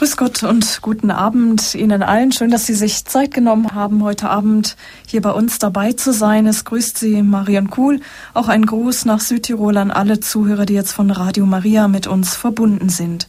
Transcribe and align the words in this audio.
Grüß 0.00 0.16
Gott 0.16 0.42
und 0.44 0.80
guten 0.80 1.10
Abend 1.10 1.74
Ihnen 1.74 2.02
allen. 2.02 2.32
Schön, 2.32 2.50
dass 2.50 2.64
Sie 2.64 2.72
sich 2.72 3.04
Zeit 3.04 3.34
genommen 3.34 3.74
haben, 3.74 4.02
heute 4.02 4.30
Abend 4.30 4.78
hier 5.06 5.20
bei 5.20 5.30
uns 5.30 5.58
dabei 5.58 5.92
zu 5.92 6.14
sein. 6.14 6.46
Es 6.46 6.64
grüßt 6.64 6.96
Sie 6.96 7.22
Marion 7.22 7.68
Kuhl. 7.68 8.00
Auch 8.32 8.48
ein 8.48 8.64
Gruß 8.64 9.04
nach 9.04 9.20
Südtirol 9.20 9.76
an 9.76 9.90
alle 9.90 10.18
Zuhörer, 10.18 10.64
die 10.64 10.72
jetzt 10.72 10.92
von 10.92 11.10
Radio 11.10 11.44
Maria 11.44 11.86
mit 11.86 12.06
uns 12.06 12.34
verbunden 12.34 12.88
sind. 12.88 13.28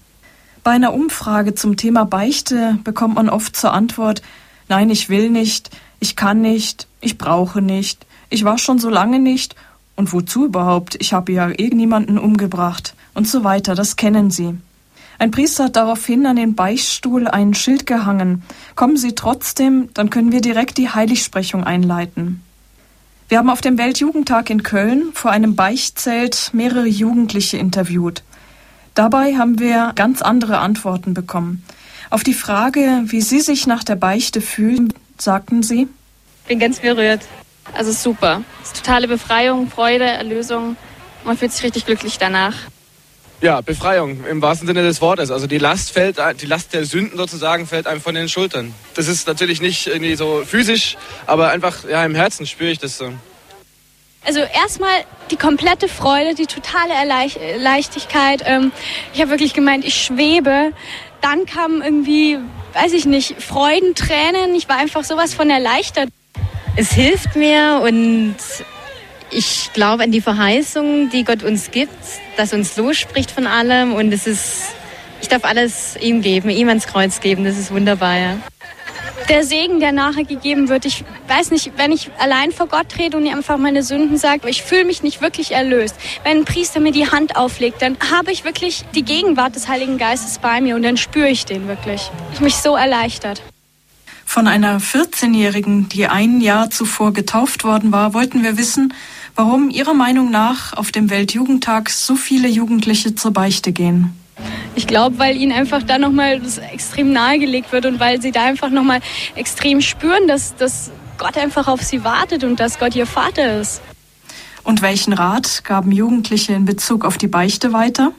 Bei 0.63 0.71
einer 0.71 0.93
Umfrage 0.93 1.55
zum 1.55 1.75
Thema 1.75 2.05
Beichte 2.05 2.79
bekommt 2.85 3.15
man 3.15 3.27
oft 3.27 3.53
zur 3.53 3.73
Antwort, 3.73 4.21
nein, 4.69 4.89
ich 4.89 5.09
will 5.09 5.29
nicht, 5.29 5.71
ich 5.99 6.15
kann 6.15 6.39
nicht, 6.39 6.87
ich 7.01 7.17
brauche 7.17 7.61
nicht, 7.61 8.05
ich 8.29 8.45
war 8.45 8.57
schon 8.57 8.79
so 8.79 8.89
lange 8.89 9.19
nicht 9.19 9.57
und 9.97 10.13
wozu 10.13 10.45
überhaupt, 10.45 10.95
ich 11.01 11.11
habe 11.11 11.33
ja 11.33 11.49
eh 11.49 11.67
niemanden 11.67 12.17
umgebracht 12.17 12.95
und 13.13 13.27
so 13.27 13.43
weiter, 13.43 13.75
das 13.75 13.97
kennen 13.97 14.31
Sie. 14.31 14.55
Ein 15.21 15.29
Priester 15.29 15.65
hat 15.65 15.75
daraufhin 15.75 16.25
an 16.25 16.35
den 16.35 16.55
Beichtstuhl 16.55 17.27
ein 17.27 17.53
Schild 17.53 17.85
gehangen. 17.85 18.41
Kommen 18.73 18.97
Sie 18.97 19.13
trotzdem, 19.13 19.89
dann 19.93 20.09
können 20.09 20.31
wir 20.31 20.41
direkt 20.41 20.79
die 20.79 20.89
Heiligsprechung 20.89 21.63
einleiten. 21.63 22.41
Wir 23.29 23.37
haben 23.37 23.51
auf 23.51 23.61
dem 23.61 23.77
Weltjugendtag 23.77 24.49
in 24.49 24.63
Köln 24.63 25.11
vor 25.13 25.29
einem 25.29 25.55
Beichtzelt 25.55 26.49
mehrere 26.53 26.87
Jugendliche 26.87 27.57
interviewt. 27.57 28.23
Dabei 28.95 29.35
haben 29.35 29.59
wir 29.59 29.91
ganz 29.93 30.23
andere 30.23 30.57
Antworten 30.57 31.13
bekommen. 31.13 31.63
Auf 32.09 32.23
die 32.23 32.33
Frage, 32.33 33.03
wie 33.05 33.21
sie 33.21 33.41
sich 33.41 33.67
nach 33.67 33.83
der 33.83 33.97
Beichte 33.97 34.41
fühlen, 34.41 34.91
sagten 35.19 35.61
sie: 35.61 35.87
Bin 36.47 36.57
ganz 36.57 36.79
berührt. 36.79 37.21
Also 37.75 37.91
super. 37.91 38.41
Es 38.63 38.69
ist 38.69 38.77
totale 38.77 39.07
Befreiung, 39.07 39.69
Freude, 39.69 40.05
Erlösung. 40.05 40.77
Man 41.23 41.37
fühlt 41.37 41.51
sich 41.51 41.63
richtig 41.63 41.85
glücklich 41.85 42.17
danach. 42.17 42.55
Ja, 43.41 43.61
Befreiung 43.61 44.23
im 44.25 44.39
wahrsten 44.43 44.67
Sinne 44.67 44.83
des 44.83 45.01
Wortes. 45.01 45.31
Also 45.31 45.47
die 45.47 45.57
Last 45.57 45.91
fällt, 45.91 46.17
die 46.39 46.45
Last 46.45 46.73
der 46.73 46.85
Sünden 46.85 47.17
sozusagen 47.17 47.65
fällt 47.65 47.87
einem 47.87 47.99
von 47.99 48.13
den 48.13 48.29
Schultern. 48.29 48.71
Das 48.93 49.07
ist 49.07 49.25
natürlich 49.25 49.61
nicht 49.61 49.87
irgendwie 49.87 50.15
so 50.15 50.43
physisch, 50.45 50.95
aber 51.25 51.49
einfach 51.49 51.89
ja 51.89 52.05
im 52.05 52.13
Herzen 52.13 52.45
spüre 52.45 52.69
ich 52.69 52.77
das 52.77 52.99
so. 52.99 53.11
Also 54.23 54.41
erstmal 54.41 54.91
die 55.31 55.37
komplette 55.37 55.87
Freude, 55.87 56.35
die 56.35 56.45
totale 56.45 56.93
Erleicht 56.93 57.39
Leichtigkeit. 57.57 58.43
Ähm, 58.45 58.71
ich 59.11 59.21
habe 59.21 59.31
wirklich 59.31 59.55
gemeint, 59.55 59.85
ich 59.85 60.03
schwebe. 60.03 60.71
Dann 61.21 61.47
kam 61.47 61.81
irgendwie, 61.81 62.37
weiß 62.73 62.93
ich 62.93 63.05
nicht, 63.05 63.41
Freudentränen. 63.41 64.53
Ich 64.53 64.69
war 64.69 64.77
einfach 64.77 65.03
sowas 65.03 65.33
von 65.33 65.49
erleichtert. 65.49 66.09
Es 66.75 66.91
hilft 66.91 67.35
mir 67.35 67.81
und 67.83 68.35
ich 69.31 69.71
glaube 69.73 70.03
an 70.03 70.11
die 70.11 70.21
Verheißung, 70.21 71.09
die 71.09 71.23
Gott 71.23 71.43
uns 71.43 71.71
gibt, 71.71 71.93
dass 72.37 72.53
uns 72.53 72.77
losspricht 72.77 73.31
von 73.31 73.47
allem 73.47 73.93
und 73.93 74.11
es 74.11 74.27
ist, 74.27 74.63
ich 75.21 75.27
darf 75.27 75.43
alles 75.43 75.95
ihm 76.01 76.21
geben, 76.21 76.49
ihm 76.49 76.67
ans 76.67 76.87
Kreuz 76.87 77.21
geben, 77.21 77.45
das 77.45 77.57
ist 77.57 77.71
wunderbar. 77.71 78.17
Ja. 78.17 78.37
Der 79.29 79.43
Segen, 79.43 79.79
der 79.79 79.91
nachher 79.91 80.25
gegeben 80.25 80.67
wird, 80.67 80.85
ich 80.85 81.05
weiß 81.27 81.51
nicht, 81.51 81.71
wenn 81.77 81.91
ich 81.91 82.09
allein 82.19 82.51
vor 82.51 82.67
Gott 82.67 82.89
trete 82.89 83.15
und 83.15 83.25
ihm 83.25 83.35
einfach 83.35 83.57
meine 83.57 83.83
Sünden 83.83 84.17
sage, 84.17 84.49
ich 84.49 84.63
fühle 84.63 84.83
mich 84.83 85.03
nicht 85.03 85.21
wirklich 85.21 85.53
erlöst. 85.53 85.95
Wenn 86.23 86.39
ein 86.39 86.45
Priester 86.45 86.79
mir 86.79 86.91
die 86.91 87.09
Hand 87.09 87.37
auflegt, 87.37 87.81
dann 87.81 87.97
habe 88.11 88.31
ich 88.31 88.43
wirklich 88.43 88.83
die 88.93 89.03
Gegenwart 89.03 89.55
des 89.55 89.67
Heiligen 89.67 89.97
Geistes 89.97 90.39
bei 90.39 90.59
mir 90.59 90.75
und 90.75 90.83
dann 90.83 90.97
spüre 90.97 91.29
ich 91.29 91.45
den 91.45 91.67
wirklich. 91.67 92.11
Ich 92.33 92.41
mich 92.41 92.57
so 92.57 92.75
erleichtert. 92.75 93.41
Von 94.25 94.47
einer 94.47 94.79
14-Jährigen, 94.79 95.89
die 95.89 96.07
ein 96.07 96.41
Jahr 96.41 96.69
zuvor 96.69 97.13
getauft 97.13 97.63
worden 97.63 97.91
war, 97.91 98.13
wollten 98.13 98.43
wir 98.43 98.57
wissen, 98.57 98.93
warum 99.35 99.69
Ihrer 99.69 99.93
Meinung 99.93 100.31
nach 100.31 100.73
auf 100.73 100.91
dem 100.91 101.09
Weltjugendtag 101.09 101.89
so 101.89 102.15
viele 102.15 102.47
Jugendliche 102.47 103.15
zur 103.15 103.31
Beichte 103.31 103.71
gehen. 103.71 104.13
Ich 104.75 104.87
glaube, 104.87 105.19
weil 105.19 105.37
ihnen 105.37 105.51
einfach 105.51 105.83
da 105.83 105.97
nochmal 105.97 106.41
extrem 106.71 107.11
nahegelegt 107.11 107.71
wird 107.71 107.85
und 107.85 107.99
weil 107.99 108.21
sie 108.21 108.31
da 108.31 108.45
einfach 108.45 108.69
nochmal 108.69 109.01
extrem 109.35 109.81
spüren, 109.81 110.27
dass, 110.27 110.55
dass 110.55 110.91
Gott 111.17 111.37
einfach 111.37 111.67
auf 111.67 111.81
sie 111.83 112.03
wartet 112.03 112.43
und 112.43 112.59
dass 112.59 112.79
Gott 112.79 112.95
ihr 112.95 113.05
Vater 113.05 113.59
ist. 113.59 113.81
Und 114.63 114.81
welchen 114.81 115.13
Rat 115.13 115.63
gaben 115.63 115.91
Jugendliche 115.91 116.53
in 116.53 116.65
Bezug 116.65 117.03
auf 117.05 117.17
die 117.17 117.27
Beichte 117.27 117.73
weiter? 117.73 118.11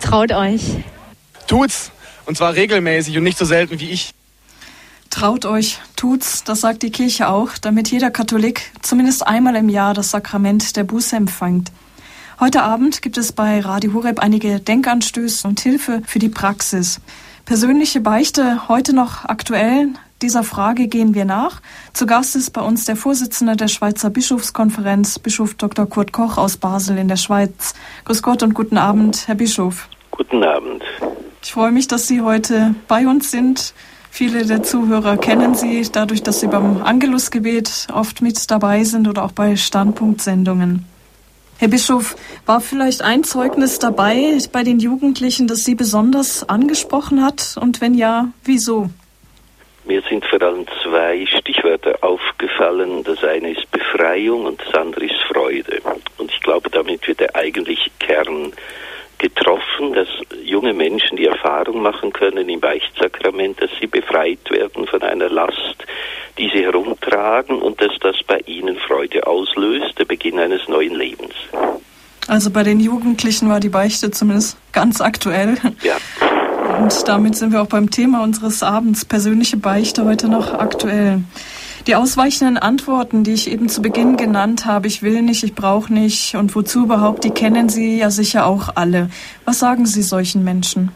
Traut 0.00 0.32
euch. 0.32 0.62
Tut's. 1.46 1.90
Und 2.26 2.36
zwar 2.36 2.54
regelmäßig 2.54 3.16
und 3.16 3.24
nicht 3.24 3.38
so 3.38 3.44
selten 3.44 3.80
wie 3.80 3.90
ich. 3.90 4.10
Traut 5.10 5.46
euch, 5.46 5.80
tut's, 5.96 6.44
das 6.44 6.60
sagt 6.60 6.82
die 6.82 6.90
Kirche 6.90 7.28
auch, 7.28 7.58
damit 7.60 7.90
jeder 7.90 8.10
Katholik 8.10 8.70
zumindest 8.82 9.26
einmal 9.26 9.56
im 9.56 9.68
Jahr 9.68 9.94
das 9.94 10.10
Sakrament 10.10 10.76
der 10.76 10.84
Buße 10.84 11.16
empfängt. 11.16 11.72
Heute 12.40 12.62
Abend 12.62 13.02
gibt 13.02 13.18
es 13.18 13.32
bei 13.32 13.60
Radio 13.60 13.94
Horeb 13.94 14.20
einige 14.20 14.60
Denkanstöße 14.60 15.48
und 15.48 15.58
Hilfe 15.60 16.02
für 16.06 16.18
die 16.18 16.28
Praxis. 16.28 17.00
Persönliche 17.46 18.00
Beichte 18.00 18.68
heute 18.68 18.94
noch 18.94 19.24
aktuell. 19.24 19.88
Dieser 20.20 20.44
Frage 20.44 20.86
gehen 20.86 21.14
wir 21.14 21.24
nach. 21.24 21.62
Zu 21.94 22.06
Gast 22.06 22.36
ist 22.36 22.50
bei 22.50 22.60
uns 22.60 22.84
der 22.84 22.94
Vorsitzende 22.94 23.56
der 23.56 23.68
Schweizer 23.68 24.10
Bischofskonferenz, 24.10 25.18
Bischof 25.18 25.54
Dr. 25.54 25.86
Kurt 25.86 26.12
Koch 26.12 26.36
aus 26.36 26.58
Basel 26.58 26.98
in 26.98 27.08
der 27.08 27.16
Schweiz. 27.16 27.74
Grüß 28.04 28.22
Gott 28.22 28.42
und 28.42 28.54
guten 28.54 28.78
Abend, 28.78 29.26
Herr 29.26 29.34
Bischof. 29.34 29.88
Guten 30.10 30.44
Abend. 30.44 30.84
Ich 31.42 31.52
freue 31.52 31.72
mich, 31.72 31.88
dass 31.88 32.06
Sie 32.06 32.20
heute 32.20 32.74
bei 32.88 33.06
uns 33.06 33.30
sind. 33.30 33.72
Viele 34.10 34.44
der 34.44 34.62
Zuhörer 34.62 35.16
kennen 35.16 35.54
Sie 35.54 35.86
dadurch, 35.90 36.22
dass 36.22 36.40
Sie 36.40 36.48
beim 36.48 36.82
Angelusgebet 36.82 37.88
oft 37.92 38.20
mit 38.20 38.50
dabei 38.50 38.84
sind 38.84 39.06
oder 39.06 39.24
auch 39.24 39.32
bei 39.32 39.56
Standpunktsendungen. 39.56 40.84
Herr 41.58 41.68
Bischof, 41.68 42.14
war 42.46 42.60
vielleicht 42.60 43.02
ein 43.02 43.24
Zeugnis 43.24 43.80
dabei 43.80 44.38
bei 44.52 44.62
den 44.62 44.78
Jugendlichen, 44.78 45.48
das 45.48 45.64
Sie 45.64 45.74
besonders 45.74 46.48
angesprochen 46.48 47.24
hat? 47.24 47.56
Und 47.60 47.80
wenn 47.80 47.94
ja, 47.94 48.28
wieso? 48.44 48.90
Mir 49.84 50.02
sind 50.08 50.24
vor 50.26 50.40
allem 50.40 50.66
zwei 50.84 51.26
Stichwörter 51.26 51.98
aufgefallen. 52.02 53.02
Das 53.02 53.24
eine 53.24 53.52
ist 53.52 53.68
Befreiung 53.72 54.44
und 54.44 54.60
das 54.60 54.74
andere 54.74 55.06
ist 55.06 55.18
Freude. 55.32 55.80
Und 56.18 56.30
ich 56.30 56.40
glaube, 56.42 56.70
damit 56.70 57.08
wird 57.08 57.20
der 57.20 57.34
eigentliche 57.34 57.90
Kern 57.98 58.52
getroffen, 59.18 59.92
dass 59.94 60.08
junge 60.44 60.72
Menschen 60.72 61.16
die 61.16 61.26
Erfahrung 61.26 61.82
machen 61.82 62.12
können 62.12 62.48
im 62.48 62.60
Beichtsakrament, 62.60 63.60
dass 63.60 63.70
sie 63.80 63.86
befreit 63.86 64.50
werden 64.50 64.86
von 64.86 65.02
einer 65.02 65.28
Last, 65.28 65.84
die 66.38 66.50
sie 66.52 66.64
herumtragen 66.64 67.60
und 67.60 67.80
dass 67.80 67.92
das 68.00 68.16
bei 68.26 68.38
ihnen 68.46 68.76
Freude 68.76 69.26
auslöst, 69.26 69.98
der 69.98 70.04
Beginn 70.04 70.38
eines 70.38 70.68
neuen 70.68 70.94
Lebens. 70.94 71.34
Also 72.28 72.50
bei 72.50 72.62
den 72.62 72.78
Jugendlichen 72.78 73.48
war 73.48 73.58
die 73.58 73.70
Beichte 73.70 74.10
zumindest 74.10 74.58
ganz 74.72 75.00
aktuell. 75.00 75.56
Ja. 75.82 75.96
Und 76.78 77.08
damit 77.08 77.36
sind 77.36 77.52
wir 77.52 77.62
auch 77.62 77.68
beim 77.68 77.90
Thema 77.90 78.22
unseres 78.22 78.62
Abends, 78.62 79.04
persönliche 79.04 79.56
Beichte, 79.56 80.04
heute 80.04 80.28
noch 80.28 80.52
aktuell. 80.52 81.22
Die 81.86 81.94
ausweichenden 81.94 82.58
Antworten, 82.58 83.24
die 83.24 83.32
ich 83.32 83.50
eben 83.50 83.68
zu 83.68 83.80
Beginn 83.80 84.16
genannt 84.16 84.66
habe, 84.66 84.86
ich 84.86 85.02
will 85.02 85.22
nicht, 85.22 85.44
ich 85.44 85.54
brauche 85.54 85.92
nicht 85.92 86.34
und 86.34 86.54
wozu 86.54 86.84
überhaupt, 86.84 87.24
die 87.24 87.30
kennen 87.30 87.68
Sie 87.68 87.98
ja 87.98 88.10
sicher 88.10 88.46
auch 88.46 88.70
alle. 88.74 89.10
Was 89.44 89.58
sagen 89.58 89.86
Sie 89.86 90.02
solchen 90.02 90.44
Menschen? 90.44 90.92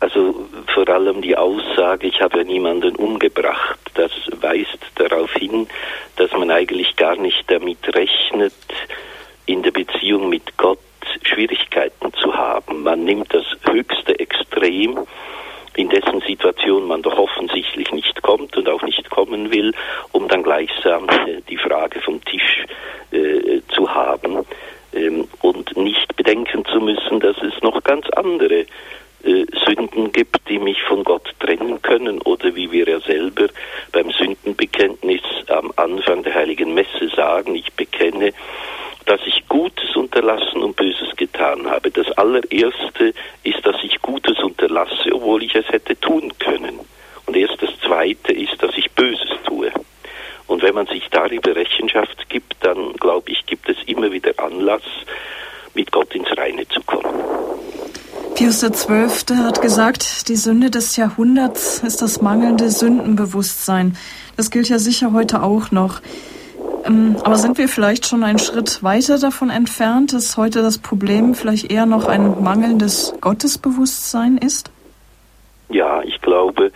Also 0.00 0.48
vor 0.72 0.88
allem 0.88 1.22
die 1.22 1.36
Aussage, 1.36 2.06
ich 2.06 2.20
habe 2.20 2.44
niemanden 2.44 2.96
umgebracht, 2.96 3.78
das 3.94 4.12
weist 4.40 4.78
darauf 4.94 5.32
hin, 5.34 5.66
dass 6.16 6.30
man 6.32 6.50
eigentlich 6.50 6.96
gar 6.96 7.16
nicht 7.16 7.44
damit 7.48 7.78
rechnet, 7.94 8.54
in 9.46 9.62
der 9.62 9.72
Beziehung 9.72 10.28
mit 10.28 10.56
Gott 10.56 10.78
Schwierigkeiten 11.22 12.12
zu 12.14 12.34
haben. 12.34 12.82
Man 12.82 13.04
nimmt 13.04 13.32
das 13.34 13.44
höchste 13.62 14.18
Extrem 14.18 14.98
in 15.76 15.88
dessen 15.88 16.20
Situation 16.26 16.86
man 16.86 17.02
doch 17.02 17.16
offensichtlich 17.18 17.92
nicht 17.92 18.22
kommt 18.22 18.56
und 18.56 18.68
auch 18.68 18.82
nicht 18.82 19.08
kommen 19.10 19.52
will, 19.52 19.72
um 20.12 20.28
dann 20.28 20.42
gleichsam 20.42 21.08
äh, 21.08 21.40
die 21.48 21.56
Frage 21.56 22.00
vom 22.00 22.24
Tisch 22.24 22.64
äh, 23.12 23.60
zu 23.68 23.92
haben. 23.92 24.44
Ähm, 24.92 25.28
und 25.40 25.76
nicht 25.76 26.16
bedenken 26.16 26.64
zu 26.64 26.80
müssen, 26.80 27.20
dass 27.20 27.36
es 27.42 27.62
noch 27.62 27.82
ganz 27.84 28.10
andere 28.10 28.66
äh, 29.24 29.46
Sünden 29.66 30.12
gibt, 30.12 30.48
die 30.48 30.58
mich 30.58 30.82
von 30.82 31.04
Gott 31.04 31.34
trennen 31.38 31.80
können 31.82 32.20
oder 32.22 32.54
wie 32.54 32.70
wir 32.70 32.88
ja 32.88 33.00
selber 33.00 33.48
beim 33.92 34.10
Sündenbekenntnis 34.10 35.22
am 35.48 35.72
Anfang 35.76 36.22
der 36.22 36.34
heiligen 36.34 36.74
Messe 36.74 37.08
sagen, 37.14 37.54
ich 37.54 37.72
bekenne, 37.72 38.32
dass 39.06 39.20
ich 39.26 39.48
Gutes 39.48 39.96
unterlassen 39.96 40.62
und 40.62 40.76
Böses 40.76 41.16
getan 41.16 41.68
habe. 41.68 41.90
Das 41.90 42.10
allererste 42.12 43.12
ist, 43.42 43.64
dass 43.64 43.76
ich 43.82 44.00
Gutes 44.02 44.38
unterlasse, 44.38 45.12
obwohl 45.12 45.42
ich 45.42 45.54
es 45.54 45.68
hätte 45.68 45.98
tun 45.98 46.32
können. 46.38 46.78
Und 47.26 47.36
erst 47.36 47.62
das 47.62 47.70
zweite 47.80 48.32
ist, 48.32 48.62
dass 48.62 48.76
ich 48.76 48.90
Böses 48.92 49.30
tue. 49.46 49.72
Und 50.46 50.62
wenn 50.62 50.74
man 50.74 50.86
sich 50.86 51.08
darüber 51.10 51.54
Rechenschaft 51.54 52.28
gibt, 52.28 52.56
dann 52.60 52.92
glaube 52.94 53.30
ich, 53.30 53.46
gibt 53.46 53.68
es 53.68 53.76
immer 53.86 54.10
wieder 54.10 54.32
Anlass, 54.38 54.82
mit 55.74 55.92
Gott 55.92 56.14
ins 56.14 56.36
Reine 56.36 56.66
zu 56.68 56.80
kommen. 56.82 57.14
Pius 58.40 58.62
XII. 58.62 59.36
hat 59.36 59.60
gesagt, 59.60 60.30
die 60.30 60.34
Sünde 60.34 60.70
des 60.70 60.96
Jahrhunderts 60.96 61.80
ist 61.80 62.00
das 62.00 62.22
mangelnde 62.22 62.70
Sündenbewusstsein. 62.70 63.98
Das 64.38 64.50
gilt 64.50 64.70
ja 64.70 64.78
sicher 64.78 65.12
heute 65.12 65.42
auch 65.42 65.72
noch. 65.72 66.00
Ähm, 66.86 67.18
aber 67.22 67.36
sind 67.36 67.58
wir 67.58 67.68
vielleicht 67.68 68.06
schon 68.06 68.24
einen 68.24 68.38
Schritt 68.38 68.82
weiter 68.82 69.18
davon 69.18 69.50
entfernt, 69.50 70.14
dass 70.14 70.38
heute 70.38 70.62
das 70.62 70.78
Problem 70.78 71.34
vielleicht 71.34 71.70
eher 71.70 71.84
noch 71.84 72.08
ein 72.08 72.42
mangelndes 72.42 73.12
Gottesbewusstsein 73.20 74.38
ist? 74.38 74.70
Ja, 75.68 76.00
ich 76.02 76.18
glaube, 76.22 76.72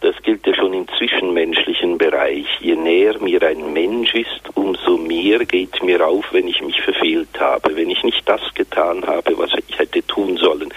das 0.00 0.14
gilt 0.22 0.46
ja 0.46 0.54
schon 0.54 0.74
im 0.74 0.86
zwischenmenschlichen 0.96 1.98
Bereich. 1.98 2.46
Je 2.60 2.76
näher 2.76 3.18
mir 3.20 3.42
ein 3.42 3.72
Mensch 3.72 4.14
ist, 4.14 4.42
umso 4.54 4.96
mehr 4.96 5.40
geht 5.44 5.82
mir 5.82 6.06
auf, 6.06 6.24
wenn 6.32 6.46
ich 6.46 6.60
mich 6.62 6.80
verfehlt 6.80 7.40
habe, 7.40 7.74
wenn 7.76 7.90
ich 7.90 8.04
nicht 8.04 8.28
das 8.28 8.40
getan 8.54 9.04
habe, 9.06 9.36
was 9.38 9.50
ich 9.66 9.78
hätte 9.78 10.06
tun 10.06 10.36
sollen. 10.36 10.72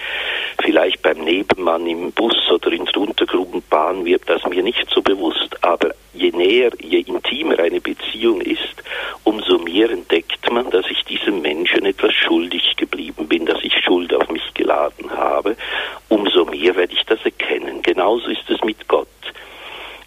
Vielleicht 0.62 1.02
beim 1.02 1.18
Nebenmann 1.18 1.86
im 1.86 2.12
Bus 2.12 2.36
oder 2.50 2.72
in 2.72 2.84
der 2.84 2.96
Untergruppenbahn 2.96 4.04
wird 4.04 4.22
das 4.26 4.44
mir 4.46 4.62
nicht 4.62 4.86
so 4.90 5.02
bewusst, 5.02 5.56
aber 5.62 5.94
je 6.12 6.30
näher, 6.30 6.70
je 6.80 7.00
intimer 7.00 7.58
eine 7.58 7.80
Beziehung 7.80 8.40
ist, 8.40 8.82
umso 9.24 9.58
mehr 9.58 9.90
entdeckt 9.90 10.50
man, 10.50 10.70
dass 10.70 10.86
ich 10.90 11.04
diesem 11.04 11.40
Menschen 11.40 11.86
etwas 11.86 12.12
schuldig 12.14 12.76
geblieben 12.76 13.28
bin, 13.28 13.46
dass 13.46 13.62
ich 13.62 13.74
Schuld 13.84 14.12
auf 14.14 14.28
mich 14.30 14.54
geladen 14.54 15.10
habe. 15.10 15.56
Umso 16.08 16.44
mehr 16.44 16.76
werde 16.76 16.92
ich 16.92 17.04
das 17.06 17.24
erkennen. 17.24 17.82
Genauso 17.82 18.28
ist 18.28 18.48
es 18.50 18.62
mit 18.62 18.88
Gott 18.88 19.08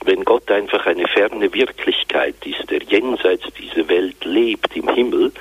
wenn 0.06 0.23
Gott 0.23 0.50
einfach 0.51 0.85
eine 0.85 1.07
ferne 1.07 1.35
Wirklichkeit 1.55 2.35
ist, 2.45 2.69
der 2.69 2.83
jenseits 2.83 3.45
dieser 3.59 3.87
Welt 3.89 4.23
lebt 4.23 4.75
im 4.75 4.87
Himmel, 4.89 5.31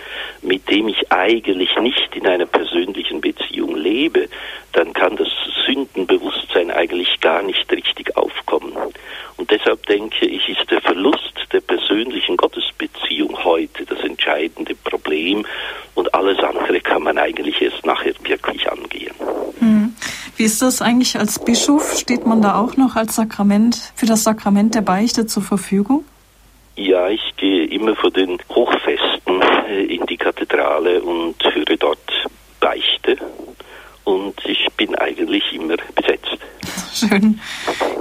mit 0.41 0.71
dem 0.71 0.89
ich 0.89 1.13
eigentlich 1.13 1.77
nicht 1.81 2.17
in 2.17 2.27
einer 2.27 2.47
persönlichen 2.47 3.21
Beziehung 3.21 3.77
lebe, 3.77 4.29
dann 4.73 4.93
kann 4.95 5.17
das 5.17 5.29
Sündenbewusstsein 5.67 6.71
eigentlich 6.71 7.21
gar 7.21 7.43
nicht 7.43 7.71
richtig 7.71 8.17
aufkommen. 8.17 8.73
Und 9.37 9.51
deshalb 9.51 9.85
denke 9.87 10.27
ich, 10.27 10.49
ist 10.49 10.71
der 10.71 10.81
Verlust 10.81 11.35
der 11.53 11.61
persönlichen 11.61 12.37
Gottesbeziehung 12.37 13.45
heute 13.45 13.85
das 13.85 14.01
entscheidende 14.01 14.75
Problem 14.75 15.45
und 15.95 16.15
alles 16.15 16.39
andere 16.39 16.81
kann 16.81 17.03
man 17.03 17.19
eigentlich 17.19 17.61
erst 17.61 17.85
nachher 17.85 18.15
wirklich 18.23 18.71
angehen. 18.71 19.15
Hm. 19.59 19.95
Wie 20.37 20.45
ist 20.45 20.63
das 20.63 20.83
eigentlich 20.83 21.17
als 21.17 21.39
Bischof? 21.39 21.97
Steht 21.97 22.27
man 22.27 22.43
da 22.43 22.61
auch 22.61 22.77
noch 22.77 22.97
als 22.97 23.15
Sakrament 23.15 23.93
für 23.95 24.07
das 24.07 24.25
Sakrament 24.25 24.75
der 24.75 24.83
Beichte 24.83 25.27
zur 25.27 25.45
Verfügung? 25.45 26.05
Ja, 26.77 27.09
ich 27.09 27.37
gehe 27.37 27.67
immer 27.67 27.95
vor 27.95 28.11
den 28.11 28.39
Hochfesten 28.49 29.43
äh, 29.69 29.85
in 29.85 30.05
die 30.07 30.17
Kathedrale 30.17 31.03
und 31.03 31.37
höre 31.45 31.77
dort 31.79 32.29
Beichte. 32.59 33.17
Und 34.03 34.35
ich 34.45 34.67
bin 34.77 34.97
eigentlich 34.97 35.53
immer 35.53 35.77
besetzt. 35.95 36.37
Schön. 36.93 37.41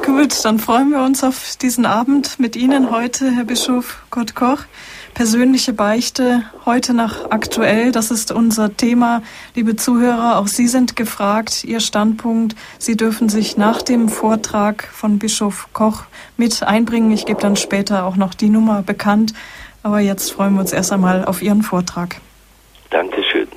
Gut, 0.03 0.31
dann 0.43 0.59
freuen 0.59 0.89
wir 0.89 1.01
uns 1.01 1.23
auf 1.23 1.55
diesen 1.55 1.85
Abend 1.85 2.39
mit 2.39 2.55
Ihnen 2.55 2.91
heute, 2.91 3.31
Herr 3.31 3.45
Bischof 3.45 4.03
Gott 4.09 4.35
Koch. 4.35 4.59
Persönliche 5.13 5.71
Beichte 5.71 6.43
heute 6.65 6.93
nach 6.93 7.29
aktuell, 7.31 7.91
das 7.91 8.11
ist 8.11 8.31
unser 8.31 8.75
Thema. 8.75 9.21
Liebe 9.55 9.75
Zuhörer, 9.75 10.37
auch 10.39 10.47
Sie 10.47 10.67
sind 10.67 10.95
gefragt, 10.97 11.63
Ihr 11.63 11.79
Standpunkt. 11.79 12.55
Sie 12.77 12.97
dürfen 12.97 13.29
sich 13.29 13.55
nach 13.55 13.81
dem 13.81 14.09
Vortrag 14.09 14.83
von 14.83 15.17
Bischof 15.17 15.69
Koch 15.71 16.03
mit 16.35 16.61
einbringen. 16.63 17.11
Ich 17.11 17.25
gebe 17.25 17.39
dann 17.39 17.55
später 17.55 18.05
auch 18.05 18.17
noch 18.17 18.33
die 18.33 18.49
Nummer 18.49 18.81
bekannt. 18.81 19.33
Aber 19.81 19.99
jetzt 19.99 20.31
freuen 20.31 20.55
wir 20.55 20.61
uns 20.61 20.73
erst 20.73 20.91
einmal 20.91 21.23
auf 21.23 21.41
Ihren 21.41 21.61
Vortrag. 21.61 22.17
Dankeschön. 22.89 23.47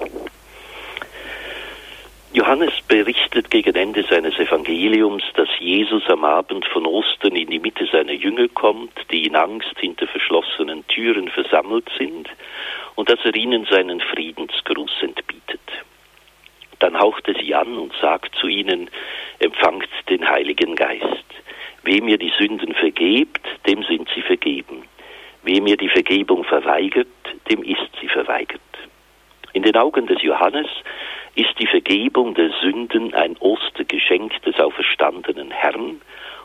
Johannes 2.33 2.73
berichtet 3.37 3.51
gegen 3.51 3.77
Ende 3.77 4.03
seines 4.09 4.39
Evangeliums, 4.39 5.23
dass 5.35 5.49
Jesus 5.59 6.09
am 6.09 6.25
Abend 6.25 6.65
von 6.67 6.87
Ostern 6.87 7.37
in 7.37 7.51
die 7.51 7.59
Mitte 7.59 7.87
seiner 7.93 8.13
Jünger 8.13 8.49
kommt, 8.49 8.93
die 9.11 9.27
in 9.27 9.37
Angst 9.37 9.75
hinter 9.79 10.07
verschlossenen 10.07 10.87
Türen 10.89 11.29
versammelt 11.29 11.87
sind, 11.99 12.31
und 12.95 13.11
dass 13.11 13.19
er 13.25 13.35
ihnen 13.35 13.67
seinen 13.71 14.01
Friedensgruß 14.01 15.03
entbietet. 15.03 15.61
Dann 16.79 16.99
haucht 16.99 17.29
er 17.29 17.35
sie 17.35 17.55
an 17.55 17.77
und 17.77 17.93
sagt 18.01 18.35
zu 18.37 18.47
ihnen, 18.47 18.89
empfangt 19.39 19.89
den 20.09 20.27
Heiligen 20.27 20.75
Geist. 20.75 21.27
Wem 21.83 22.09
ihr 22.09 22.19
die 22.19 22.33
Sünden 22.39 22.75
vergebt, 22.75 23.47
dem 23.67 23.83
sind 23.83 24.09
sie 24.15 24.23
vergeben. 24.23 24.85
Wem 25.43 25.67
ihr 25.67 25.77
die 25.77 25.91
Vergebung 25.91 26.43
verweigert, 26.45 27.07
dem 27.51 27.63
ist 27.63 27.91
sie 28.01 28.09
verweigert. 28.09 28.61
In 29.53 29.63
den 29.63 29.77
Augen 29.77 30.07
des 30.07 30.23
Johannes 30.23 30.69
ist 31.37 31.59
die 31.59 31.67
Vergebung 31.67 32.35
der 32.35 32.51
Sünden 32.63 33.13
ein 33.15 33.37
Ostergeschenk 33.37 34.43
des 34.43 34.59
auferstandenen 34.59 35.51
Herrn, 35.51 36.01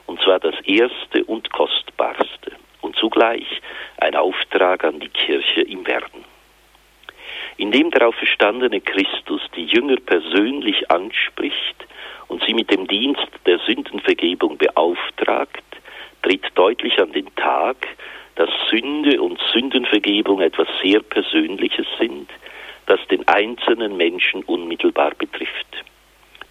und 0.06 0.22
zwar 0.22 0.40
das 0.40 0.56
erste 0.66 1.24
und 1.26 1.52
kostbarste, 1.52 2.52
und 2.82 2.98
zugleich 2.98 3.62
ein 3.98 4.16
Auftrag 4.16 4.84
an 4.84 5.00
die 5.00 5.08
Kirche 5.08 5.62
im 5.62 5.88
Werden. 5.88 6.26
Indem 7.56 7.90
der 7.92 8.10
auferstandene 8.10 8.82
Christus 8.82 9.42
die 9.56 9.66
Jünger 9.66 9.96
persönlich 9.96 10.92
anspricht 10.92 11.88
und 12.28 12.44
sie 12.44 12.54
mit 12.54 12.70
dem 12.70 12.88
Dienst 12.88 13.28
der 13.46 13.60
Sündenvergebung 13.60 14.58
beauftragt, 14.58 15.64
tritt 16.22 16.46
deutlich 16.56 17.00
an 17.00 17.14
den 17.14 17.34
Tag, 17.36 17.88
dass 18.36 18.50
Sünde 18.70 19.22
und 19.22 19.40
Sündenvergebung 19.54 20.42
etwas 20.42 20.68
sehr 20.84 21.00
Persönliches 21.00 21.88
sind, 21.98 22.30
das 22.92 23.00
den 23.08 23.26
einzelnen 23.26 23.96
Menschen 23.96 24.44
unmittelbar 24.44 25.12
betrifft. 25.18 25.86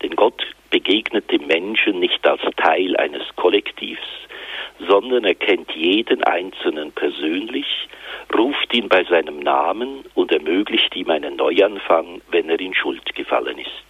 Denn 0.02 0.16
Gott 0.16 0.42
begegnet 0.70 1.30
dem 1.30 1.46
Menschen 1.46 2.00
nicht 2.00 2.26
als 2.26 2.40
Teil 2.56 2.96
eines 2.96 3.24
Kollektivs, 3.36 4.08
sondern 4.88 5.24
er 5.24 5.34
kennt 5.34 5.70
jeden 5.72 6.24
Einzelnen 6.24 6.92
persönlich, 6.92 7.66
ruft 8.34 8.72
ihn 8.72 8.88
bei 8.88 9.04
seinem 9.04 9.40
Namen 9.40 10.02
und 10.14 10.32
ermöglicht 10.32 10.96
ihm 10.96 11.10
einen 11.10 11.36
Neuanfang, 11.36 12.22
wenn 12.30 12.48
er 12.48 12.58
in 12.58 12.72
Schuld 12.72 13.14
gefallen 13.14 13.58
ist. 13.58 13.84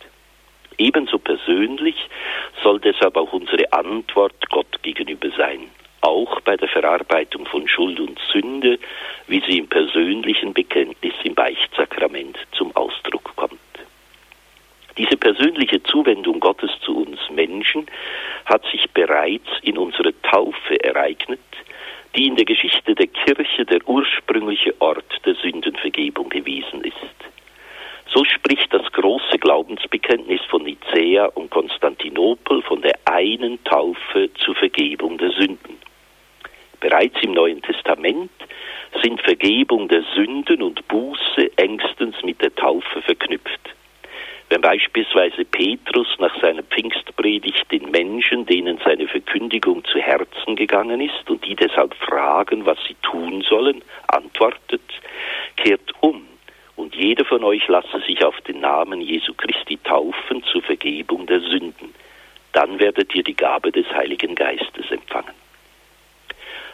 Ebenso 0.76 1.18
persönlich 1.20 2.08
soll 2.64 2.80
deshalb 2.80 3.16
auch 3.16 3.32
unsere 3.32 3.72
Antwort 3.72 4.50
Gott 4.50 4.82
gegenüber 4.82 5.28
sein 5.36 5.69
bei 6.50 6.56
der 6.56 6.68
Verarbeitung 6.68 7.46
von 7.46 7.68
Schuld 7.68 8.00
und 8.00 8.18
Sünde, 8.32 8.80
wie 9.28 9.40
sie 9.46 9.58
im 9.58 9.68
persönlichen 9.68 10.52
Bekenntnis 10.52 11.14
im 11.22 11.32
Beichtsakrament 11.32 12.36
zum 12.50 12.74
Ausdruck 12.74 13.36
kommt. 13.36 13.60
Diese 14.98 15.16
persönliche 15.16 15.80
Zuwendung 15.84 16.40
Gottes 16.40 16.72
zu 16.80 17.04
uns 17.04 17.20
Menschen 17.30 17.86
hat 18.46 18.64
sich 18.72 18.90
bereits 18.90 19.46
in 19.62 19.78
unserer 19.78 20.10
Taufe 20.22 20.82
ereignet, 20.82 21.38
die 22.16 22.26
in 22.26 22.34
der 22.34 22.46
Geschichte 22.46 22.96
der 22.96 23.06
Kirche 23.06 23.64
der 23.64 23.88
ursprüngliche 23.88 24.74
Ort 24.80 25.24
der 25.24 25.36
Sündenvergebung 25.36 26.30
gewesen 26.30 26.82
ist. 26.82 26.96
So 28.12 28.24
spricht 28.24 28.74
das 28.74 28.90
große 28.90 29.38
Glaubensbekenntnis 29.38 30.40
von 30.50 30.64
Nicäa 30.64 31.26
und 31.26 31.48
Konstantinopel 31.50 32.60
von 32.62 32.82
der 32.82 32.98
einen 33.04 33.62
Taufe 33.62 34.30
zur 34.34 34.56
Vergebung 34.56 35.16
der 35.16 35.30
Sünden. 35.30 35.78
Bereits 36.90 37.22
im 37.22 37.34
Neuen 37.34 37.62
Testament 37.62 38.32
sind 39.00 39.22
Vergebung 39.22 39.86
der 39.86 40.02
Sünden 40.16 40.60
und 40.60 40.88
Buße 40.88 41.56
engstens 41.56 42.16
mit 42.24 42.42
der 42.42 42.52
Taufe 42.56 43.00
verknüpft. 43.02 43.60
Wenn 44.48 44.60
beispielsweise 44.60 45.44
Petrus 45.44 46.08
nach 46.18 46.36
seiner 46.40 46.64
Pfingstpredigt 46.64 47.70
den 47.70 47.92
Menschen, 47.92 48.44
denen 48.44 48.80
seine 48.84 49.06
Verkündigung 49.06 49.84
zu 49.84 50.00
Herzen 50.00 50.56
gegangen 50.56 51.00
ist 51.00 51.30
und 51.30 51.46
die 51.46 51.54
deshalb 51.54 51.94
fragen, 51.94 52.66
was 52.66 52.78
sie 52.88 52.96
tun 53.02 53.42
sollen, 53.48 53.82
antwortet, 54.08 54.82
kehrt 55.58 55.92
um 56.00 56.26
und 56.74 56.96
jeder 56.96 57.24
von 57.24 57.44
euch 57.44 57.68
lasse 57.68 58.00
sich 58.00 58.24
auf 58.24 58.40
den 58.40 58.58
Namen 58.58 59.00
Jesu 59.00 59.32
Christi 59.34 59.78
taufen 59.84 60.42
zur 60.50 60.62
Vergebung 60.62 61.24
der 61.28 61.38
Sünden. 61.38 61.94
Dann 62.52 62.80
werdet 62.80 63.14
ihr 63.14 63.22
die 63.22 63.36
Gabe 63.36 63.70
des 63.70 63.86
Heiligen 63.94 64.34
Geistes 64.34 64.90
empfangen. 64.90 65.39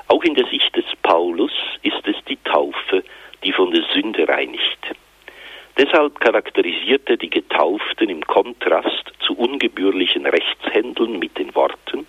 Auch 0.09 0.23
in 0.23 0.35
der 0.35 0.47
Sicht 0.47 0.75
des 0.77 0.85
Paulus 1.03 1.53
ist 1.83 2.07
es 2.07 2.17
die 2.29 2.39
Taufe, 2.45 3.03
die 3.43 3.53
von 3.53 3.71
der 3.73 3.83
Sünde 3.93 4.29
reinigt. 4.29 4.95
Deshalb 5.77 6.21
charakterisiert 6.21 7.09
er 7.11 7.17
die 7.17 7.29
Getauften 7.29 8.09
im 8.09 8.23
Kontrast 8.27 9.13
zu 9.21 9.37
ungebührlichen 9.37 10.25
Rechtshändeln 10.25 11.19
mit 11.19 11.37
den 11.37 11.55
Worten, 11.55 12.07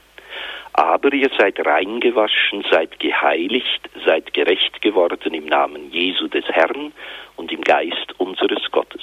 aber 0.74 1.12
ihr 1.12 1.30
seid 1.38 1.60
reingewaschen, 1.66 2.64
seid 2.72 3.00
geheiligt, 3.00 3.90
seid 4.06 4.34
gerecht 4.34 4.82
geworden 4.82 5.34
im 5.34 5.48
Namen 5.48 5.92
Jesu 5.92 6.28
des 6.28 6.46
Herrn 6.46 6.94
und 7.36 7.52
im 7.52 7.62
Geist 7.62 8.14
unseres 8.20 8.72
Gottes. 8.72 9.02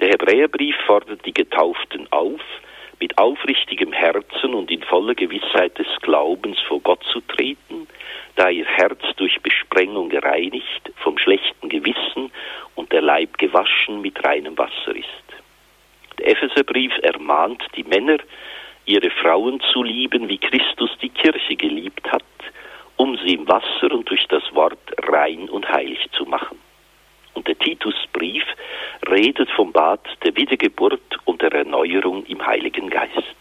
Der 0.00 0.08
Hebräerbrief 0.10 0.76
fordert 0.86 1.26
die 1.26 1.34
Getauften 1.34 2.06
auf, 2.12 2.40
mit 3.00 3.16
aufrichtigem 3.18 3.92
Herzen 3.92 4.54
und 4.54 4.70
in 4.70 4.82
voller 4.82 5.14
Gewissheit 5.14 5.78
des 5.78 5.86
Glaubens 6.02 6.58
vor 6.66 6.80
Gott 6.80 7.02
zu 7.12 7.20
treten, 7.20 7.86
da 8.36 8.48
ihr 8.48 8.66
Herz 8.66 9.00
durch 9.16 9.40
Besprengung 9.40 10.08
gereinigt, 10.08 10.92
vom 10.96 11.18
schlechten 11.18 11.68
Gewissen 11.68 12.30
und 12.74 12.92
der 12.92 13.02
Leib 13.02 13.38
gewaschen 13.38 14.00
mit 14.00 14.24
reinem 14.24 14.56
Wasser 14.56 14.94
ist. 14.94 15.06
Der 16.18 16.28
Epheserbrief 16.28 16.92
ermahnt 17.02 17.62
die 17.76 17.84
Männer, 17.84 18.18
ihre 18.86 19.10
Frauen 19.10 19.60
zu 19.72 19.82
lieben, 19.82 20.28
wie 20.28 20.38
Christus 20.38 20.90
die 21.02 21.10
Kirche 21.10 21.56
geliebt 21.56 22.10
hat, 22.10 22.24
um 22.96 23.16
sie 23.18 23.34
im 23.34 23.46
Wasser 23.46 23.92
und 23.92 24.08
durch 24.08 24.26
das 24.28 24.42
Wort 24.54 24.78
rein 25.08 25.48
und 25.48 25.68
heilig 25.68 26.00
zu 26.12 26.24
machen. 26.24 26.58
Und 27.38 27.46
der 27.46 27.56
Titusbrief 27.56 28.42
redet 29.08 29.48
vom 29.52 29.70
Bad 29.70 30.00
der 30.24 30.34
Wiedergeburt 30.34 31.18
und 31.24 31.40
der 31.40 31.52
Erneuerung 31.52 32.26
im 32.26 32.44
Heiligen 32.44 32.90
Geist. 32.90 33.36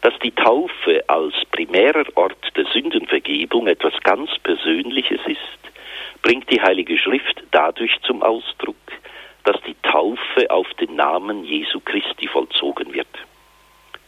Dass 0.00 0.18
die 0.24 0.32
Taufe 0.32 1.04
als 1.06 1.34
primärer 1.52 2.04
Ort 2.16 2.48
der 2.56 2.64
Sündenvergebung 2.72 3.68
etwas 3.68 3.94
ganz 4.02 4.36
Persönliches 4.42 5.20
ist, 5.26 5.72
bringt 6.22 6.50
die 6.50 6.60
Heilige 6.60 6.98
Schrift 6.98 7.44
dadurch 7.52 7.96
zum 8.02 8.24
Ausdruck, 8.24 8.74
dass 9.44 9.62
die 9.62 9.76
Taufe 9.84 10.50
auf 10.50 10.66
den 10.80 10.96
Namen 10.96 11.44
Jesu 11.44 11.78
Christi 11.78 12.26
vollzogen 12.26 12.92
wird. 12.92 13.06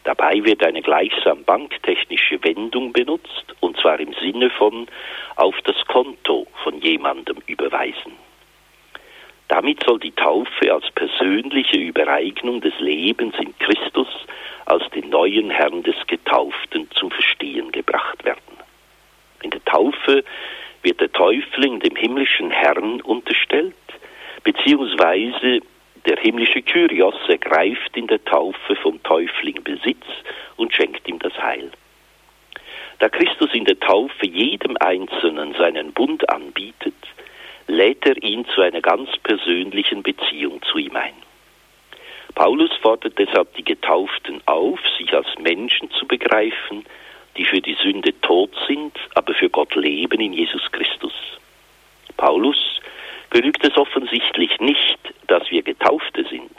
Dabei 0.02 0.42
wird 0.42 0.64
eine 0.64 0.82
gleichsam 0.82 1.44
banktechnische 1.44 2.42
Wendung 2.42 2.92
benutzt, 2.92 3.54
und 3.60 3.78
zwar 3.78 4.00
im 4.00 4.12
Sinne 4.14 4.50
von 4.50 4.88
auf 5.36 5.54
das 5.62 5.76
Konto 5.86 6.48
von 6.64 6.80
jemandem 6.80 7.36
überweisen. 7.46 8.29
Damit 9.50 9.82
soll 9.84 9.98
die 9.98 10.12
Taufe 10.12 10.72
als 10.72 10.88
persönliche 10.92 11.76
Übereignung 11.76 12.60
des 12.60 12.78
Lebens 12.78 13.34
in 13.40 13.52
Christus 13.58 14.06
als 14.66 14.88
den 14.90 15.10
neuen 15.10 15.50
Herrn 15.50 15.82
des 15.82 15.96
Getauften 16.06 16.88
zum 16.92 17.10
Verstehen 17.10 17.72
gebracht 17.72 18.24
werden. 18.24 18.40
In 19.42 19.50
der 19.50 19.64
Taufe 19.64 20.22
wird 20.84 21.00
der 21.00 21.10
Täufling 21.10 21.80
dem 21.80 21.96
himmlischen 21.96 22.52
Herrn 22.52 23.00
unterstellt, 23.00 23.74
beziehungsweise 24.44 25.62
der 26.06 26.16
himmlische 26.18 26.62
Kyrios 26.62 27.16
ergreift 27.26 27.96
in 27.96 28.06
der 28.06 28.24
Taufe 28.24 28.76
vom 28.76 29.02
Täufling 29.02 29.64
Besitz 29.64 30.06
und 30.58 30.72
schenkt 30.72 31.08
ihm 31.08 31.18
das 31.18 31.36
Heil. 31.42 31.72
Da 33.00 33.08
Christus 33.08 33.52
in 33.52 33.64
der 33.64 33.80
Taufe 33.80 34.28
jedem 34.28 34.76
Einzelnen 34.76 35.54
seinen 35.54 35.92
Bund 35.92 36.30
anbietet, 36.30 36.94
lädt 37.70 38.04
er 38.04 38.22
ihn 38.22 38.44
zu 38.46 38.60
einer 38.60 38.80
ganz 38.80 39.08
persönlichen 39.22 40.02
Beziehung 40.02 40.60
zu 40.62 40.78
ihm 40.78 40.96
ein. 40.96 41.14
Paulus 42.34 42.70
fordert 42.82 43.18
deshalb 43.18 43.54
die 43.54 43.64
Getauften 43.64 44.40
auf, 44.46 44.80
sich 44.98 45.12
als 45.14 45.26
Menschen 45.38 45.90
zu 45.92 46.06
begreifen, 46.06 46.84
die 47.36 47.44
für 47.44 47.60
die 47.60 47.74
Sünde 47.74 48.18
tot 48.20 48.50
sind, 48.66 48.92
aber 49.14 49.34
für 49.34 49.48
Gott 49.48 49.74
leben 49.74 50.20
in 50.20 50.32
Jesus 50.32 50.62
Christus. 50.72 51.12
Paulus 52.16 52.80
genügt 53.30 53.64
es 53.64 53.76
offensichtlich 53.76 54.58
nicht, 54.60 54.98
dass 55.28 55.48
wir 55.50 55.62
Getaufte 55.62 56.24
sind. 56.24 56.52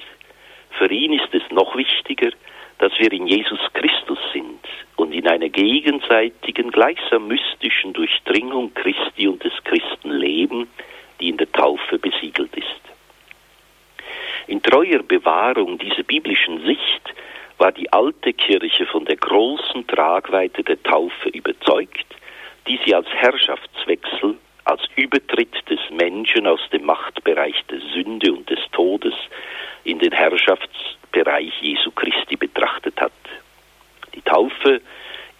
Für 0.77 0.89
ihn 0.89 1.13
ist 1.13 1.33
es 1.33 1.43
noch 1.51 1.75
wichtiger, 1.75 2.31
dass 2.79 2.97
wir 2.97 3.11
in 3.11 3.27
Jesus 3.27 3.59
Christus 3.73 4.17
sind 4.33 4.59
und 4.95 5.13
in 5.13 5.27
einer 5.27 5.49
gegenseitigen, 5.49 6.71
gleichsam 6.71 7.27
mystischen 7.27 7.93
Durchdringung 7.93 8.73
Christi 8.73 9.27
und 9.27 9.43
des 9.43 9.53
Christen 9.63 10.11
leben, 10.11 10.67
die 11.21 11.29
in 11.29 11.37
der 11.37 11.51
Taufe 11.51 11.99
besiegelt 11.99 12.55
ist. 12.55 12.81
In 14.47 14.61
treuer 14.61 15.03
Bewahrung 15.03 15.77
dieser 15.77 16.03
biblischen 16.03 16.65
Sicht 16.65 17.13
war 17.57 17.71
die 17.71 17.91
alte 17.93 18.33
Kirche 18.33 18.85
von 18.87 19.05
der 19.05 19.17
großen 19.17 19.85
Tragweite 19.87 20.63
der 20.63 20.81
Taufe 20.81 21.29
überzeugt, 21.29 22.07
die 22.67 22.79
sie 22.83 22.95
als 22.95 23.07
Herrschaftswechsel, 23.09 24.37
als 24.63 24.81
Übertritt 24.95 25.55
des 25.69 25.79
Menschen 25.91 26.47
aus 26.47 26.59
dem 26.71 26.85
Machtbereich 26.85 27.55
der 27.69 27.79
Sünde 27.93 28.33
und 28.33 28.49
des 28.49 28.59
Todes 28.71 29.13
in 29.83 29.99
den 29.99 30.11
Herrschaftsbereich 30.11 31.53
Jesu 31.61 31.91
Christi 31.91 32.35
betrachtet 32.35 32.99
hat. 32.99 33.11
Die 34.15 34.21
Taufe 34.21 34.81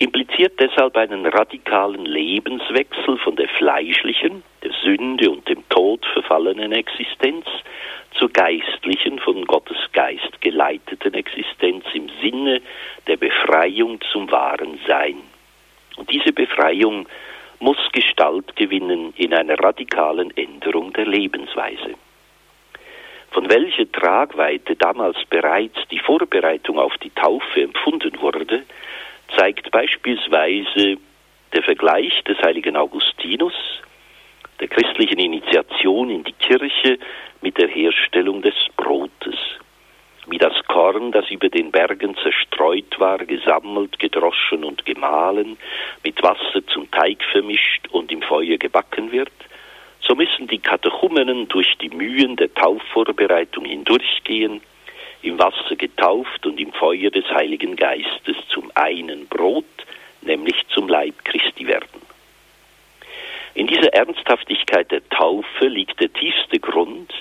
impliziert 0.01 0.59
deshalb 0.59 0.97
einen 0.97 1.27
radikalen 1.27 2.05
Lebenswechsel 2.05 3.19
von 3.19 3.35
der 3.35 3.47
fleischlichen, 3.47 4.41
der 4.63 4.71
Sünde 4.83 5.29
und 5.29 5.47
dem 5.47 5.63
Tod 5.69 6.03
verfallenen 6.07 6.71
Existenz 6.71 7.45
zur 8.17 8.29
geistlichen, 8.29 9.19
von 9.19 9.45
Gottes 9.45 9.77
Geist 9.93 10.41
geleiteten 10.41 11.13
Existenz 11.13 11.85
im 11.93 12.09
Sinne 12.19 12.61
der 13.05 13.17
Befreiung 13.17 13.99
zum 14.11 14.31
wahren 14.31 14.79
Sein. 14.87 15.17
Und 15.97 16.09
diese 16.11 16.33
Befreiung 16.33 17.07
muss 17.59 17.77
Gestalt 17.91 18.55
gewinnen 18.55 19.13
in 19.17 19.35
einer 19.35 19.59
radikalen 19.59 20.35
Änderung 20.35 20.93
der 20.93 21.05
Lebensweise. 21.05 21.93
Von 23.29 23.51
welcher 23.51 23.89
Tragweite 23.91 24.75
damals 24.75 25.17
bereits 25.29 25.77
die 25.91 25.99
Vorbereitung 25.99 26.79
auf 26.79 26.97
die 26.97 27.11
Taufe 27.11 27.61
empfunden 27.61 28.19
wurde, 28.19 28.63
zeigt 29.37 29.71
beispielsweise 29.71 30.97
der 31.53 31.63
Vergleich 31.63 32.13
des 32.23 32.37
heiligen 32.39 32.75
Augustinus, 32.75 33.53
der 34.59 34.67
christlichen 34.67 35.19
Initiation 35.19 36.09
in 36.09 36.23
die 36.23 36.33
Kirche 36.33 36.99
mit 37.41 37.57
der 37.57 37.67
Herstellung 37.67 38.41
des 38.41 38.55
Brotes. 38.77 39.35
Wie 40.27 40.37
das 40.37 40.53
Korn, 40.67 41.11
das 41.11 41.29
über 41.31 41.49
den 41.49 41.71
Bergen 41.71 42.15
zerstreut 42.15 42.99
war, 42.99 43.17
gesammelt, 43.17 43.97
gedroschen 43.99 44.63
und 44.63 44.85
gemahlen, 44.85 45.57
mit 46.03 46.21
Wasser 46.21 46.65
zum 46.67 46.89
Teig 46.91 47.23
vermischt 47.31 47.87
und 47.89 48.11
im 48.11 48.21
Feuer 48.21 48.57
gebacken 48.57 49.11
wird, 49.11 49.31
so 49.99 50.15
müssen 50.15 50.47
die 50.47 50.59
Katechumenen 50.59 51.47
durch 51.47 51.75
die 51.79 51.89
Mühen 51.89 52.35
der 52.35 52.53
Taufvorbereitung 52.53 53.65
hindurchgehen, 53.65 54.61
im 55.23 55.39
Wasser 55.39 55.75
getauft 55.75 56.45
und 56.45 56.59
im 56.59 56.71
Feuer 56.73 57.09
des 57.09 57.25
Heiligen 57.29 57.75
Geistes 57.75 58.37
zum 58.49 58.71
einen 58.75 59.27
Brot, 59.27 59.65
nämlich 60.21 60.55
zum 60.69 60.87
Leib 60.87 61.23
Christi 61.23 61.67
werden. 61.67 62.01
In 63.53 63.67
dieser 63.67 63.93
Ernsthaftigkeit 63.93 64.91
der 64.91 65.07
Taufe 65.09 65.67
liegt 65.67 65.99
der 65.99 66.11
tiefste 66.13 66.59
Grund, 66.59 67.13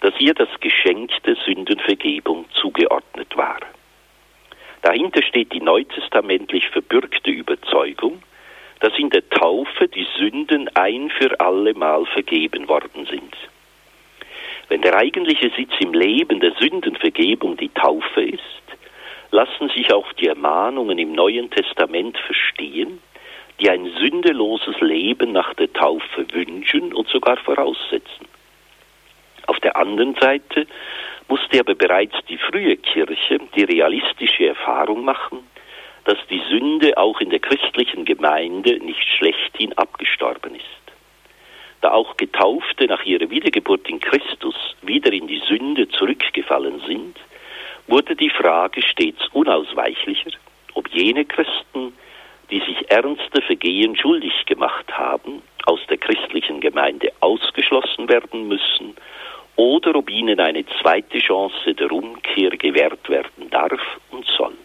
dass 0.00 0.14
ihr 0.20 0.34
das 0.34 0.48
Geschenk 0.60 1.10
der 1.24 1.36
Sündenvergebung 1.36 2.44
zugeordnet 2.52 3.36
war. 3.36 3.58
Dahinter 4.82 5.22
steht 5.22 5.52
die 5.52 5.60
neutestamentlich 5.62 6.68
verbürgte 6.68 7.30
Überzeugung, 7.30 8.22
dass 8.80 8.92
in 8.98 9.08
der 9.10 9.28
Taufe 9.30 9.88
die 9.88 10.06
Sünden 10.18 10.68
ein 10.74 11.10
für 11.10 11.40
alle 11.40 11.72
Mal 11.74 12.04
vergeben 12.06 12.68
worden 12.68 13.06
sind. 13.06 13.34
Wenn 14.68 14.82
der 14.82 14.96
eigentliche 14.96 15.50
Sitz 15.56 15.72
im 15.80 15.92
Leben 15.92 16.40
der 16.40 16.52
Sündenvergebung 16.58 17.56
die 17.56 17.68
Taufe 17.68 18.22
ist, 18.22 18.40
lassen 19.30 19.68
sich 19.70 19.92
auch 19.92 20.12
die 20.14 20.28
Ermahnungen 20.28 20.98
im 20.98 21.12
Neuen 21.12 21.50
Testament 21.50 22.16
verstehen, 22.18 23.00
die 23.60 23.70
ein 23.70 23.86
sündeloses 24.00 24.80
Leben 24.80 25.32
nach 25.32 25.54
der 25.54 25.72
Taufe 25.72 26.26
wünschen 26.32 26.92
und 26.92 27.08
sogar 27.08 27.36
voraussetzen. 27.38 28.26
Auf 29.46 29.60
der 29.60 29.76
anderen 29.76 30.14
Seite 30.16 30.66
musste 31.28 31.60
aber 31.60 31.74
bereits 31.74 32.14
die 32.28 32.38
frühe 32.38 32.76
Kirche 32.76 33.38
die 33.54 33.64
realistische 33.64 34.48
Erfahrung 34.48 35.04
machen, 35.04 35.40
dass 36.04 36.18
die 36.28 36.42
Sünde 36.48 36.96
auch 36.96 37.20
in 37.20 37.30
der 37.30 37.40
christlichen 37.40 38.04
Gemeinde 38.04 38.78
nicht 38.84 39.06
schlechthin 39.16 39.72
abgestorben 39.74 40.54
ist. 40.54 40.83
Da 41.84 41.92
auch 41.92 42.16
Getaufte 42.16 42.86
nach 42.86 43.04
ihrer 43.04 43.28
Wiedergeburt 43.28 43.86
in 43.90 44.00
Christus 44.00 44.54
wieder 44.80 45.12
in 45.12 45.26
die 45.26 45.42
Sünde 45.46 45.86
zurückgefallen 45.86 46.80
sind, 46.86 47.14
wurde 47.88 48.16
die 48.16 48.30
Frage 48.30 48.80
stets 48.80 49.20
unausweichlicher, 49.34 50.30
ob 50.72 50.88
jene 50.88 51.26
Christen, 51.26 51.92
die 52.50 52.60
sich 52.60 52.90
ernste 52.90 53.42
Vergehen 53.42 53.96
schuldig 53.96 54.46
gemacht 54.46 54.96
haben, 54.96 55.42
aus 55.66 55.80
der 55.90 55.98
christlichen 55.98 56.62
Gemeinde 56.62 57.12
ausgeschlossen 57.20 58.08
werden 58.08 58.48
müssen 58.48 58.96
oder 59.56 59.94
ob 59.94 60.08
ihnen 60.08 60.40
eine 60.40 60.64
zweite 60.80 61.18
Chance 61.18 61.74
der 61.74 61.92
Umkehr 61.92 62.56
gewährt 62.56 63.06
werden 63.10 63.50
darf 63.50 64.00
und 64.10 64.24
soll. 64.38 64.56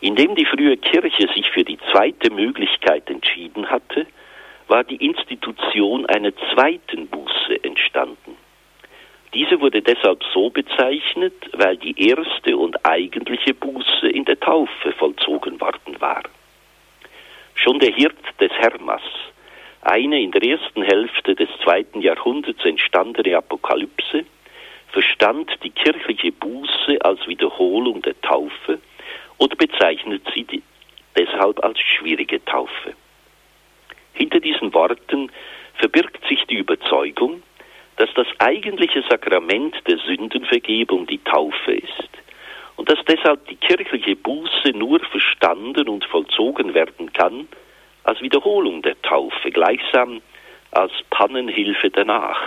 Indem 0.00 0.34
die 0.34 0.46
frühe 0.46 0.78
Kirche 0.78 1.28
sich 1.34 1.50
für 1.50 1.64
die 1.64 1.78
zweite 1.92 2.30
Möglichkeit 2.30 3.10
entschieden 3.10 3.68
hatte, 3.68 4.06
war 4.68 4.84
die 4.84 4.96
Institution 4.96 6.06
einer 6.06 6.32
zweiten 6.52 7.08
Buße 7.08 7.64
entstanden. 7.64 8.36
Diese 9.34 9.60
wurde 9.60 9.82
deshalb 9.82 10.22
so 10.32 10.50
bezeichnet, 10.50 11.34
weil 11.52 11.76
die 11.76 12.08
erste 12.08 12.56
und 12.56 12.84
eigentliche 12.86 13.54
Buße 13.54 14.08
in 14.08 14.24
der 14.24 14.40
Taufe 14.40 14.92
vollzogen 14.92 15.60
worden 15.60 16.00
war. 16.00 16.22
Schon 17.54 17.78
der 17.78 17.92
Hirt 17.92 18.16
des 18.40 18.52
Hermas, 18.52 19.02
eine 19.82 20.20
in 20.20 20.30
der 20.30 20.42
ersten 20.42 20.82
Hälfte 20.82 21.34
des 21.34 21.48
zweiten 21.62 22.00
Jahrhunderts 22.00 22.64
entstandene 22.64 23.36
Apokalypse, 23.36 24.24
verstand 24.92 25.50
die 25.62 25.70
kirchliche 25.70 26.32
Buße 26.32 26.98
als 27.00 27.26
Wiederholung 27.26 28.00
der 28.02 28.18
Taufe 28.22 28.80
oder 29.38 29.56
bezeichnet 29.56 30.22
sie 30.34 30.62
deshalb 31.16 31.62
als 31.62 31.78
schwierige 31.80 32.42
Taufe. 32.44 32.94
Hinter 34.18 34.40
diesen 34.40 34.74
Worten 34.74 35.30
verbirgt 35.74 36.26
sich 36.28 36.44
die 36.46 36.56
Überzeugung, 36.56 37.40
dass 37.96 38.12
das 38.14 38.26
eigentliche 38.40 39.02
Sakrament 39.08 39.76
der 39.86 39.98
Sündenvergebung 39.98 41.06
die 41.06 41.22
Taufe 41.22 41.74
ist 41.74 42.10
und 42.74 42.90
dass 42.90 42.98
deshalb 43.06 43.46
die 43.46 43.54
kirchliche 43.54 44.16
Buße 44.16 44.70
nur 44.74 44.98
verstanden 45.00 45.88
und 45.88 46.04
vollzogen 46.04 46.74
werden 46.74 47.12
kann 47.12 47.46
als 48.02 48.20
Wiederholung 48.20 48.82
der 48.82 49.00
Taufe, 49.02 49.52
gleichsam 49.52 50.20
als 50.72 50.92
Pannenhilfe 51.10 51.90
danach, 51.90 52.40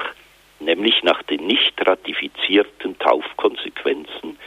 nämlich 0.59 1.03
nach 1.03 1.23
den 1.23 1.47
nicht 1.47 1.73
ratifizierten 1.87 2.99
Taufkonsequenzen 2.99 4.37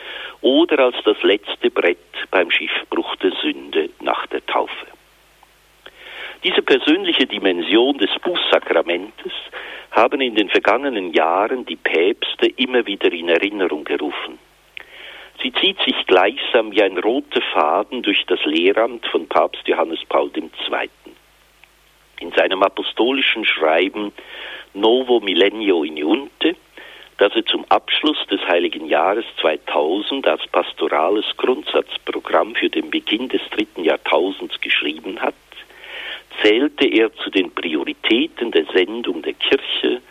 oder 0.43 0.79
als 0.79 0.97
das 1.07 1.23
letzte 1.23 1.71
Brett 1.71 1.99
beim 2.31 2.51
Schiffbruch 2.51 3.17
persönliche 6.53 7.27
Dimension 7.27 7.99
des 7.99 8.11
Bußsakramentes 8.23 9.33
haben 9.91 10.21
in 10.21 10.35
den 10.35 10.49
vergangenen 10.49 11.13
Jahren 11.13 11.65
die 11.67 11.77
Päpste 11.77 12.47
immer 12.57 12.85
wieder 12.87 13.13
in 13.13 13.29
Erinnerung 13.29 13.85
gerufen. 13.85 14.39
Sie 15.43 15.53
zieht 15.53 15.79
sich 15.81 16.07
gleichsam 16.07 16.73
wie 16.73 16.83
ein 16.83 16.99
roter 16.99 17.43
Faden 17.53 18.03
durch 18.03 18.25
das 18.27 18.45
Lehramt 18.45 19.07
von 19.07 19.29
Papst 19.29 19.67
Johannes 19.67 20.01
Paul 20.09 20.31
II. 20.35 20.91
In 22.21 22.33
seinem 22.33 22.63
apostolischen 22.63 23.45
Schreiben 23.45 24.13
Novo 24.73 25.21
Millennio 25.21 25.79
Uniunte, 25.79 26.57
das 27.19 27.35
er 27.37 27.45
zum 27.47 27.65
Abschluss 27.69 28.19
des 28.31 28.41
Heiligen 28.49 28.87
Jahres 28.87 29.25
2000 29.41 30.27
als 30.27 30.47
pastorales 30.49 31.27
Grundsatzprogramm 31.37 32.55
für 32.55 32.71
den 32.71 32.91
Beginn 32.91 33.29
des 33.29 33.43
dritten 33.51 33.85
Jahrtausends 33.85 34.61
geschrieben 34.61 35.21
hat, 35.21 35.35
zählte 36.43 36.87
er 36.87 37.15
zu 37.15 37.31
den 37.31 37.51
Prioritäten 37.51 38.51
der 38.51 38.65
Sendung 38.67 39.23
der 39.23 39.35
Kirche 39.35 40.03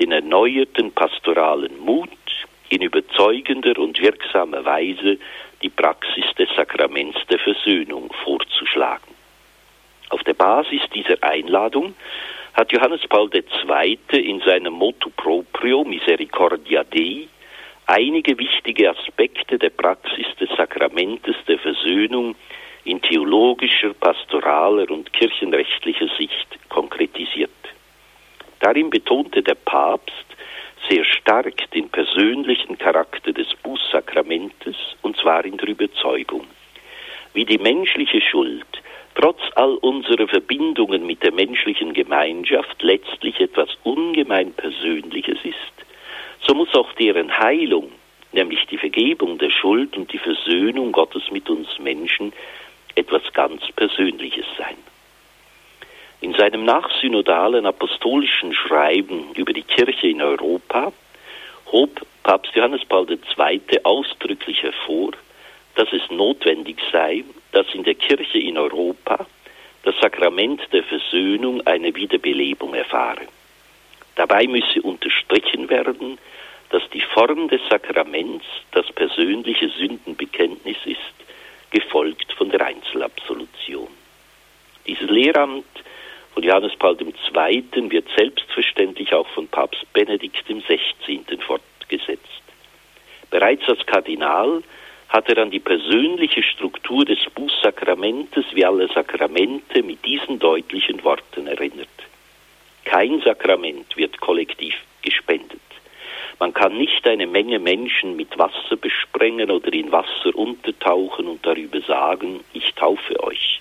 den 0.00 0.12
erneuerten 0.12 0.92
pastoralen 0.92 1.78
Mut, 1.80 2.10
in 2.70 2.82
überzeugender 2.82 3.78
und 3.78 4.00
wirksamer 4.00 4.64
Weise 4.64 5.18
die 5.62 5.70
Praxis 5.70 6.24
des 6.38 6.48
Sakraments 6.54 7.18
der 7.30 7.38
Versöhnung 7.38 8.12
vorzuschlagen. 8.24 9.14
Auf 10.10 10.22
der 10.24 10.34
Basis 10.34 10.82
dieser 10.94 11.22
Einladung 11.22 11.94
hat 12.54 12.72
Johannes 12.72 13.00
Paul 13.08 13.30
II. 13.32 13.98
in 14.12 14.40
seinem 14.40 14.74
Motto 14.74 15.10
proprio 15.16 15.84
Misericordia 15.84 16.84
Dei 16.84 17.28
einige 17.86 18.38
wichtige 18.38 18.90
Aspekte 18.90 19.58
der 19.58 19.70
Praxis 19.70 20.26
des 20.38 20.50
Sakramentes 20.56 21.36
der 21.46 21.58
Versöhnung 21.58 22.36
in 22.88 23.02
theologischer, 23.02 23.92
pastoraler 23.92 24.90
und 24.90 25.12
kirchenrechtlicher 25.12 26.08
Sicht 26.16 26.58
konkretisiert. 26.70 27.50
Darin 28.60 28.88
betonte 28.88 29.42
der 29.42 29.56
Papst 29.56 30.24
sehr 30.88 31.04
stark 31.04 31.70
den 31.72 31.90
persönlichen 31.90 32.78
Charakter 32.78 33.32
des 33.32 33.48
Bußsakramentes, 33.62 34.76
und 35.02 35.18
zwar 35.18 35.44
in 35.44 35.58
der 35.58 35.68
Überzeugung, 35.68 36.46
wie 37.34 37.44
die 37.44 37.58
menschliche 37.58 38.22
Schuld 38.22 38.64
trotz 39.14 39.40
all 39.56 39.74
unserer 39.82 40.26
Verbindungen 40.26 41.04
mit 41.06 41.22
der 41.22 41.32
menschlichen 41.32 41.92
Gemeinschaft 41.92 42.82
letztlich 42.82 43.38
etwas 43.38 43.68
ungemein 43.82 44.52
Persönliches 44.54 45.38
ist, 45.44 45.74
so 46.46 46.54
muss 46.54 46.72
auch 46.74 46.90
deren 46.94 47.36
Heilung, 47.38 47.92
nämlich 48.32 48.64
die 48.70 48.78
Vergebung 48.78 49.36
der 49.36 49.50
Schuld 49.50 49.94
und 49.96 50.10
die 50.10 50.18
Versöhnung 50.18 50.92
Gottes 50.92 51.30
mit 51.30 51.50
uns 51.50 51.78
Menschen, 51.78 52.32
etwas 52.98 53.22
ganz 53.32 53.62
Persönliches 53.76 54.46
sein. 54.58 54.76
In 56.20 56.34
seinem 56.34 56.64
nachsynodalen 56.64 57.64
apostolischen 57.64 58.52
Schreiben 58.52 59.32
über 59.34 59.52
die 59.52 59.62
Kirche 59.62 60.08
in 60.08 60.20
Europa 60.20 60.92
hob 61.70 62.04
Papst 62.24 62.54
Johannes 62.56 62.84
Paul 62.84 63.06
II. 63.08 63.60
ausdrücklich 63.84 64.62
hervor, 64.62 65.12
dass 65.76 65.92
es 65.92 66.10
notwendig 66.10 66.78
sei, 66.90 67.24
dass 67.52 67.66
in 67.72 67.84
der 67.84 67.94
Kirche 67.94 68.38
in 68.38 68.58
Europa 68.58 69.26
das 69.84 69.94
Sakrament 70.00 70.60
der 70.72 70.82
Versöhnung 70.82 71.64
eine 71.66 71.94
Wiederbelebung 71.94 72.74
erfahre. 72.74 73.26
Dabei 74.16 74.48
müsse 74.48 74.82
unterstrichen 74.82 75.70
werden, 75.70 76.18
dass 76.70 76.82
die 76.90 77.00
Form 77.00 77.48
des 77.48 77.60
Sakraments 77.70 78.44
das 78.72 78.86
persönliche 78.92 79.68
Sündenbekenntnis 79.68 80.76
ist, 80.84 81.27
gefolgt 81.70 82.32
von 82.34 82.50
der 82.50 82.64
Einzelabsolution. 82.64 83.88
Dieses 84.86 85.08
Lehramt 85.10 85.66
von 86.34 86.42
Johannes 86.42 86.74
Paul 86.76 86.96
II. 87.00 87.90
wird 87.90 88.08
selbstverständlich 88.16 89.12
auch 89.12 89.28
von 89.28 89.48
Papst 89.48 89.84
Benedikt 89.92 90.44
XVI. 90.46 91.20
fortgesetzt. 91.46 92.42
Bereits 93.30 93.68
als 93.68 93.84
Kardinal 93.86 94.62
hat 95.08 95.28
er 95.28 95.38
an 95.42 95.50
die 95.50 95.60
persönliche 95.60 96.42
Struktur 96.42 97.04
des 97.04 97.18
Bußsakramentes 97.34 98.44
wie 98.52 98.64
alle 98.64 98.88
Sakramente 98.88 99.82
mit 99.82 100.04
diesen 100.04 100.38
deutlichen 100.38 101.02
Worten 101.02 101.46
erinnert. 101.46 101.88
Kein 102.84 103.20
Sakrament 103.20 103.96
wird 103.96 104.20
kollektiv 104.20 104.74
gespendet. 105.02 105.60
Man 106.40 106.54
kann 106.54 106.78
nicht 106.78 107.06
eine 107.06 107.26
Menge 107.26 107.58
Menschen 107.58 108.14
mit 108.14 108.38
Wasser 108.38 108.76
besprengen 108.76 109.50
oder 109.50 109.72
in 109.72 109.90
Wasser 109.90 110.34
untertauchen 110.34 111.26
und 111.26 111.44
darüber 111.44 111.80
sagen, 111.80 112.44
ich 112.52 112.74
taufe 112.74 113.20
euch. 113.24 113.60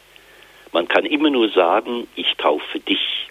Man 0.74 0.88
kann 0.88 1.06
immer 1.06 1.32
nur 1.32 1.50
sagen, 1.50 2.08
ich 2.16 2.36
taufe 2.36 2.80
dich. 2.80 3.30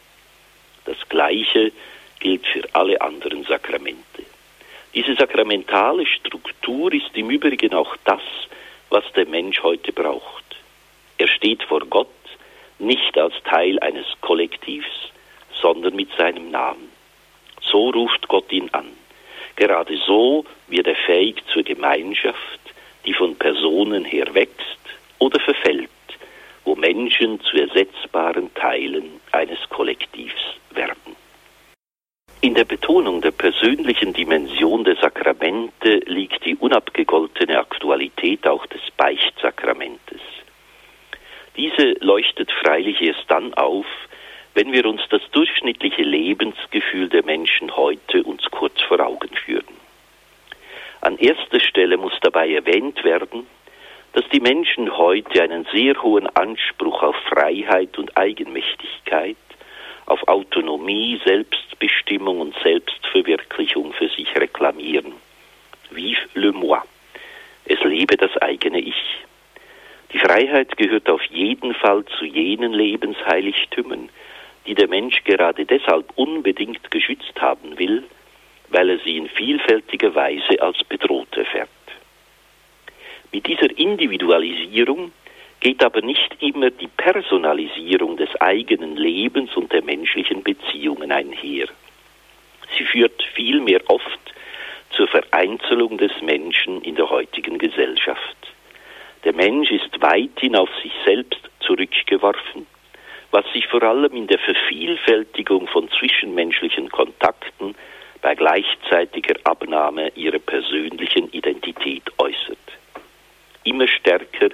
Das 0.85 0.97
Gleiche 1.09 1.71
gilt 2.19 2.45
für 2.47 2.65
alle 2.73 3.01
anderen 3.01 3.45
Sakramente. 3.45 4.25
Diese 4.95 5.15
sakramentale 5.15 6.07
Struktur 6.07 6.93
ist 6.93 7.11
im 7.15 7.31
Übrigen 7.31 7.75
auch 7.75 7.95
das, 8.05 8.23
was 8.89 9.05
der 9.15 9.27
Mensch 9.27 9.63
heute 9.63 9.93
braucht. 9.93 10.45
Er 11.19 11.29
steht 11.29 11.63
vor 11.63 11.81
Gott 11.87 12.09
nicht 12.79 13.17
als 13.17 13.35
Teil 13.45 13.79
eines 13.79 14.07
Kollektivs, 14.21 14.87
sondern 15.61 15.95
mit 15.95 16.11
seinem 16.17 16.51
Namen. 16.51 16.89
So 17.61 17.91
ruft 17.91 18.27
Gott 18.29 18.51
ihn 18.53 18.71
an. 18.73 18.87
Gerade 19.57 19.97
so 20.07 20.45
wird 20.69 20.87
er 20.87 20.97
fähig 20.97 21.43
zur 21.53 21.63
Gemeinschaft, 21.63 22.61
die 23.07 23.15
von 23.15 23.37
Personen 23.37 24.05
her 24.05 24.35
wächst 24.35 24.79
oder 25.19 25.41
verfällt, 25.41 25.89
wo 26.65 26.75
Menschen 26.75 27.41
zu 27.41 27.57
ersetzbaren 27.57 28.53
Teilen 28.55 29.21
eines 29.33 29.59
Kollektivs 29.71 30.43
werden. 30.71 31.17
In 32.43 32.55
der 32.55 32.65
Betonung 32.65 33.23
der 33.23 33.31
persönlichen 33.31 34.13
Dimension 34.13 34.85
der 34.85 34.97
Sakramente 34.97 36.01
liegt 36.07 36.45
die 36.45 36.55
unabgegoltene 36.57 37.59
Aktualität 37.59 38.47
auch 38.47 38.67
des 38.67 38.83
Beichtsakramentes. 38.97 40.21
Diese 41.57 41.95
leuchtet 42.01 42.53
freilich 42.53 43.01
erst 43.01 43.25
dann 43.29 43.55
auf, 43.55 43.87
wenn 44.57 44.73
wir 44.73 44.87
uns 44.87 45.03
das 45.11 45.21
durchschnittliche 45.33 46.03
Lebensgefühl 46.03 47.11
der 47.11 47.23
Menschen 47.25 47.77
heute 47.77 48.23
uns 48.23 48.43
kurz 48.51 48.81
vor 48.81 49.01
Augen 49.01 49.29
führen. 49.45 49.77
An 51.03 51.19
erster 51.19 51.61
Stelle 51.61 51.99
muss 51.99 52.15
dabei 52.23 52.51
erwähnt 52.51 53.05
werden, 53.05 53.47
dass 54.15 54.27
die 54.31 54.41
Menschen 54.41 54.97
heute 54.97 55.43
einen 55.43 55.67
sehr 55.75 56.03
hohen 56.03 56.27
Anspruch 56.35 57.03
auf 57.03 57.17
Freiheit 57.29 57.99
und 57.99 58.17
Eigenmächtigkeit, 58.17 59.37
auf 60.07 60.27
Autonomie, 60.27 61.21
Selbstbestimmung 61.23 62.41
und 62.41 62.57
Selbstverwirklichung 62.63 63.93
für 63.93 64.09
sich 64.09 64.35
reklamieren. 64.37 65.13
Vive 65.91 66.29
le 66.33 66.53
moi. 66.53 66.81
Es 67.67 67.83
lebe 67.85 68.17
das 68.17 68.35
eigene 68.39 68.81
Ich. 68.81 69.19
Die 70.15 70.19
Freiheit 70.19 70.79
gehört 70.79 71.11
auf 71.11 71.25
jeden 71.25 71.75
Fall 71.75 72.07
zu 72.19 72.25
jenen 72.25 72.73
Lebensheiligtümern, 72.73 74.09
die 74.67 74.75
der 74.75 74.89
Mensch 74.89 75.23
gerade 75.25 75.65
deshalb 75.65 76.13
unbedingt 76.17 76.91
geschützt 76.91 77.41
haben 77.41 77.79
will, 77.79 78.05
weil 78.69 78.91
er 78.91 78.99
sie 78.99 79.17
in 79.17 79.29
vielfältiger 79.29 80.15
Weise 80.15 80.61
als 80.61 80.83
bedroht 80.85 81.37
erfährt. 81.37 81.69
Mit 83.33 83.47
dieser 83.47 83.77
Individualisierung 83.79 85.13
geht 85.61 85.83
aber 85.85 86.01
nicht 86.01 86.37
immer 86.41 86.71
die 86.71 86.89
Personalisierung 86.89 88.17
des 88.17 88.35
eigenen 88.41 88.97
Lebens 88.97 89.57
und 89.57 89.73
der 89.73 89.83
menschlichen 89.83 90.43
Beziehungen 90.43 91.13
einher. 91.13 91.69
Sie 92.77 92.85
führt 92.85 93.23
vielmehr 93.35 93.81
oft 93.89 94.35
zur 94.91 95.09
Vereinzelung 95.09 95.99
des 95.99 96.13
Menschen 96.23 96.83
in 96.83 96.95
der 96.95 97.09
heutigen 97.11 97.59
Gesellschaft. 97.59 98.37
Der 99.25 99.33
Mensch 99.33 99.71
ist 99.71 100.01
weithin 100.01 100.57
auf 100.57 100.71
sich 100.83 100.93
selbst 101.05 101.41
zurückgeworfen 101.61 102.67
was 103.37 103.45
sich 103.53 103.67
vor 103.67 103.83
allem 103.83 104.15
in 104.15 104.27
der 104.29 104.39
Vervielfältigung 104.39 105.69
von 105.69 105.91
zwischenmenschlichen 105.91 106.89
Kontakten 106.89 107.75
bei 108.23 108.35
gleichzeitiger 108.35 109.35
Abnahme 109.45 110.11
ihrer 110.15 110.39
persönlichen 110.39 111.31
Identität 111.33 112.05
äußert. 112.17 112.67
Immer 113.65 113.89
stärker 113.89 114.49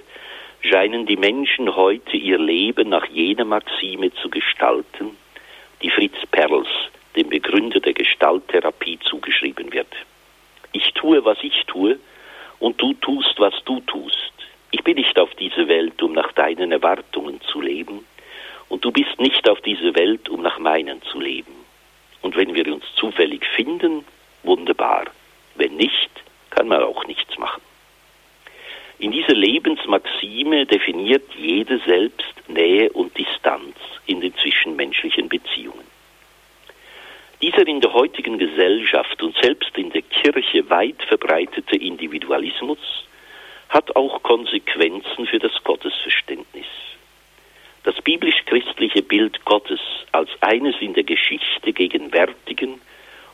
scheinen 0.62 1.06
die 1.06 1.16
Menschen 1.16 1.76
heute 1.76 2.16
ihr 2.16 2.40
Leben 2.40 2.88
nach 2.88 3.06
jener 3.06 3.44
Maxime 3.44 4.12
zu 4.14 4.28
gestalten, 4.28 5.16
die 5.80 5.90
Fritz 5.90 6.18
Perls, 6.32 6.66
dem 7.14 7.28
Begründer 7.28 7.78
der 7.78 7.94
Gestalttherapie, 7.94 8.98
zugeschrieben 9.04 9.72
wird. 9.72 9.94
Ich 10.72 10.92
tue, 10.94 11.24
was 11.24 11.38
ich 11.42 11.66
tue, 11.68 12.00
und 12.58 12.82
du 12.82 12.94
tust, 12.94 13.38
was 13.38 13.54
du 13.64 13.78
tust. 13.82 14.32
Ich 14.72 14.82
bin 14.82 14.96
nicht 14.96 15.20
auf 15.20 15.32
diese 15.36 15.68
Welt, 15.68 16.02
um 16.02 16.14
nach 16.14 16.32
deinen 16.32 16.72
Erwartungen 16.72 17.40
zu 17.42 17.60
leben, 17.60 18.04
und 18.72 18.86
du 18.86 18.90
bist 18.90 19.20
nicht 19.20 19.50
auf 19.50 19.60
dieser 19.60 19.94
Welt, 19.94 20.30
um 20.30 20.40
nach 20.40 20.58
meinen 20.58 21.02
zu 21.02 21.20
leben. 21.20 21.52
Und 22.22 22.36
wenn 22.36 22.54
wir 22.54 22.66
uns 22.72 22.84
zufällig 22.94 23.44
finden, 23.54 24.02
wunderbar. 24.44 25.04
Wenn 25.56 25.76
nicht, 25.76 26.10
kann 26.48 26.68
man 26.68 26.82
auch 26.82 27.06
nichts 27.06 27.36
machen. 27.36 27.60
In 28.98 29.12
dieser 29.12 29.34
Lebensmaxime 29.34 30.64
definiert 30.64 31.34
jede 31.36 31.80
selbst 31.80 32.32
Nähe 32.48 32.90
und 32.92 33.16
Distanz, 33.18 33.76
in 34.06 34.22
den 34.22 34.34
zwischenmenschlichen 34.38 35.28
Beziehungen. 35.28 35.86
Dieser 37.42 37.66
in 37.66 37.82
der 37.82 37.92
heutigen 37.92 38.38
Gesellschaft 38.38 39.22
und 39.22 39.36
selbst 39.42 39.76
in 39.76 39.90
der 39.90 40.02
Kirche 40.02 40.70
weit 40.70 41.02
verbreitete 41.08 41.76
Individualismus 41.76 42.78
hat 43.68 43.94
auch 43.96 44.22
Konsequenzen 44.22 45.26
für 45.26 45.40
das 45.40 45.52
Gottesverständnis. 45.62 46.66
Das 47.84 48.00
biblisch-christliche 48.00 49.02
Bild 49.02 49.44
Gottes 49.44 49.80
als 50.12 50.30
eines 50.40 50.76
in 50.80 50.94
der 50.94 51.02
Geschichte 51.02 51.72
gegenwärtigen 51.72 52.80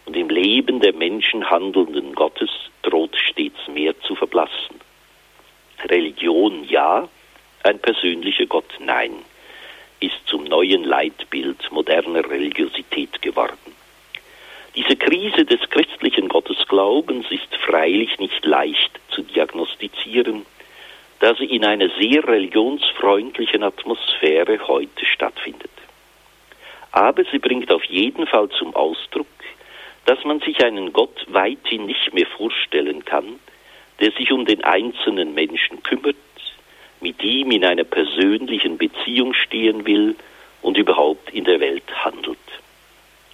und 0.06 0.16
im 0.16 0.30
Leben 0.30 0.80
der 0.80 0.94
Menschen 0.94 1.50
handelnden 1.50 2.14
Gottes 2.14 2.50
droht 2.82 3.14
stets 3.16 3.68
mehr 3.68 3.98
zu 4.00 4.14
verblassen. 4.14 4.80
Religion 5.84 6.64
ja, 6.64 7.08
ein 7.62 7.78
persönlicher 7.78 8.46
Gott 8.46 8.72
nein, 8.80 9.12
ist 10.00 10.16
zum 10.26 10.44
neuen 10.44 10.84
Leitbild 10.84 11.70
moderner 11.70 12.28
Religiosität 12.28 13.20
geworden. 13.20 13.58
Diese 14.74 14.96
Krise 14.96 15.44
des 15.44 15.60
christlichen 15.68 16.28
Gottesglaubens 16.28 17.26
ist 17.30 17.54
freilich 17.56 18.18
nicht 18.18 18.44
leicht 18.46 18.98
zu 19.10 19.22
diagnostizieren, 19.22 20.46
da 21.20 21.34
sie 21.34 21.46
in 21.46 21.64
einer 21.64 21.88
sehr 21.98 22.26
religionsfreundlichen 22.26 23.62
Atmosphäre 23.62 24.58
heute 24.68 25.04
stattfindet. 25.04 25.70
Aber 26.92 27.24
sie 27.30 27.38
bringt 27.38 27.72
auf 27.72 27.84
jeden 27.84 28.26
Fall 28.26 28.48
zum 28.50 28.74
Ausdruck, 28.74 29.26
dass 30.06 30.24
man 30.24 30.40
sich 30.40 30.64
einen 30.64 30.92
Gott 30.92 31.26
weithin 31.28 31.86
nicht 31.86 32.14
mehr 32.14 32.26
vorstellen 32.26 33.04
kann, 33.04 33.38
der 34.00 34.12
sich 34.12 34.32
um 34.32 34.46
den 34.46 34.64
einzelnen 34.64 35.34
Menschen 35.34 35.82
kümmert, 35.82 36.16
mit 37.00 37.22
ihm 37.22 37.50
in 37.50 37.64
einer 37.64 37.84
persönlichen 37.84 38.78
Beziehung 38.78 39.34
stehen 39.34 39.86
will 39.86 40.16
und 40.62 40.76
überhaupt 40.76 41.30
in 41.30 41.44
der 41.44 41.60
Welt 41.60 42.04
handelt. 42.04 42.38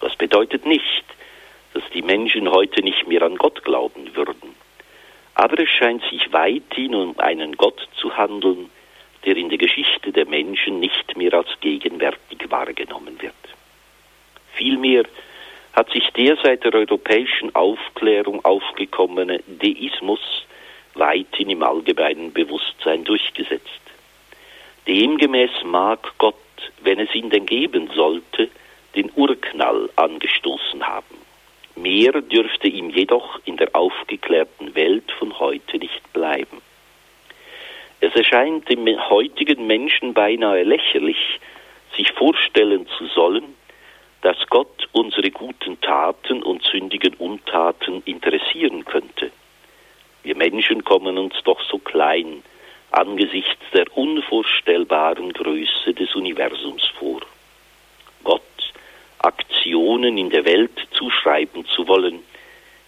Das 0.01 0.17
bedeutet 0.17 0.67
nicht, 0.67 1.05
dass 1.73 1.83
die 1.95 2.03
Menschen 2.03 2.51
heute 2.51 2.83
nicht 2.83 3.07
mehr 3.07 3.23
an 3.23 3.37
Gott 3.37 3.65
glauben 3.65 4.15
würden. 4.15 4.55
Aber 5.35 5.59
es 5.59 5.69
scheint 5.69 6.03
sich 6.11 6.33
weithin 6.33 6.95
um 6.95 7.19
einen 7.19 7.57
Gott 7.57 7.89
zu 7.97 8.17
handeln, 8.17 8.71
der 9.25 9.37
in 9.37 9.49
der 9.49 9.59
Geschichte 9.59 10.13
der 10.13 10.27
Menschen 10.27 10.81
nicht 10.81 11.17
mehr 11.17 11.35
als 11.35 11.49
gegenwärtig 11.61 12.51
wahrgenommen 12.51 13.21
wird. 13.21 13.35
Vielmehr 14.53 15.05
hat 15.73 15.91
sich 15.91 16.09
der 16.11 16.37
seit 16.43 16.63
der 16.65 16.75
europäischen 16.75 17.55
Aufklärung 17.55 18.45
aufgekommene 18.45 19.41
Deismus 19.47 20.21
weithin 20.95 21.51
im 21.51 21.63
allgemeinen 21.63 22.33
Bewusstsein 22.33 23.03
durchgesetzt. 23.03 23.81
Demgemäß 24.87 25.51
mag 25.65 26.13
Gott, 26.19 26.37
wenn 26.83 27.01
es 27.01 27.13
ihn 27.15 27.31
denn 27.31 27.47
geben 27.47 27.91
sollte, 27.95 28.51
den 28.95 29.11
Urknall 29.17 29.91
angestoßen 29.97 30.87
haben. 30.87 31.17
Mehr 31.77 32.13
dürfte 32.13 32.69
ihm 32.69 32.91
jedoch 32.91 33.41
in 33.45 33.57
der 33.57 33.75
aufgeklärten 33.75 34.75
Welt 34.75 35.11
von 35.19 35.39
heute 35.39 35.79
nicht 35.79 36.13
bleiben. 36.13 36.63
Es 38.01 38.15
erscheint 38.15 38.69
dem 38.69 38.87
heutigen 39.09 39.67
Menschen 39.67 40.15
beinahe 40.15 40.63
lächerlich, 40.63 41.41
sich 41.97 42.13
vorstellen 42.13 42.87
zu 42.99 43.07
sollen, 43.07 43.55
dass 44.23 44.37
Gott 44.49 44.89
unsere 44.93 45.31
guten 45.31 45.81
Taten 45.81 46.43
und 46.43 46.63
sündigen 46.65 47.15
Untaten 47.15 48.03
interessieren 48.05 48.85
könnte. 48.85 49.31
Wir 50.23 50.37
Menschen 50.37 50.85
kommen 50.85 51.19
uns 51.19 51.35
doch 51.45 51.61
so 51.71 51.79
klein 51.79 52.43
angesichts 52.91 53.65
der 53.73 53.85
unvorstellbaren 53.97 55.33
Größe 55.33 55.93
des 55.95 56.15
Universums 56.15 56.85
vor. 56.99 57.21
Aktionen 59.25 60.19
in 60.19 60.31
der 60.31 60.45
Welt 60.45 60.87
zuschreiben 60.93 61.65
zu 61.67 61.89
wollen, 61.89 62.21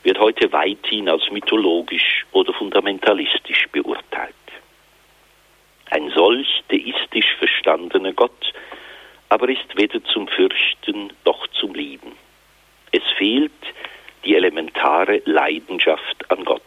wird 0.03 0.19
heute 0.19 0.53
weithin 0.53 1.09
als 1.09 1.31
mythologisch 1.31 2.27
oder 2.33 2.53
fundamentalistisch 2.53 3.67
beurteilt. 3.73 4.35
Ein 5.91 6.11
solch 6.11 6.63
deistisch 6.71 7.35
verstandener 7.39 8.13
Gott 8.13 8.53
aber 9.29 9.49
ist 9.49 9.77
weder 9.77 10.03
zum 10.05 10.29
Fürchten 10.29 11.13
noch 11.25 11.47
zum 11.49 11.75
Lieben. 11.75 12.13
Es 12.93 13.03
fehlt 13.17 13.53
die 14.25 14.37
elementare 14.37 15.23
Leidenschaft 15.25 16.31
an 16.31 16.45
Gott. 16.45 16.63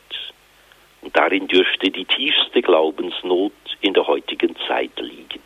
Und 1.02 1.16
darin 1.16 1.48
dürfte 1.48 1.90
die 1.90 2.06
tiefste 2.06 2.62
Glaubensnot 2.62 3.54
in 3.82 3.94
der 3.94 4.08
heutigen 4.08 4.56
Zeit 4.68 5.00
liegen. 5.00 5.42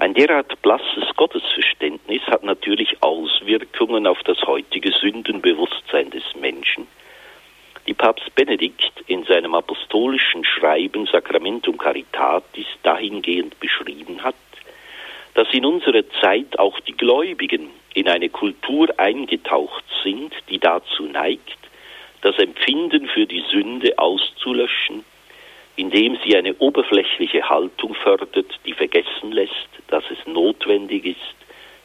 Ein 0.00 0.14
derart 0.14 0.62
blasses 0.62 1.12
Gottesverständnis 1.16 2.22
hat 2.28 2.44
natürlich 2.44 3.02
Auswirkungen 3.02 4.06
auf 4.06 4.22
das 4.22 4.40
heutige 4.42 4.92
Sündenbewusstsein 4.92 6.10
des 6.10 6.22
Menschen, 6.40 6.86
die 7.88 7.94
Papst 7.94 8.32
Benedikt 8.36 8.92
in 9.08 9.24
seinem 9.24 9.56
apostolischen 9.56 10.44
Schreiben 10.44 11.06
Sacramentum 11.06 11.78
Caritatis 11.78 12.66
dahingehend 12.84 13.58
beschrieben 13.58 14.22
hat, 14.22 14.36
dass 15.34 15.52
in 15.52 15.64
unserer 15.64 16.08
Zeit 16.20 16.56
auch 16.60 16.78
die 16.78 16.96
Gläubigen 16.96 17.70
in 17.92 18.08
eine 18.08 18.28
Kultur 18.28 18.88
eingetaucht 18.98 19.84
sind, 20.04 20.32
die 20.48 20.60
dazu 20.60 21.06
neigt, 21.06 21.58
das 22.20 22.38
Empfinden 22.38 23.08
für 23.08 23.26
die 23.26 23.42
Sünde 23.50 23.98
auszulöschen, 23.98 25.04
indem 25.78 26.18
sie 26.24 26.36
eine 26.36 26.56
oberflächliche 26.56 27.48
Haltung 27.48 27.94
fördert, 27.94 28.58
die 28.66 28.72
vergessen 28.72 29.30
lässt, 29.30 29.68
dass 29.86 30.02
es 30.10 30.18
notwendig 30.26 31.06
ist, 31.06 31.36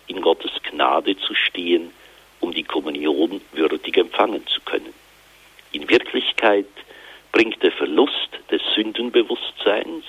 in 0.08 0.20
Gottes 0.20 0.52
Gnade 0.64 1.16
zu 1.16 1.36
stehen, 1.36 1.92
um 2.40 2.52
die 2.52 2.64
Kommunion 2.64 3.40
würdig 3.52 3.96
empfangen 3.96 4.48
zu 4.48 4.62
können. 4.62 4.94
In 5.74 5.88
Wirklichkeit 5.88 6.66
bringt 7.32 7.62
der 7.62 7.72
Verlust 7.72 8.30
des 8.50 8.64
Sündenbewusstseins 8.74 10.06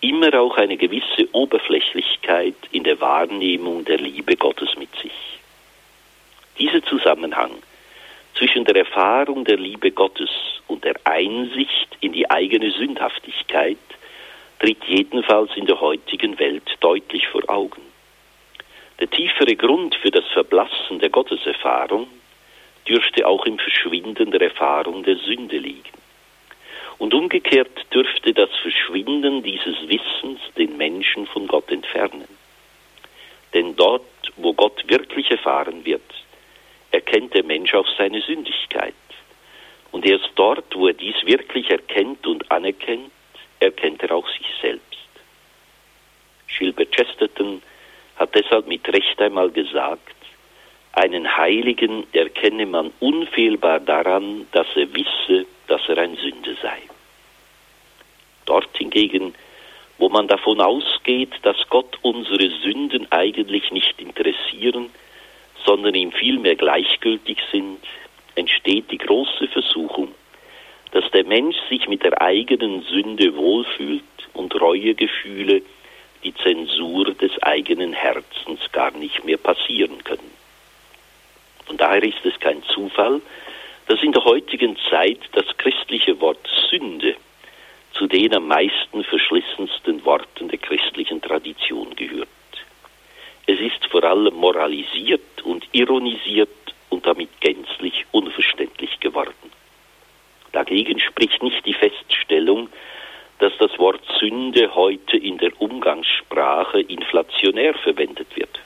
immer 0.00 0.34
auch 0.40 0.56
eine 0.56 0.76
gewisse 0.76 1.28
Oberflächlichkeit 1.30 2.56
in 2.72 2.82
der 2.82 3.00
Wahrnehmung 3.00 3.84
der 3.84 3.98
Liebe 3.98 4.34
Gottes 4.34 4.76
mit 4.76 4.90
sich. 4.96 5.38
Dieser 6.58 6.82
Zusammenhang 6.82 7.52
zwischen 8.34 8.64
der 8.64 8.76
Erfahrung 8.76 9.44
der 9.44 9.56
Liebe 9.56 9.90
Gottes 9.90 10.30
und 10.68 10.84
der 10.84 10.94
Einsicht 11.04 11.96
in 12.00 12.12
die 12.12 12.30
eigene 12.30 12.70
Sündhaftigkeit 12.70 13.78
tritt 14.58 14.84
jedenfalls 14.84 15.50
in 15.56 15.66
der 15.66 15.80
heutigen 15.80 16.38
Welt 16.38 16.76
deutlich 16.80 17.26
vor 17.28 17.48
Augen. 17.48 17.82
Der 19.00 19.10
tiefere 19.10 19.56
Grund 19.56 19.96
für 19.96 20.10
das 20.10 20.24
Verblassen 20.32 21.00
der 21.00 21.10
Gotteserfahrung 21.10 22.06
dürfte 22.88 23.26
auch 23.26 23.44
im 23.46 23.58
Verschwinden 23.58 24.30
der 24.30 24.42
Erfahrung 24.42 25.02
der 25.02 25.16
Sünde 25.16 25.58
liegen. 25.58 25.90
Und 26.98 27.14
umgekehrt 27.14 27.86
dürfte 27.92 28.32
das 28.32 28.50
Verschwinden 28.62 29.42
dieses 29.42 29.76
Wissens 29.88 30.40
den 30.56 30.76
Menschen 30.76 31.26
von 31.26 31.48
Gott 31.48 31.70
entfernen. 31.70 32.28
Denn 33.54 33.74
dort, 33.74 34.02
wo 34.36 34.52
Gott 34.52 34.88
wirklich 34.88 35.30
erfahren 35.30 35.84
wird, 35.84 36.02
erkennt 36.92 37.34
der 37.34 37.44
Mensch 37.44 37.74
auch 37.74 37.88
seine 37.98 38.20
Sündigkeit. 38.20 38.94
Und 39.90 40.06
erst 40.06 40.30
dort, 40.36 40.74
wo 40.74 40.88
er 40.88 40.94
dies 40.94 41.16
wirklich 41.24 41.70
erkennt 41.70 42.26
und 42.26 42.50
anerkennt, 42.50 43.10
erkennt 43.60 44.02
er 44.02 44.12
auch 44.12 44.28
sich 44.28 44.46
selbst. 44.60 44.82
Gilbert 46.46 46.92
Chesterton 46.92 47.62
hat 48.16 48.34
deshalb 48.34 48.66
mit 48.66 48.86
Recht 48.88 49.20
einmal 49.20 49.50
gesagt, 49.50 50.14
einen 50.92 51.36
Heiligen 51.36 52.06
erkenne 52.12 52.66
man 52.66 52.92
unfehlbar 53.00 53.80
daran, 53.80 54.46
dass 54.52 54.66
er 54.76 54.94
wisse, 54.94 55.46
dass 55.66 55.80
er 55.88 55.98
ein 55.98 56.16
Sünde 56.16 56.54
sei. 56.60 56.78
Dort 58.44 58.76
hingegen, 58.76 59.34
wo 59.96 60.10
man 60.10 60.28
davon 60.28 60.60
ausgeht, 60.60 61.32
dass 61.42 61.56
Gott 61.70 61.98
unsere 62.02 62.50
Sünden 62.62 63.10
eigentlich 63.10 63.70
nicht 63.70 63.98
interessieren, 64.00 64.90
sondern 65.64 65.94
ihm 65.94 66.12
vielmehr 66.12 66.56
gleichgültig 66.56 67.38
sind, 67.50 67.78
entsteht 68.34 68.90
die 68.90 68.98
große 68.98 69.48
Versuchung, 69.48 70.14
dass 70.92 71.10
der 71.10 71.24
Mensch 71.24 71.56
sich 71.68 71.88
mit 71.88 72.02
der 72.02 72.20
eigenen 72.20 72.82
Sünde 72.82 73.36
wohlfühlt 73.36 74.02
und 74.34 74.54
Reuegefühle 74.60 75.62
die 76.24 76.34
Zensur 76.34 77.12
des 77.14 77.42
eigenen 77.42 77.92
Herzens 77.92 78.60
gar 78.72 78.92
nicht 78.92 79.24
mehr 79.24 79.38
passieren 79.38 80.02
können. 80.04 80.30
Von 81.66 81.76
daher 81.76 82.02
ist 82.02 82.24
es 82.24 82.38
kein 82.38 82.62
Zufall, 82.64 83.20
dass 83.86 84.02
in 84.02 84.12
der 84.12 84.24
heutigen 84.24 84.76
Zeit 84.90 85.18
das 85.32 85.46
christliche 85.56 86.20
Wort 86.20 86.46
Sünde 86.70 87.16
zu 87.94 88.06
den 88.06 88.34
am 88.34 88.48
meisten 88.48 89.04
verschlissensten 89.04 90.04
Worten 90.04 90.48
der 90.48 90.58
christlichen 90.58 91.20
Tradition 91.20 91.94
gehört. 91.96 92.28
Es 93.46 93.58
ist 93.60 93.86
vor 93.90 94.04
allem 94.04 94.34
moralisiert 94.34 95.42
und 95.42 95.66
ironisiert 95.72 96.48
und 96.90 97.06
damit 97.06 97.28
gänzlich 97.40 98.06
unverständlich 98.12 99.00
geworden. 99.00 99.50
Dagegen 100.52 101.00
spricht 101.00 101.42
nicht 101.42 101.64
die 101.66 101.74
Feststellung, 101.74 102.68
dass 103.38 103.52
das 103.58 103.76
Wort 103.78 104.02
Sünde 104.20 104.74
heute 104.74 105.16
in 105.16 105.38
der 105.38 105.60
Umgangssprache 105.60 106.80
inflationär 106.80 107.74
verwendet 107.74 108.28
wird. 108.36 108.60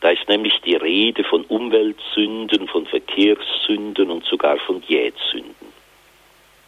Da 0.00 0.10
ist 0.10 0.28
nämlich 0.28 0.60
die 0.62 0.76
Rede 0.76 1.24
von 1.24 1.44
Umweltsünden, 1.44 2.68
von 2.68 2.86
Verkehrssünden 2.86 4.10
und 4.10 4.24
sogar 4.24 4.58
von 4.58 4.82
Jähzünden. 4.86 5.68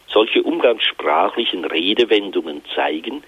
Solche 0.07 0.43
umgangssprachlichen 0.43 1.65
Redewendungen 1.65 2.61
zeigen, 2.75 3.23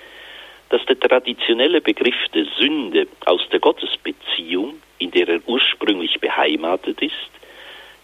dass 0.73 0.83
der 0.88 0.99
traditionelle 0.99 1.81
Begriff 1.81 2.15
der 2.33 2.45
Sünde 2.57 3.07
aus 3.27 3.47
der 3.51 3.59
Gottesbeziehung, 3.59 4.81
in 4.97 5.12
der 5.12 5.29
er 5.29 5.39
ursprünglich 5.45 6.19
beheimatet 6.19 6.99
ist, 6.99 7.29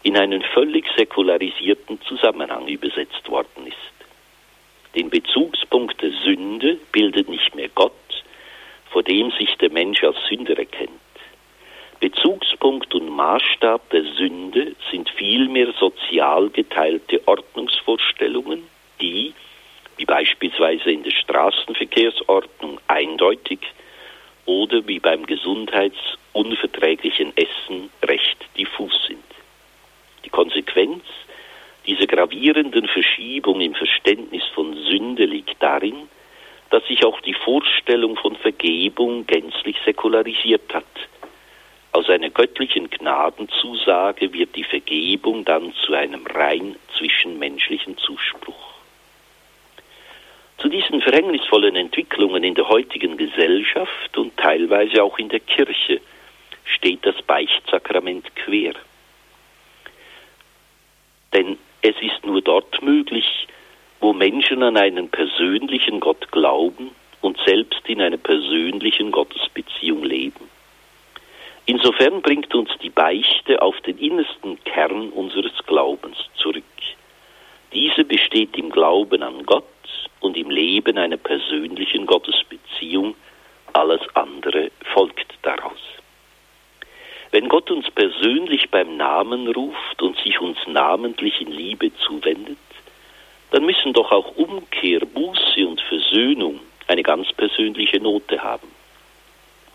in 0.03 0.15
einen 0.15 0.43
völlig 0.43 0.85
säkularisierten 0.95 1.99
Zusammenhang 2.03 2.67
übersetzt 2.67 3.27
worden 3.27 3.65
ist. 3.65 4.95
Den 4.95 5.09
Bezugspunkt 5.09 5.99
der 5.99 6.11
Sünde 6.23 6.77
bildet 6.91 7.27
nicht 7.27 7.55
mehr 7.55 7.69
Gott, 7.73 8.23
vor 8.91 9.01
dem 9.01 9.31
sich 9.31 9.55
der 9.55 9.71
Mensch 9.71 10.03
als 10.03 10.17
Sünder 10.29 10.55
erkennt. 10.55 10.91
Bezugspunkt 11.99 12.93
und 12.93 13.09
Maßstab 13.09 13.89
der 13.89 14.03
Sünde 14.15 14.75
sind 14.91 15.09
vielmehr 15.09 15.73
sozial 15.79 16.51
geteilte 16.51 17.27
Ordnungsvorstellungen, 17.27 18.61
die, 19.01 19.33
wie 19.99 20.05
beispielsweise 20.05 20.89
in 20.91 21.03
der 21.03 21.11
Straßenverkehrsordnung 21.11 22.79
eindeutig 22.87 23.59
oder 24.45 24.87
wie 24.87 24.99
beim 24.99 25.25
gesundheitsunverträglichen 25.25 27.33
Essen 27.35 27.89
recht 28.03 28.37
diffus 28.57 28.93
sind. 29.07 29.25
Die 30.23 30.29
Konsequenz 30.29 31.03
dieser 31.85 32.07
gravierenden 32.07 32.87
Verschiebung 32.87 33.59
im 33.59 33.75
Verständnis 33.75 34.45
von 34.55 34.73
Sünde 34.85 35.25
liegt 35.25 35.61
darin, 35.61 36.07
dass 36.69 36.87
sich 36.87 37.03
auch 37.03 37.19
die 37.21 37.33
Vorstellung 37.33 38.15
von 38.15 38.37
Vergebung 38.37 39.27
gänzlich 39.27 39.75
säkularisiert 39.83 40.73
hat. 40.73 40.85
Aus 41.91 42.07
einer 42.09 42.29
göttlichen 42.29 42.89
Gnadenzusage 42.89 44.31
wird 44.31 44.55
die 44.55 44.63
Vergebung 44.63 45.43
dann 45.43 45.73
zu 45.85 45.93
einem 45.93 46.25
rein 46.25 46.77
zwischenmenschlichen 46.97 47.97
Zuspruch. 47.97 48.68
Zu 50.59 50.67
diesen 50.67 51.01
verhängnisvollen 51.01 51.77
Entwicklungen 51.77 52.43
in 52.43 52.53
der 52.53 52.67
heutigen 52.67 53.15
Gesellschaft 53.15 54.17
und 54.17 54.35
teilweise 54.35 55.01
auch 55.01 55.17
in 55.17 55.29
der 55.29 55.39
Kirche 55.39 56.01
steht 56.65 57.05
das 57.05 57.21
Beichtsakrament 57.21 58.35
quer. 58.35 58.73
Denn 61.33 61.57
es 61.81 61.95
ist 62.01 62.25
nur 62.25 62.41
dort 62.41 62.81
möglich, 62.81 63.47
wo 64.01 64.11
Menschen 64.11 64.61
an 64.61 64.75
einen 64.75 65.09
persönlichen 65.09 66.01
Gott 66.01 66.29
glauben 66.31 66.91
und 67.21 67.39
selbst 67.45 67.87
in 67.87 68.01
einer 68.01 68.17
persönlichen 68.17 69.11
Gottesbeziehung 69.11 70.03
leben. 70.03 70.49
Insofern 71.67 72.21
bringt 72.21 72.53
uns 72.53 72.69
die 72.81 72.89
Beichte 72.89 73.61
auf 73.61 73.79
den 73.81 73.97
innersten 73.97 74.61
Kern 74.65 75.09
unseres 75.11 75.53
Glaubens 75.65 76.17
zurück. 76.35 76.63
Diese 77.71 78.03
besteht 78.03 78.57
im 78.57 78.71
Glauben 78.71 79.21
an 79.21 79.45
Gott 79.45 79.63
und 80.19 80.37
im 80.37 80.49
Leben 80.49 80.97
einer 80.97 81.17
persönlichen 81.17 82.05
Gottesbeziehung, 82.05 83.15
alles 83.73 84.01
andere 84.15 84.71
folgt 84.93 85.33
daraus. 85.41 85.79
Wenn 87.31 87.47
Gott 87.47 87.69
uns 87.69 87.89
persönlich 87.91 88.69
beim 88.71 88.97
Namen 88.97 89.47
ruft 89.47 90.01
und 90.01 90.17
sich 90.17 90.39
uns 90.41 90.57
namentlich 90.67 91.39
in 91.41 91.51
Liebe 91.51 91.91
zuwendet, 91.97 92.57
dann 93.51 93.65
müssen 93.65 93.93
doch 93.93 94.11
auch 94.11 94.35
Umkehr, 94.35 95.01
Buße 95.01 95.67
und 95.67 95.81
Versöhnung 95.81 96.59
eine 96.87 97.03
ganz 97.03 97.31
persönliche 97.33 97.99
Note 97.99 98.41
haben. 98.41 98.67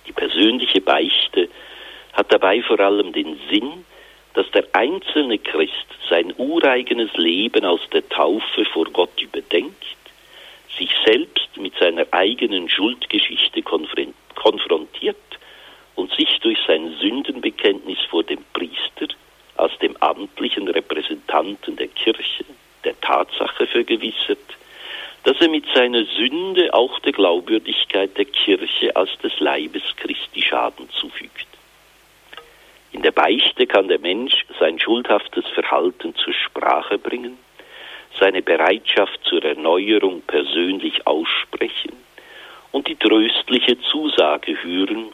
Die 0.06 0.12
persönliche 0.12 0.80
Beichte 0.80 1.48
hat 2.12 2.32
dabei 2.32 2.60
vor 2.62 2.80
allem 2.80 3.12
den 3.12 3.38
Sinn, 3.50 3.84
dass 4.34 4.50
der 4.50 4.66
einzelne 4.72 5.38
Christ 5.38 5.86
sein 6.10 6.34
ureigenes 6.36 7.12
Leben 7.14 7.64
aus 7.64 7.80
der 7.92 8.08
Taufe 8.08 8.64
vor 8.66 8.86
Gott 8.86 9.20
überdenkt 9.22 9.83
sich 10.78 10.90
selbst 11.04 11.56
mit 11.56 11.74
seiner 11.78 12.06
eigenen 12.10 12.68
Schuldgeschichte 12.68 13.62
konfrontiert 13.62 15.16
und 15.94 16.12
sich 16.14 16.38
durch 16.40 16.58
sein 16.66 16.94
Sündenbekenntnis 17.00 17.98
vor 18.10 18.24
dem 18.24 18.44
Priester 18.52 19.08
als 19.56 19.76
dem 19.78 19.96
amtlichen 19.98 20.68
Repräsentanten 20.68 21.76
der 21.76 21.88
Kirche 21.88 22.44
der 22.84 23.00
Tatsache 23.00 23.66
vergewissert, 23.66 24.38
dass 25.22 25.40
er 25.40 25.48
mit 25.48 25.64
seiner 25.74 26.04
Sünde 26.04 26.74
auch 26.74 26.98
der 27.00 27.12
Glaubwürdigkeit 27.12 28.16
der 28.18 28.26
Kirche 28.26 28.94
als 28.94 29.10
des 29.18 29.38
Leibes 29.40 29.82
Christi 29.96 30.42
Schaden 30.42 30.90
zufügt. 30.90 31.46
In 32.92 33.02
der 33.02 33.12
Beichte 33.12 33.66
kann 33.66 33.88
der 33.88 33.98
Mensch 33.98 34.44
sein 34.60 34.78
schuldhaftes 34.78 35.46
Verhalten 35.54 36.14
zur 36.16 36.34
Sprache 36.34 36.98
bringen 36.98 37.38
seine 38.18 38.42
Bereitschaft 38.42 39.20
zur 39.24 39.44
Erneuerung 39.44 40.22
persönlich 40.22 41.06
aussprechen 41.06 41.92
und 42.72 42.88
die 42.88 42.96
tröstliche 42.96 43.78
Zusage 43.80 44.62
hören, 44.62 45.12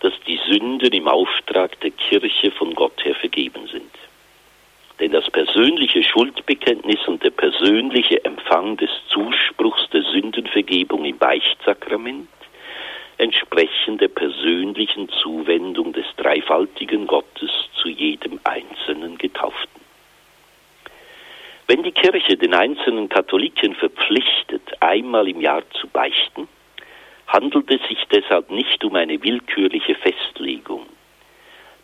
dass 0.00 0.12
die 0.26 0.40
Sünden 0.48 0.92
im 0.92 1.08
Auftrag 1.08 1.78
der 1.80 1.90
Kirche 1.90 2.50
von 2.50 2.74
Gott 2.74 3.04
her 3.04 3.14
vergeben 3.14 3.66
sind. 3.66 3.90
Denn 4.98 5.12
das 5.12 5.30
persönliche 5.30 6.02
Schuldbekenntnis 6.02 7.06
und 7.06 7.22
der 7.24 7.30
persönliche 7.30 8.24
Empfang 8.24 8.76
des 8.76 8.90
Zuspruchs 9.08 9.88
der 9.90 10.02
Sündenvergebung 10.02 11.04
im 11.04 11.16
Beichtsakrament 11.16 12.28
entsprechen 13.16 13.98
der 13.98 14.08
persönlichen 14.08 15.08
Zuwendung 15.08 15.92
des 15.92 16.06
dreifaltigen 16.16 17.06
Gottes 17.06 17.50
zu 17.74 17.88
jedem 17.88 18.40
einzelnen 18.44 19.18
Getauften. 19.18 19.79
Wenn 21.70 21.84
die 21.84 21.92
Kirche 21.92 22.36
den 22.36 22.52
einzelnen 22.52 23.08
Katholiken 23.08 23.76
verpflichtet, 23.76 24.60
einmal 24.80 25.28
im 25.28 25.40
Jahr 25.40 25.62
zu 25.70 25.86
beichten, 25.86 26.48
handelt 27.28 27.70
es 27.70 27.80
sich 27.86 28.04
deshalb 28.10 28.50
nicht 28.50 28.82
um 28.82 28.96
eine 28.96 29.22
willkürliche 29.22 29.94
Festlegung. 29.94 30.84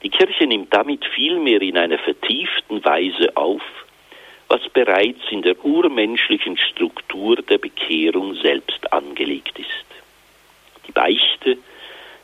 Die 0.03 0.09
Kirche 0.09 0.49
nimmt 0.49 0.75
damit 0.75 1.05
vielmehr 1.05 1.62
in 1.62 1.79
einer 1.79 1.99
vertieften 1.99 2.85
Weise 2.85 3.37
auf, 3.37 3.62
was 4.49 4.68
bereits 4.70 5.20
in 5.31 5.42
der 5.42 5.64
urmenschlichen 5.64 6.57
Struktur 6.57 7.37
der 7.37 7.59
Bekehrung 7.59 8.35
selbst 8.35 8.92
angelegt 8.92 9.57
ist. 9.57 9.87
Die 10.88 10.92
Beichte 10.92 11.59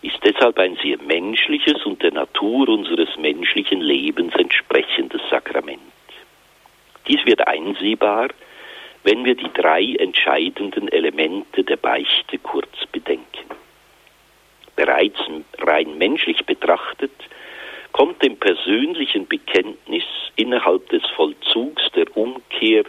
ist 0.03 0.19
deshalb 0.25 0.59
ein 0.59 0.77
sehr 0.83 1.01
menschliches 1.01 1.87
und 1.87 2.03
der 2.03 2.13
Natur 2.13 2.69
unseres 2.71 3.17
menschlichen 3.19 3.81
Lebens 3.81 4.35
entsprechendes 4.35 5.23
Sakrament. 5.31 5.92
Dies 7.09 7.25
wird 7.25 7.47
einsehbar, 7.47 8.29
wenn 9.05 9.25
wir 9.25 9.35
die 9.35 9.53
drei 9.53 9.95
entscheidenden 9.99 10.89
Elemente 10.89 11.65
der 11.65 11.77
Beichte 11.77 12.39
kurz 12.39 12.87
bedenken. 12.93 13.51
Bereits 14.77 15.19
rein 15.59 15.99
menschlich 15.99 16.45
betrachtet 16.47 17.13
kommt 17.93 18.23
dem 18.23 18.37
persönlichen 18.37 19.27
Bekenntnis 19.27 20.05
innerhalb 20.37 20.89
des 20.89 21.05
Vollzugs 21.15 21.91
der 21.95 22.17
Umkehr 22.17 22.85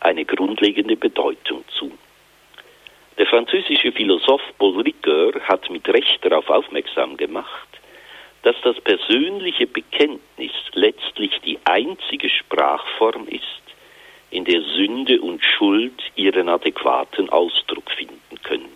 eine 0.00 0.24
grundlegende 0.24 0.96
Bedeutung 0.96 1.64
zu. 1.76 1.90
Der 3.18 3.26
französische 3.26 3.92
Philosoph 3.92 4.42
Paul 4.58 4.80
Ricoeur 4.82 5.40
hat 5.42 5.68
mit 5.70 5.88
Recht 5.88 6.24
darauf 6.24 6.48
aufmerksam 6.50 7.16
gemacht, 7.16 7.68
dass 8.44 8.56
das 8.62 8.78
persönliche 8.82 9.66
Bekenntnis 9.66 10.52
letztlich 10.74 11.40
die 11.44 11.58
einzige 11.64 12.28
Sprachform 12.28 13.26
ist, 13.26 13.42
in 14.30 14.44
der 14.44 14.60
Sünde 14.60 15.20
und 15.22 15.42
Schuld 15.42 16.02
ihren 16.14 16.50
adäquaten 16.50 17.30
Ausdruck 17.30 17.90
finden 17.90 18.42
können. 18.42 18.72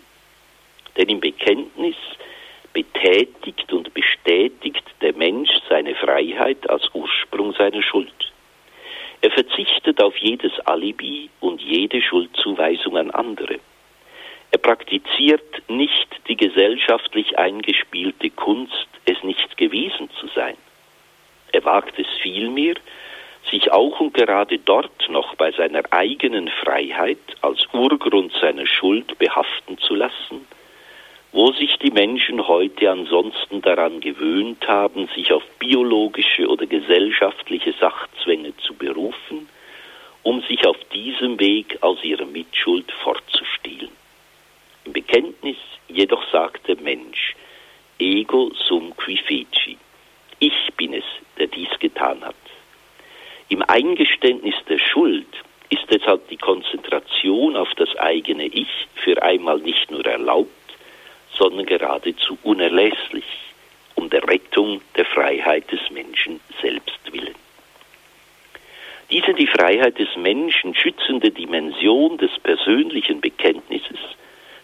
Denn 0.97 1.09
im 1.09 1.19
Bekenntnis 1.19 1.95
betätigt 2.73 3.71
und 3.71 3.93
bestätigt 3.93 4.83
der 5.01 5.13
Mensch 5.13 5.51
seine 5.69 5.93
Freiheit 5.95 6.67
als 6.67 6.83
Ursprung 6.93 7.53
seiner 7.53 7.83
Schuld. 7.83 8.33
Er 9.21 9.29
verzichtet 9.31 10.01
auf 10.01 10.15
jedes 10.17 10.59
Alibi 10.61 11.29
und 11.41 11.61
jede 11.61 12.01
Schuldzuweisung 12.01 12.97
an 12.97 13.11
andere. 13.11 13.59
Er 14.51 14.57
praktiziert 14.57 15.69
nicht 15.69 16.07
die 16.27 16.35
gesellschaftlich 16.35 17.37
eingespielte 17.37 18.29
Kunst, 18.31 18.87
es 19.05 19.21
nicht 19.23 19.57
gewesen 19.57 20.09
zu 20.19 20.27
sein. 20.27 20.57
Er 21.51 21.63
wagt 21.65 21.99
es 21.99 22.07
vielmehr, 22.21 22.75
sich 23.49 23.71
auch 23.71 23.99
und 23.99 24.13
gerade 24.13 24.59
dort 24.59 25.09
noch 25.09 25.35
bei 25.35 25.51
seiner 25.51 25.81
eigenen 25.91 26.47
Freiheit 26.47 27.19
als 27.41 27.59
Urgrund 27.73 28.33
seiner 28.41 28.65
Schuld 28.65 29.17
behaften 29.17 29.77
zu 29.79 29.95
lassen, 29.95 30.45
wo 31.31 31.51
sich 31.51 31.77
die 31.77 31.91
Menschen 31.91 32.47
heute 32.47 32.89
ansonsten 32.89 33.61
daran 33.61 34.01
gewöhnt 34.01 34.67
haben, 34.67 35.07
sich 35.15 35.31
auf 35.31 35.43
biologische 35.59 36.47
oder 36.47 36.65
gesellschaftliche 36.65 37.73
Sachzwänge 37.79 38.55
zu 38.57 38.73
berufen, 38.73 39.47
um 40.23 40.41
sich 40.41 40.65
auf 40.65 40.77
diesem 40.93 41.39
Weg 41.39 41.77
aus 41.81 42.03
ihrer 42.03 42.25
Mitschuld 42.25 42.91
fortzustehlen. 43.03 43.98
Im 44.85 44.93
Bekenntnis 44.93 45.57
jedoch 45.87 46.23
sagt 46.31 46.67
der 46.67 46.77
Mensch, 46.77 47.35
ego 47.99 48.51
sum 48.67 48.95
qui 48.95 49.17
feci. 49.17 49.77
Ich 50.39 50.73
bin 50.77 50.93
es, 50.93 51.03
der 51.37 51.47
dies 51.47 51.69
getan 51.79 52.23
hat. 52.23 52.35
Im 53.49 53.61
Eingeständnis 53.63 54.55
der 54.69 54.77
Schuld 54.77 55.27
ist 55.69 55.83
deshalb 55.89 56.27
die 56.29 56.37
Konzentration 56.37 57.55
auf 57.55 57.73
das 57.75 57.95
eigene 57.97 58.45
Ich 58.45 58.69
für 58.95 59.21
einmal 59.21 59.59
nicht 59.59 59.91
nur 59.91 60.05
erlaubt, 60.05 60.49
sondern 61.37 61.65
geradezu 61.65 62.37
unerlässlich, 62.43 63.25
um 63.95 64.09
der 64.09 64.27
Rettung 64.27 64.81
der 64.95 65.05
Freiheit 65.05 65.71
des 65.71 65.81
Menschen 65.91 66.39
selbst 66.61 67.11
willen. 67.11 67.35
Diese 69.11 69.33
die 69.33 69.47
Freiheit 69.47 69.97
des 69.97 70.15
Menschen 70.15 70.75
schützende 70.75 71.31
Dimension 71.31 72.17
des 72.17 72.31
persönlichen 72.39 73.21
Bekenntnisses 73.21 73.99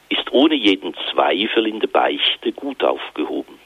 ist 0.10 0.32
ohne 0.32 0.56
jeden 0.56 0.94
Zweifel 1.12 1.68
in 1.68 1.80
der 1.80 1.88
Beichte 1.88 2.52
gut 2.52 2.84
aufgehoben. 2.84 3.60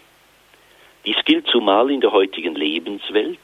Dies 1.05 1.17
gilt 1.25 1.47
zumal 1.47 1.91
in 1.91 2.01
der 2.01 2.11
heutigen 2.11 2.55
Lebenswelt, 2.55 3.39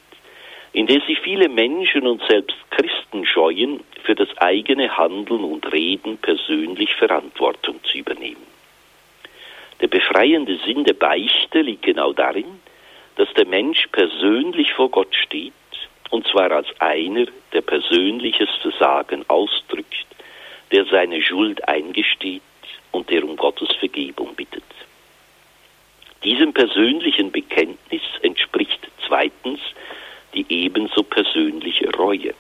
in 0.73 0.88
der 0.88 1.01
sich 1.01 1.19
viele 1.19 1.47
Menschen 1.47 2.05
und 2.05 2.21
selbst 2.27 2.58
Christen 2.69 3.25
scheuen, 3.25 3.81
für 4.03 4.15
das 4.15 4.29
eigene 4.38 4.97
Handeln 4.97 5.43
und 5.43 5.71
Reden 5.71 6.17
persönlich 6.17 6.93
Verantwortung 6.95 7.84
zu 7.84 7.97
übernehmen. 7.97 8.45
Der 9.81 9.88
befreiende 9.88 10.58
Sinn 10.65 10.84
der 10.84 10.93
Beichte 10.93 11.62
liegt 11.62 11.84
genau 11.84 12.13
darin, 12.13 12.60
dass 13.15 13.34
der 13.34 13.47
Mensch 13.47 13.88
persönlich 13.91 14.73
vor 14.73 14.89
Gott 14.89 15.15
steht 15.15 15.53
und 16.12 16.27
zwar 16.27 16.51
als 16.51 16.67
einer, 16.79 17.25
der 17.53 17.62
persönliches 17.62 18.49
Versagen 18.62 19.25
ausdrückt, 19.27 20.08
der 20.71 20.86
seine 20.86 21.21
Schuld 21.21 21.67
eingesteht 21.67 22.41
und 22.95 23.10
der 23.10 23.23
um 23.23 23.36
Gottes 23.36 23.69
Vergebung 23.79 24.36
bittet. 24.36 24.63
Diesem 26.23 26.53
persönlichen 26.53 27.31
Bekenntnis 27.31 28.01
entspricht 28.21 28.79
zweitens 29.05 29.60
die 30.34 30.45
ebenso 30.49 31.03
persönliche 31.03 31.91
Reue. 31.91 32.34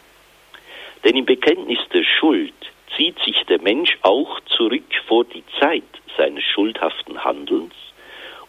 Denn 1.03 1.17
im 1.17 1.25
Bekenntnis 1.25 1.79
der 1.93 2.03
Schuld 2.03 2.53
zieht 2.95 3.19
sich 3.19 3.43
der 3.47 3.61
Mensch 3.61 3.97
auch 4.01 4.39
zurück 4.57 4.95
vor 5.07 5.25
die 5.25 5.43
Zeit 5.59 5.83
seines 6.17 6.43
schuldhaften 6.43 7.23
Handelns 7.23 7.75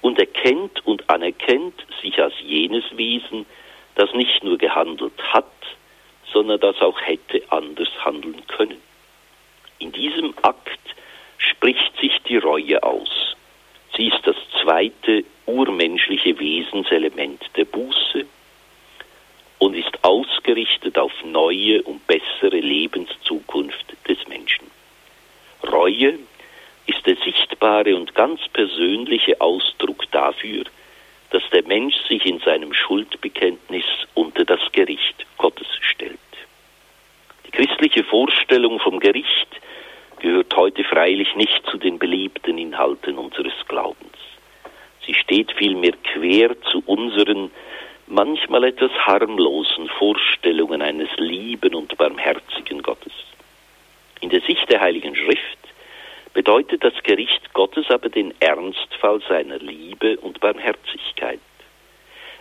und 0.01 0.19
erkennt 0.19 0.87
und 0.87 1.11
anerkennt 1.11 1.85
sich 2.01 2.23
als 2.23 2.35
jenes 2.40 2.85
Wesen, 2.97 3.45
das 3.97 4.12
nicht 4.14 4.45
nur 4.45 4.59
gehandelt 4.59 5.21
hat, 5.33 5.45
sondern 6.33 6.61
das 6.61 6.81
auch 6.81 7.01
hätte 7.01 7.42
anders 7.51 7.88
handeln 8.05 8.42
können. 8.47 8.81
In 9.81 9.92
diesem 9.92 10.33
Akt 10.42 10.79
spricht 11.38 11.99
sich 12.01 12.18
die 12.29 12.37
Reue 12.37 12.83
aus. 12.83 13.37
Sie 13.96 14.09
ist 14.09 14.27
das 14.27 14.37
zweite 14.62 15.25
urmenschliche 15.46 16.38
Wesenselement 16.38 17.42
der 17.57 17.64
Buße 17.64 18.27
und 19.59 19.75
ist 19.75 20.05
ausgerichtet 20.05 20.99
auf 20.99 21.12
neue 21.25 21.83
und 21.83 22.07
bessere 22.07 22.61
Lebenszukunft 22.61 23.96
des 24.07 24.18
Menschen. 24.29 24.70
Reue 25.72 26.18
ist 26.87 27.07
der 27.07 27.16
sichtbare 27.16 27.96
und 27.96 28.14
ganz 28.14 28.40
persönliche 28.53 29.40
Ausdruck 29.40 30.11
dafür, 30.12 30.64
dass 31.31 31.42
der 31.53 31.64
Mensch 31.64 31.96
sich 32.09 32.25
in 32.25 32.38
seinem 32.40 32.72
Schuldbekenntnis 32.72 33.85
unter 34.14 34.44
das 34.44 34.61
Gericht 34.72 35.27
Gottes 35.38 35.66
stellt. 35.81 36.18
Die 37.46 37.51
christliche 37.51 38.05
Vorstellung 38.05 38.79
vom 38.79 39.01
Gericht 39.01 39.49
gehört 40.20 40.55
heute 40.57 40.85
freilich 40.85 41.35
nicht 41.37 41.66
zu 41.70 41.79
den 41.79 41.98
beliebten 41.98 42.59
Inhalten 42.59 43.18
unseres 43.18 43.55
Glaubens. 43.68 44.16
Sie 45.07 45.14
steht 45.14 45.52
vielmehr 45.52 45.94
quer 46.02 46.61
zu 46.62 46.83
unseren 46.87 47.50
manchmal 48.07 48.64
etwas 48.64 48.90
harmlosen 48.92 49.88
Vorstellungen 49.88 50.83
eines 50.83 51.09
lieben 51.16 51.74
und 51.74 51.96
barmherzigen 51.96 52.83
Gottes. 52.83 53.12
In 54.20 54.31
der 54.31 54.40
Sicht 54.40 54.70
der 54.70 54.81
Heiligen 54.81 55.14
Schrift 55.14 55.59
bedeutet 56.33 56.85
das 56.85 56.94
Gericht 57.02 57.52
Gottes 57.55 57.90
aber 57.90 58.09
den 58.09 58.35
Ernstfall 58.40 59.20
seiner 59.29 59.59
Liebe 59.59 60.18
und 60.18 60.40
Barmherzigkeit. 60.40 61.40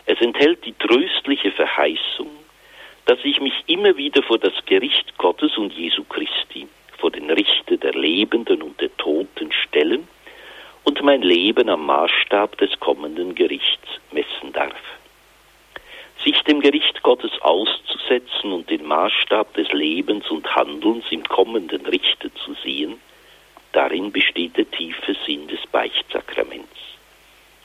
Es 0.05 0.19
enthält 0.21 0.65
die 0.65 0.73
tröstliche 0.73 1.51
Verheißung, 1.51 2.29
dass 3.05 3.19
ich 3.23 3.39
mich 3.39 3.53
immer 3.67 3.95
wieder 3.97 4.21
vor 4.23 4.37
das 4.37 4.53
Gericht 4.65 5.17
Gottes 5.17 5.57
und 5.57 5.73
Jesu 5.73 6.03
Christi, 6.03 6.67
vor 6.97 7.11
den 7.11 7.29
Richter 7.29 7.77
der 7.77 7.93
Lebenden 7.93 8.61
und 8.61 8.79
der 8.81 8.95
Toten 8.97 9.51
stellen 9.51 10.07
und 10.83 11.01
mein 11.03 11.21
Leben 11.21 11.69
am 11.69 11.85
Maßstab 11.85 12.57
des 12.57 12.79
kommenden 12.79 13.35
Gerichts 13.35 13.87
messen 14.11 14.53
darf. 14.53 14.81
Sich 16.23 16.41
dem 16.43 16.61
Gericht 16.61 17.03
Gottes 17.03 17.31
auszusetzen 17.41 18.51
und 18.51 18.69
den 18.69 18.85
Maßstab 18.85 19.53
des 19.53 19.71
Lebens 19.71 20.29
und 20.29 20.55
Handelns 20.55 21.05
im 21.11 21.23
kommenden 21.23 21.85
Richter 21.85 22.33
zu 22.35 22.53
sehen, 22.63 22.99
Darin 23.75 24.09
besteht 24.09 24.55
der 24.55 24.71
tiefe 24.71 25.17
Sinn 25.25 25.49
des 25.49 25.59
Beichtsakraments. 25.69 26.79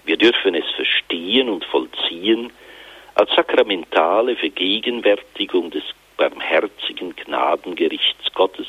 Wir 0.04 0.16
dürfen 0.16 0.56
es 0.56 0.68
verstehen 0.74 1.48
und 1.48 1.64
vollziehen 1.64 2.52
als 3.14 3.32
sakramentale 3.36 4.34
Vergegenwärtigung 4.34 5.70
des 5.70 5.84
barmherzigen 6.16 7.14
Gnadengerichts 7.14 8.32
Gottes, 8.34 8.66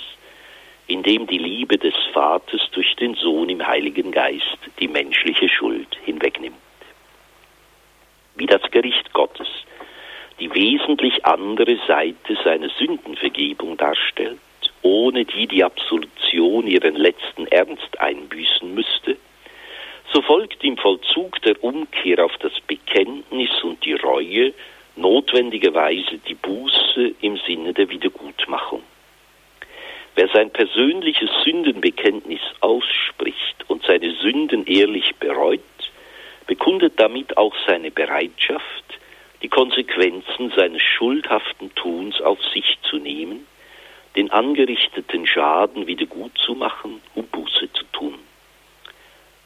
in 0.92 1.04
dem 1.04 1.26
die 1.26 1.38
Liebe 1.38 1.78
des 1.78 1.94
Vaters 2.12 2.62
durch 2.74 2.96
den 2.98 3.16
Sohn 3.16 3.48
im 3.48 3.66
Heiligen 3.66 4.12
Geist 4.12 4.58
die 4.82 4.90
menschliche 4.90 5.48
Schuld 5.48 5.88
hinwegnimmt. 6.04 6.58
Wie 8.36 8.46
das 8.46 8.62
Gericht 8.72 9.14
Gottes 9.14 9.48
die 10.42 10.54
wesentlich 10.54 11.26
andere 11.26 11.78
Seite 11.88 12.36
seiner 12.44 12.70
Sündenvergebung 12.70 13.78
darstellt, 13.78 14.40
ohne 14.82 15.24
die 15.24 15.48
die 15.48 15.64
Absolution 15.64 16.68
ihren 16.68 16.96
letzten 16.96 17.48
Ernst 17.48 18.00
einbüßen 18.00 18.74
müsste, 18.74 19.16
so 20.12 20.22
folgt 20.22 20.62
im 20.64 20.76
Vollzug 20.76 21.42
der 21.44 21.64
Umkehr 21.64 22.26
auf 22.26 22.36
das 22.40 22.60
Bekenntnis 22.68 23.64
und 23.64 23.86
die 23.86 23.94
Reue 23.94 24.54
notwendigerweise 24.98 26.18
die 26.28 26.36
Buße 26.36 27.14
im 27.22 27.38
Sinne 27.38 27.74
der 27.74 27.90
Wiedergutmachung. 27.90 28.84
Wer 30.16 30.28
sein 30.34 30.52
persönliches 30.52 31.30
Sündenbekenntnis 31.44 32.42
ausspricht 32.60 33.66
und 33.68 33.84
seine 33.84 34.12
Sünden 34.16 34.66
ehrlich 34.68 35.16
bereut, 35.20 35.62
bekundet 36.48 37.00
damit 37.00 37.38
auch 37.38 37.56
seine 37.66 37.92
Bereitschaft, 37.92 38.66
die 39.42 39.50
Konsequenzen 39.50 40.52
seines 40.56 40.82
schuldhaften 40.82 41.74
Tuns 41.76 42.22
auf 42.22 42.40
sich 42.54 42.78
zu 42.84 42.98
nehmen 42.98 43.48
den 44.16 44.32
angerichteten 44.32 45.26
Schaden 45.26 45.88
wieder 45.88 46.06
gut 46.06 46.38
zu 46.38 46.56
machen 46.56 47.02
und 47.16 47.32
Buße 47.32 47.72
zu 47.74 47.84
tun. 47.94 48.16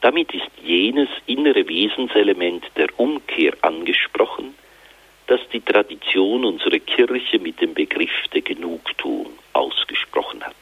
Damit 0.00 0.34
ist 0.34 0.50
jenes 0.62 1.08
innere 1.26 1.68
Wesenselement 1.68 2.64
der 2.76 2.88
Umkehr 2.98 3.54
angesprochen, 3.62 4.54
das 5.26 5.40
die 5.52 5.60
Tradition 5.60 6.44
unserer 6.44 6.78
Kirche 6.78 7.38
mit 7.38 7.60
dem 7.60 7.74
Begriff 7.74 8.10
der 8.32 8.42
Genugtuung 8.42 9.30
ausgesprochen 9.52 10.44
hat. 10.44 10.54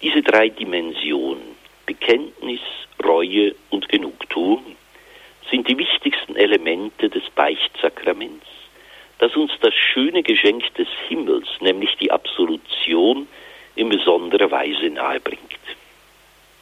Diese 0.00 0.22
drei 0.22 0.48
Dimensionen, 0.48 1.56
Bekenntnis, 1.86 2.60
Reue 3.04 3.54
und 3.70 3.88
Genugtuung, 3.88 4.76
sind 5.50 5.68
die 5.68 5.78
wichtigsten 5.78 6.36
Elemente 6.36 7.10
des 7.10 7.28
Beichtsakraments 7.34 8.46
das 9.22 9.36
uns 9.36 9.52
das 9.60 9.72
schöne 9.72 10.24
Geschenk 10.24 10.74
des 10.74 10.88
Himmels, 11.06 11.46
nämlich 11.60 11.96
die 12.00 12.10
Absolution, 12.10 13.28
in 13.76 13.88
besonderer 13.88 14.50
Weise 14.50 14.90
nahebringt. 14.90 15.60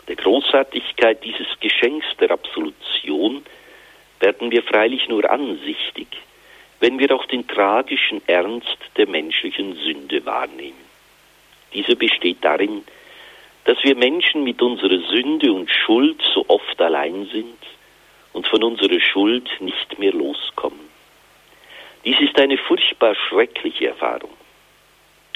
Der 0.06 0.16
Großartigkeit 0.16 1.24
dieses 1.24 1.46
Geschenks 1.60 2.04
der 2.20 2.30
Absolution 2.30 3.42
werden 4.20 4.50
wir 4.50 4.62
freilich 4.62 5.08
nur 5.08 5.28
ansichtig, 5.30 6.08
wenn 6.78 6.98
wir 6.98 7.14
auch 7.14 7.26
den 7.26 7.46
tragischen 7.48 8.22
Ernst 8.26 8.78
der 8.96 9.08
menschlichen 9.08 9.74
Sünde 9.76 10.24
wahrnehmen. 10.24 10.90
Dieser 11.74 11.94
besteht 11.94 12.38
darin, 12.42 12.84
dass 13.64 13.82
wir 13.82 13.96
Menschen 13.96 14.44
mit 14.44 14.60
unserer 14.62 14.98
Sünde 15.08 15.52
und 15.52 15.70
Schuld 15.70 16.20
so 16.34 16.44
oft 16.48 16.80
allein 16.80 17.28
sind 17.32 17.58
und 18.32 18.46
von 18.46 18.62
unserer 18.62 19.00
Schuld 19.00 19.48
nicht 19.60 19.98
mehr 19.98 20.12
loskommen. 20.12 20.88
Dies 22.04 22.18
ist 22.20 22.38
eine 22.40 22.56
furchtbar 22.56 23.14
schreckliche 23.14 23.88
Erfahrung. 23.88 24.30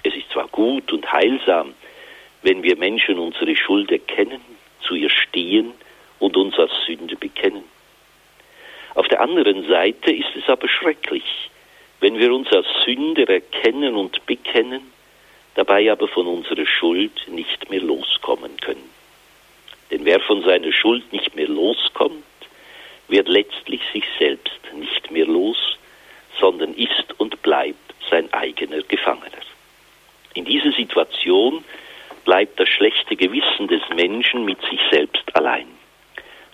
Es 0.03 0.15
ist 0.15 0.31
zwar 0.31 0.49
gut 0.49 0.93
und 0.93 1.11
heilsam, 1.13 1.75
wenn 2.43 2.63
wir 2.63 2.77
Menschen 2.77 3.19
unsere 3.19 3.55
Schuld 3.57 3.91
erkennen, 3.91 4.41
zu 4.81 4.95
ihr 4.95 5.11
stehen 5.11 5.73
und 6.19 6.37
uns 6.37 6.59
als 6.59 6.73
Sünde 6.87 7.17
bekennen. 7.17 7.65
Auf 8.95 9.09
der 9.09 9.21
anderen 9.21 9.67
Seite 9.69 10.13
ist 10.13 10.37
es 10.37 10.49
aber 10.49 10.69
schrecklich, 10.69 11.51
wenn 12.01 12.19
wir 12.19 12.33
uns 12.33 12.53
als 12.53 12.67
Sünder 12.85 13.29
erkennen 13.29 13.97
und 13.97 14.25
bekennen, 14.27 14.93
dabei 15.55 15.91
aber 15.91 16.09
von 16.09 16.27
unserer 16.27 16.67
Schuld 16.67 17.29
nicht 17.29 17.71
mehr 17.71 17.81
loskommen 17.81 18.57
können. 18.61 18.91
Denn 19.91 20.05
wer 20.05 20.21
von 20.21 20.43
seiner 20.43 20.73
Schuld 20.73 21.13
nicht 21.13 21.35
mehr 21.35 21.49
loskommt, 21.49 22.25
wird 23.09 23.29
letztlich 23.29 23.81
sich 23.93 24.05
selbst 24.19 24.61
nicht 24.75 25.11
mehr 25.11 25.27
los, 25.27 25.77
sondern 26.41 26.75
ist 26.75 27.19
und 27.19 27.41
bleibt 27.43 27.95
sein 28.11 28.33
eigener 28.33 28.83
Gefangener. 28.83 29.43
In 30.35 30.45
dieser 30.45 30.73
Situation 30.73 31.65
bleibt 32.25 32.59
das 32.59 32.69
schlechte 32.69 33.17
Gewissen 33.17 33.69
des 33.69 33.83
Menschen 33.95 34.45
mit 34.45 34.61
sich 34.63 34.81
selbst 34.91 35.35
allein. 35.37 35.67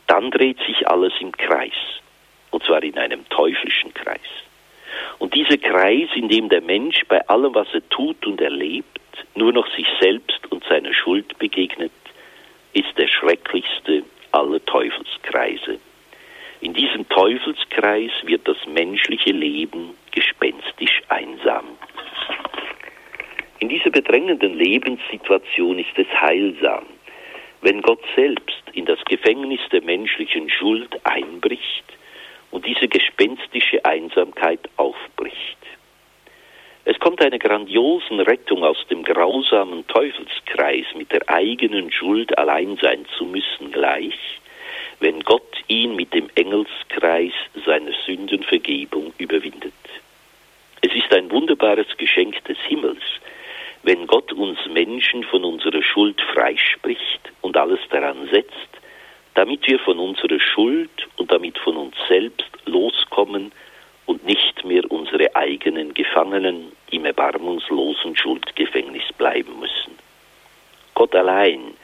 Dann 0.07 0.31
dreht 0.31 0.59
sich 0.67 0.89
alles 0.89 1.13
im 1.21 1.33
Kreis, 1.33 1.73
und 2.51 2.65
zwar 2.65 2.83
in 2.83 2.99
einem 2.99 3.29
teuflischen 3.29 3.95
Kreis. 3.95 4.21
Und 5.19 5.35
dieser 5.35 5.59
Kreis, 5.59 6.09
in 6.15 6.29
dem 6.29 6.49
der 6.49 6.63
Mensch 6.63 7.03
bei 7.09 7.27
allem, 7.29 7.55
was 7.55 7.69
er 7.73 7.89
tut 7.91 8.27
und 8.27 8.41
erlebt, 8.41 8.99
nur 9.35 9.53
noch 9.53 9.69
sich 9.75 9.87
selbst 10.01 10.51
und 10.51 10.65
seiner 10.65 10.93
Schuld 10.95 11.39
begegnet, 11.39 11.93
ist 12.73 12.97
der 12.97 13.09
schrecklichste 13.09 14.03
aller 14.33 14.65
Teufelskreise. 14.65 15.79
In 16.61 16.75
diesem 16.75 17.09
Teufelskreis 17.09 18.13
wird 18.23 18.47
das 18.47 18.59
menschliche 18.67 19.33
Leben 19.33 19.95
gespenstisch 20.13 21.03
einsam. 21.09 21.65
In 23.61 23.69
dieser 23.69 23.91
bedrängenden 23.91 24.55
Lebenssituation 24.55 25.79
ist 25.79 25.97
es 25.97 26.07
heilsam, 26.21 26.85
wenn 27.63 27.83
Gott 27.83 28.03
selbst 28.15 28.63
in 28.73 28.87
das 28.87 28.99
Gefängnis 29.05 29.61
der 29.71 29.83
menschlichen 29.83 30.49
Schuld 30.49 30.99
einbricht 31.05 31.85
und 32.51 32.67
diese 32.67 32.89
gespenstische 32.89 33.85
Einsamkeit 33.85 34.61
aufbricht. 34.77 35.59
Es 36.85 36.99
kommt 36.99 37.23
einer 37.23 37.39
grandiosen 37.39 38.21
Rettung 38.21 38.65
aus 38.65 38.79
dem 38.91 39.05
grausamen 39.05 39.87
Teufelskreis 39.87 40.87
mit 40.97 41.13
der 41.13 41.29
eigenen 41.29 41.93
Schuld 41.93 42.37
allein 42.39 42.77
sein 42.81 43.05
zu 43.17 43.27
müssen 43.27 43.71
gleich, 43.71 44.19
wenn 44.99 45.21
Gott 45.21 45.57
ihn 45.69 45.95
mit 45.95 46.13
dem 46.15 46.29
Engelskreis 46.35 47.33
seiner 47.65 47.93
Sündenvergebung 48.07 49.13
überwindet. 49.19 49.73
Es 50.83 50.95
ist 50.95 51.13
ein 51.13 51.31
wunderbares 51.31 51.87
Geschenk 51.99 52.43
des 52.45 52.59
Himmels, 52.67 53.03
wenn 53.83 54.07
Gott 54.07 54.33
uns 54.33 54.59
Menschen 54.67 55.25
von 55.25 55.45
unserer 55.45 55.83
Schuld 55.83 56.21
freispricht 56.33 57.33
und 57.41 57.57
alles 57.57 57.81
daran 57.91 58.29
setzt, 58.31 58.69
damit 59.35 59.67
wir 59.67 59.79
von 59.79 59.99
unserer 59.99 60.41
Schuld 60.41 60.91
und 61.17 61.31
damit 61.31 61.59
von 61.59 61.77
uns 61.77 61.95
selbst 62.09 62.51
loskommen 62.67 63.53
und 64.07 64.25
nicht 64.27 64.65
mehr 64.65 64.91
unsere 64.91 65.35
eigenen 65.37 65.95
Gefangenen 65.95 66.73
im 66.91 67.05
erbarmungslosen 67.05 68.17
Schuldgefängnis 68.17 69.05
bleiben 69.17 69.61
müssen. 69.61 69.99
Gott 70.95 71.15
allein 71.15 71.75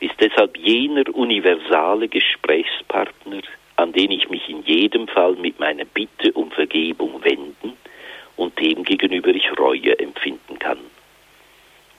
ist 0.00 0.14
deshalb 0.20 0.56
jener 0.58 1.04
universale 1.14 2.08
Gesprächspartner, 2.08 3.42
an 3.76 3.92
den 3.92 4.10
ich 4.10 4.28
mich 4.28 4.48
in 4.48 4.62
jedem 4.64 5.08
Fall 5.08 5.34
mit 5.36 5.58
meiner 5.58 5.84
Bitte 5.84 6.32
um 6.32 6.50
Vergebung 6.50 7.24
wenden 7.24 7.76
und 8.36 8.58
dem 8.60 8.84
gegenüber 8.84 9.30
ich 9.30 9.48
Reue 9.58 9.98
empfinden 9.98 10.58
kann. 10.58 10.78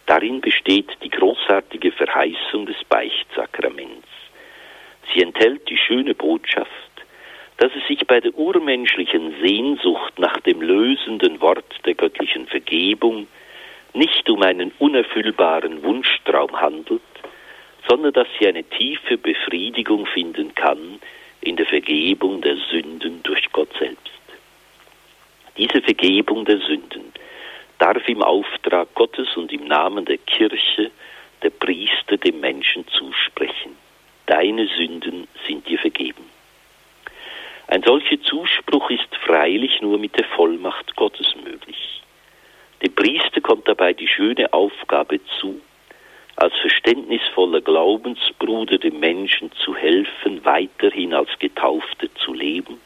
Darin 0.05 0.41
besteht 0.41 0.89
die 1.01 1.09
großartige 1.09 1.91
Verheißung 1.91 2.65
des 2.65 2.83
Beichtsakraments. 2.89 4.07
Sie 5.11 5.21
enthält 5.21 5.69
die 5.69 5.77
schöne 5.77 6.13
Botschaft, 6.15 6.69
dass 7.57 7.71
es 7.75 7.87
sich 7.87 8.05
bei 8.07 8.19
der 8.19 8.33
urmenschlichen 8.35 9.35
Sehnsucht 9.41 10.17
nach 10.17 10.39
dem 10.41 10.61
lösenden 10.61 11.39
Wort 11.41 11.65
der 11.85 11.95
göttlichen 11.95 12.47
Vergebung 12.47 13.27
nicht 13.93 14.29
um 14.29 14.41
einen 14.41 14.71
unerfüllbaren 14.79 15.83
Wunschtraum 15.83 16.59
handelt, 16.59 17.01
sondern 17.87 18.13
dass 18.13 18.27
sie 18.39 18.47
eine 18.47 18.63
tiefe 18.63 19.17
Befriedigung 19.17 20.05
finden 20.07 20.55
kann 20.55 20.99
in 21.41 21.55
der 21.55 21.65
Vergebung 21.65 22.41
der 22.41 22.57
Sünden 22.71 23.21
durch 23.23 23.51
Gott 23.51 23.69
selbst. 23.77 24.11
Diese 25.57 25.81
Vergebung 25.81 26.45
der 26.45 26.57
Sünden 26.59 27.13
darf 27.77 28.07
im 28.07 28.23
Auftrag 28.23 28.93
Gottes 28.95 29.35
und 29.35 29.51
im 29.51 29.65
Namen 29.65 30.05
der 30.05 30.17
Kirche 30.17 30.89
der 31.43 31.49
Priester 31.51 32.17
dem 32.17 32.39
Menschen 32.39 32.87
zusprechen. 32.87 33.82
Deine 34.25 34.67
Sünden 34.67 35.27
sind 35.47 35.67
dir 35.67 35.79
vergeben. 35.79 36.23
Ein 37.67 37.83
solcher 37.83 38.21
Zuspruch 38.21 38.89
ist 38.89 39.15
freilich 39.25 39.81
nur 39.81 39.97
mit 39.97 40.17
der 40.17 40.25
Vollmacht 40.25 40.95
Gottes 40.95 41.35
möglich. 41.43 42.01
Dem 42.81 42.93
Priester 42.93 43.41
kommt 43.41 43.67
dabei 43.67 43.93
die 43.93 44.07
schöne 44.07 44.51
Aufgabe 44.53 45.19
zu, 45.39 45.61
als 46.35 46.53
verständnisvoller 46.57 47.61
Glaubensbruder 47.61 48.77
dem 48.77 48.99
Menschen 48.99 49.51
zu 49.53 49.75
helfen, 49.75 50.43
weiterhin 50.43 51.13
als 51.13 51.29
Getaufte 51.39 52.13
zu 52.15 52.33
leben 52.33 52.79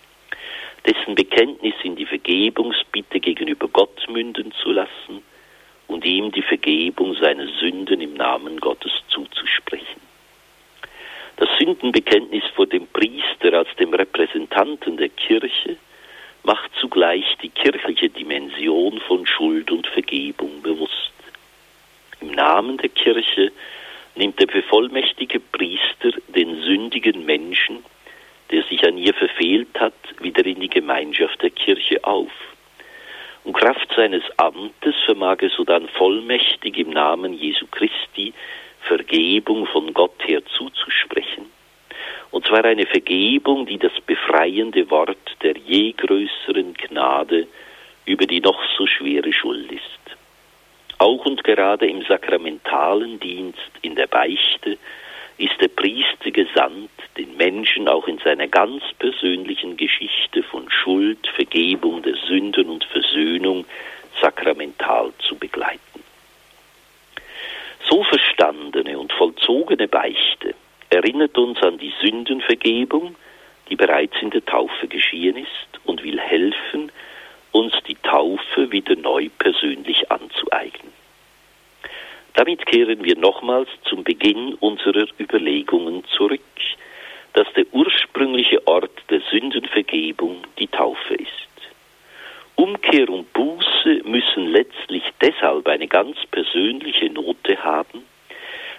dessen 0.88 1.16
Bekenntnis 1.16 1.74
in 1.84 1.96
die 1.96 2.06
Vergebungsbitte 2.06 3.20
gegenüber 3.20 3.68
Gott 3.68 4.08
münden 4.10 4.54
zu 4.64 4.72
lassen 4.72 5.22
und 5.88 6.06
ihm 6.06 6.32
die 6.32 6.42
Vergebung 6.42 7.14
seiner 7.16 7.48
Sünden 7.60 8.00
im 8.00 8.14
Namen 8.14 8.60
Gottes 8.60 8.92
zuzusprechen. 9.10 10.07
Das 11.38 11.50
Sündenbekenntnis 11.60 12.44
vor 12.56 12.68
dem 12.68 12.88
Priester 12.88 13.54
als 13.54 13.70
dem 13.80 13.94
Repräsentanten 13.94 14.98
der 14.98 15.10
Kirche 15.10 15.78
macht 16.44 16.72
zugleich 16.80 17.26
die 17.42 17.50
kirchliche 17.50 18.10
Dimension 18.10 19.00
von 19.02 19.26
Schuld 19.26 19.72
und 19.72 19.88
Vergebung 19.88 20.62
bewusst. 20.62 21.14
Im 22.22 22.32
Namen 22.32 22.78
der 22.78 22.90
Kirche 22.90 23.52
nimmt 24.16 24.40
der 24.40 24.48
bevollmächtige 24.48 25.40
Priester 25.40 26.12
den 26.28 26.62
sündigen 26.62 27.26
Menschen 27.26 27.84
der 28.52 28.64
sich 28.64 28.86
an 28.86 28.98
ihr 28.98 29.14
verfehlt 29.14 29.80
hat, 29.80 29.94
wieder 30.20 30.46
in 30.46 30.60
die 30.60 30.70
Gemeinschaft 30.70 31.42
der 31.42 31.50
Kirche 31.50 32.04
auf. 32.04 32.32
Und 33.44 33.54
Kraft 33.54 33.92
seines 33.96 34.24
Amtes 34.38 34.96
vermag 35.06 35.38
er 35.42 35.50
sodann 35.50 35.88
vollmächtig 35.90 36.78
im 36.78 36.90
Namen 36.90 37.34
Jesu 37.34 37.66
Christi 37.72 38.34
Vergebung 38.88 39.66
von 39.68 39.94
Gott 39.94 40.16
her 40.26 40.42
zuzusprechen. 40.58 41.46
Und 42.32 42.46
zwar 42.46 42.66
eine 42.66 42.86
Vergebung, 42.86 43.66
die 43.66 43.78
das 43.78 43.94
befreiende 44.06 44.90
Wort 44.90 45.38
der 45.42 45.56
je 45.58 45.94
größeren 45.94 46.74
Gnade 46.74 47.48
über 48.06 48.26
die 48.26 48.42
noch 48.42 48.60
so 48.78 48.86
schwere 48.86 49.32
Schuld 49.34 49.72
ist. 49.72 50.18
Auch 51.00 51.26
und 51.26 51.44
gerade 51.44 51.88
im 51.88 52.02
sakramentalen 52.04 53.20
Dienst, 53.20 53.72
in 53.82 53.96
der 53.96 54.08
Beichte, 54.08 54.78
ist 55.38 55.62
der 55.62 55.68
Priester 55.68 56.32
gesandt, 56.32 56.90
den 57.18 57.38
Menschen 57.38 57.88
auch 57.88 58.08
in 58.08 58.18
seiner 58.20 58.48
ganz 58.48 58.82
persönlichen 58.98 59.78
Geschichte 59.78 60.42
von 60.44 60.70
Schuld, 60.72 61.28
Vergebung 61.36 62.02
der 62.02 62.16
Sünden 62.28 62.70
und 62.70 62.84
Versöhnung 62.86 63.66
sakramental 64.20 65.14
zu 65.20 65.36
begleiten. 65.36 66.07
So 67.90 68.04
verstandene 68.04 69.00
und 69.00 69.14
vollzogene 69.14 69.88
Beichte 69.88 70.56
erinnert 70.90 71.38
uns 71.38 71.62
an 71.62 71.78
die 71.78 71.94
Sündenvergebung, 72.02 73.16
die 73.70 73.76
bereits 73.76 74.16
in 74.22 74.30
der 74.30 74.46
Taufe 74.46 74.88
geschehen 74.88 75.38
ist 75.38 75.86
und 75.86 76.04
will 76.04 76.20
helfen, 76.20 76.92
uns 77.52 77.74
die 77.88 77.96
Taufe 77.96 78.72
wieder 78.72 78.96
neu 78.96 79.30
persönlich 79.40 80.12
anzueignen. 80.12 80.92
Damit 82.34 82.66
kehren 82.66 83.04
wir 83.04 83.18
nochmals 83.18 83.70
zum 83.84 84.04
Beginn 84.04 84.54
unserer 84.56 85.08
Überlegungen 85.20 86.04
zurück, 86.16 86.42
dass 87.34 87.48
der 87.54 87.66
ursprüngliche 87.72 88.66
Ort 88.68 88.92
der 89.10 89.22
Sündenvergebung 89.32 90.44
die 90.60 90.68
Taufe 90.68 91.16
ist. 91.16 91.47
Umkehr 92.58 93.10
und 93.10 93.32
Buße 93.34 94.02
müssen 94.04 94.48
letztlich 94.48 95.04
deshalb 95.22 95.68
eine 95.68 95.88
ganz 95.88 96.18
persönliche 96.30 97.10
Note 97.10 97.64
haben, 97.64 98.04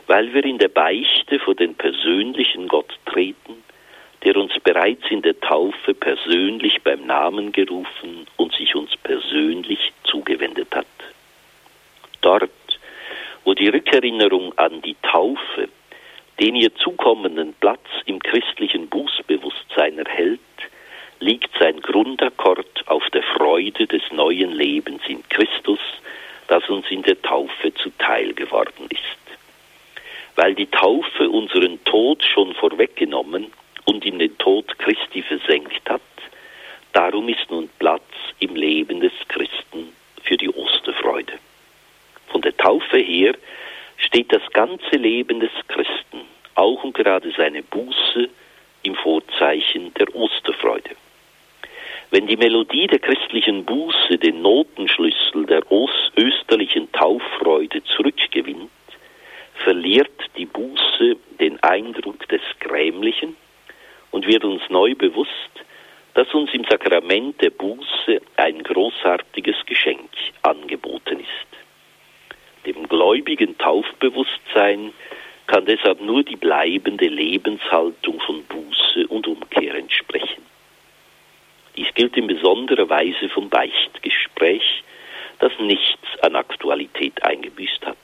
weil 0.06 0.34
wir 0.34 0.44
in 0.44 0.58
der 0.58 0.68
Beichte 0.68 1.38
vor 1.38 1.54
den 1.54 1.74
persönlichen 1.74 2.68
Gott 2.68 2.92
treten, 3.06 3.64
der 4.24 4.36
uns 4.36 4.52
bereits 4.62 5.10
in 5.10 5.22
der 5.22 5.40
Taufe 5.40 5.94
persönlich 5.94 6.82
beim 6.82 7.06
Namen 7.06 7.52
gerufen 7.52 8.26
und 8.36 8.54
sich 8.54 8.74
uns 8.74 8.96
persönlich 8.98 9.92
zugewendet 10.04 10.68
hat. 10.74 10.86
Dort 12.20 12.50
wo 13.44 13.54
die 13.54 13.68
Rückerinnerung 13.68 14.52
an 14.58 14.82
die 14.82 14.96
Taufe 15.00 15.70
den 16.38 16.54
ihr 16.54 16.74
zukommenden 16.76 17.54
Platz 17.54 17.86
im 18.04 18.20
christlichen 18.20 18.88
Bußbewusstsein 18.88 19.98
erhält, 19.98 20.40
liegt 21.20 21.50
sein 21.58 21.80
Grundakkord 21.80 22.84
auf 22.86 23.02
der 23.10 23.22
Freude 23.22 23.86
des 23.86 24.02
neuen 24.12 24.52
Lebens 24.52 25.02
in 25.08 25.22
Christus, 25.28 25.80
das 26.46 26.68
uns 26.68 26.90
in 26.90 27.02
der 27.02 27.20
Taufe 27.22 27.74
zuteil 27.74 28.32
geworden 28.34 28.86
ist. 28.90 29.02
Weil 30.36 30.54
die 30.54 30.70
Taufe 30.70 31.28
unseren 31.28 31.82
Tod 31.84 32.24
schon 32.24 32.54
vorweggenommen 32.54 33.48
und 33.84 34.04
in 34.04 34.18
den 34.18 34.36
Tod 34.38 34.78
Christi 34.78 35.22
versenkt 35.22 35.88
hat, 35.88 36.00
darum 36.92 37.28
ist 37.28 37.50
nun 37.50 37.68
Platz 37.78 38.02
im 38.38 38.54
Leben 38.54 39.00
des 39.00 39.12
Christen 39.28 39.92
für 40.22 40.36
die 40.36 40.50
Osterfreude. 40.50 41.34
Von 42.28 42.42
der 42.42 42.56
Taufe 42.56 42.98
her 42.98 43.34
steht 43.96 44.32
das 44.32 44.42
ganze 44.52 44.96
Leben 44.96 45.40
des 45.40 45.50
Christen, 45.66 46.20
auch 46.54 46.84
und 46.84 46.94
gerade 46.94 47.32
Buße 47.62 48.28
im 48.82 48.94
Vorzeichen 48.94 49.92
der 49.94 50.14
Osterfreude. 50.14 50.90
Wenn 52.10 52.26
die 52.26 52.38
Melodie 52.38 52.86
der 52.86 53.00
christlichen 53.00 53.66
Buße 53.66 54.16
den 54.16 54.40
Notenschlüssel 54.40 55.44
der 55.44 55.62
österlichen 56.16 56.90
Tauffreude 56.92 57.84
zurückgewinnt, 57.84 58.70
verliert 59.62 60.10
die 60.38 60.46
Buße 60.46 61.16
den 61.38 61.62
Eindruck 61.62 62.26
des 62.28 62.40
Grämlichen 62.60 63.36
und 64.10 64.26
wird 64.26 64.44
uns 64.44 64.62
neu 64.70 64.94
bewusst, 64.94 65.30
dass 66.14 66.32
uns 66.32 66.52
im 66.54 66.64
Sakrament 66.64 67.42
der 67.42 67.50
Buße 67.50 68.22
ein 68.36 68.62
großartiges 68.62 69.56
Geschenk 69.66 70.08
angeboten 70.40 71.20
ist. 71.20 72.64
Dem 72.64 72.88
gläubigen 72.88 73.58
Taufbewusstsein 73.58 74.94
kann 75.46 75.66
deshalb 75.66 76.00
nur 76.00 76.22
die 76.22 76.36
bleibende 76.36 77.06
Lebenshaltung 77.06 78.18
von 78.20 78.42
Buße 78.44 79.06
und 79.08 79.26
Umkehr 79.26 79.74
entsprechen. 79.74 80.48
Dies 81.78 81.94
gilt 81.94 82.16
in 82.16 82.26
besonderer 82.68 82.88
Weise 82.88 83.28
vom 83.28 83.48
Beichtgespräch, 83.48 84.84
das 85.38 85.52
nichts 85.58 86.06
an 86.22 86.36
Aktualität 86.36 87.22
eingebüßt 87.22 87.86
hat. 87.86 87.96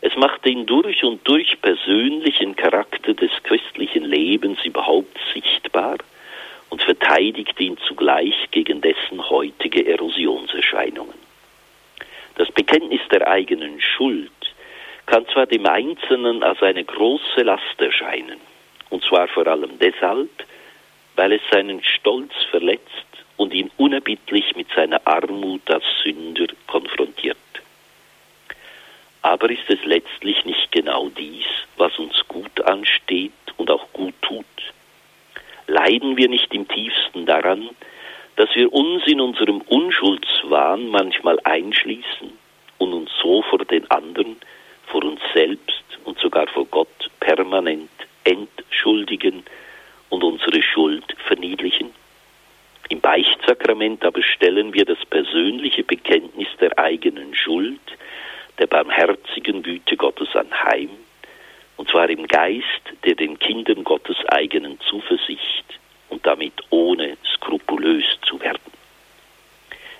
Es 0.00 0.16
macht 0.16 0.44
den 0.44 0.66
durch 0.66 1.04
und 1.04 1.26
durch 1.26 1.60
persönlichen 1.62 2.56
Charakter 2.56 3.14
des 3.14 3.30
christlichen 3.44 4.04
Lebens 4.04 4.58
überhaupt 4.64 5.16
sichtbar 5.32 5.98
und 6.70 6.82
verteidigt 6.82 7.58
ihn 7.60 7.78
zugleich 7.86 8.34
gegen 8.50 8.80
dessen 8.80 9.28
heutige 9.30 9.86
Erosionserscheinungen. 9.86 11.14
Das 12.36 12.50
Bekenntnis 12.50 13.02
der 13.10 13.28
eigenen 13.28 13.80
Schuld 13.80 14.30
kann 15.06 15.26
zwar 15.28 15.46
dem 15.46 15.66
Einzelnen 15.66 16.42
als 16.42 16.62
eine 16.62 16.84
große 16.84 17.42
Last 17.42 17.78
erscheinen, 17.78 18.40
und 18.90 19.04
zwar 19.04 19.28
vor 19.28 19.46
allem 19.46 19.78
deshalb, 19.78 20.30
weil 21.16 21.32
es 21.32 21.42
seinen 21.50 21.82
Stolz 21.82 22.32
verletzt 22.50 22.91
und 23.42 23.52
ihn 23.52 23.72
unerbittlich 23.76 24.54
mit 24.54 24.68
seiner 24.72 25.04
Armut 25.04 25.68
als 25.68 25.82
Sünder 26.04 26.46
konfrontiert. 26.68 27.36
Aber 29.22 29.50
ist 29.50 29.68
es 29.68 29.84
letztlich 29.84 30.44
nicht 30.44 30.70
genau 30.70 31.08
dies, 31.08 31.46
was 31.76 31.98
uns 31.98 32.14
gut 32.28 32.60
ansteht 32.60 33.32
und 33.56 33.68
auch 33.68 33.92
gut 33.92 34.14
tut? 34.22 34.44
Leiden 35.66 36.16
wir 36.16 36.28
nicht 36.28 36.54
im 36.54 36.68
tiefsten 36.68 37.26
daran, 37.26 37.70
dass 38.36 38.48
wir 38.54 38.72
uns 38.72 39.04
in 39.08 39.20
unserem 39.20 39.60
Unschuldswahn 39.62 40.86
manchmal 40.86 41.40
einschließen 41.42 42.30
und 42.78 42.92
uns 42.92 43.10
so 43.20 43.42
vor 43.42 43.64
den 43.64 43.90
anderen, 43.90 44.36
vor 44.86 45.02
uns 45.02 45.20
selbst 45.34 45.82
und 46.04 46.16
sogar 46.20 46.46
vor 46.46 46.66
Gott 46.66 47.10
permanent 47.18 47.90
entschuldigen 48.22 49.42
und 50.10 50.22
unsere 50.22 50.62
Schuld 50.62 51.16
verniedlichen? 51.26 52.01
Im 52.92 53.00
Beichtsakrament 53.00 54.04
aber 54.04 54.22
stellen 54.22 54.74
wir 54.74 54.84
das 54.84 55.02
persönliche 55.08 55.82
Bekenntnis 55.82 56.48
der 56.60 56.78
eigenen 56.78 57.34
Schuld, 57.34 57.80
der 58.58 58.66
barmherzigen 58.66 59.62
Güte 59.62 59.96
Gottes 59.96 60.36
anheim, 60.36 60.90
und 61.78 61.88
zwar 61.88 62.10
im 62.10 62.26
Geist 62.28 62.82
der 63.06 63.14
den 63.14 63.38
Kindern 63.38 63.82
Gottes 63.82 64.18
eigenen 64.26 64.78
Zuversicht 64.80 65.64
und 66.10 66.26
damit 66.26 66.52
ohne 66.68 67.16
skrupulös 67.34 68.04
zu 68.26 68.38
werden. 68.42 68.60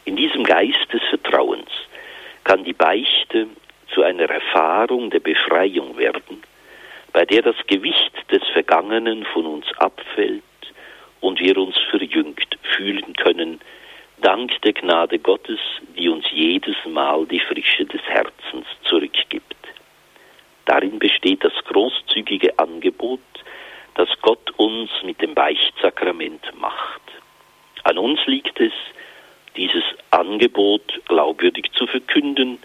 In 0.05 0.17
diesem 0.17 0.45
Geist 0.45 0.93
des 0.93 1.01
Vertrauens 1.09 1.71
kann 2.45 2.63
die 2.63 2.75
Beichte 2.75 3.47
zu 3.95 4.03
einer 4.03 4.29
Erfahrung 4.29 5.09
der 5.09 5.21
Befreiung 5.21 5.97
werden, 5.97 6.43
bei 7.15 7.25
der 7.25 7.41
das 7.41 7.57
Gewicht 7.67 8.13
des 8.31 8.47
Vergangenen 8.53 9.25
von 9.25 9.47
uns 9.47 9.65
abfällt 9.79 10.43
und 11.23 11.41
wir 11.41 11.57
uns 11.57 11.77
verjüngt 11.89 12.59
fühlen 12.77 13.15
können, 13.15 13.61
dank 14.21 14.61
der 14.63 14.75
Gnade 14.75 15.19
Gottes, 15.19 15.61
die 15.97 16.09
uns 16.09 16.27
jedes 16.31 16.77
Mal 16.85 17.25
die 17.27 17.41
Frische 17.41 17.87
des 17.87 18.03
Herzens 18.03 18.67
zurückgibt. 18.85 19.57
Darin 20.67 20.99
besteht 20.99 21.45
das 21.45 21.55
großzügige 21.65 22.59
Angebot, 22.59 23.21
das 23.95 24.09
Gott 24.21 24.51
uns 24.59 24.91
mit 25.05 25.23
dem 25.23 25.35
Beichtsakrament 25.35 26.43
macht. 26.61 27.03
An 27.85 27.99
uns 27.99 28.21
liegt 28.27 28.61
es, 28.61 28.73
dieses 29.57 29.85
Angebot 30.11 31.01
glaubwürdig 31.07 31.71
zu 31.73 31.87
verkünden 31.87 32.59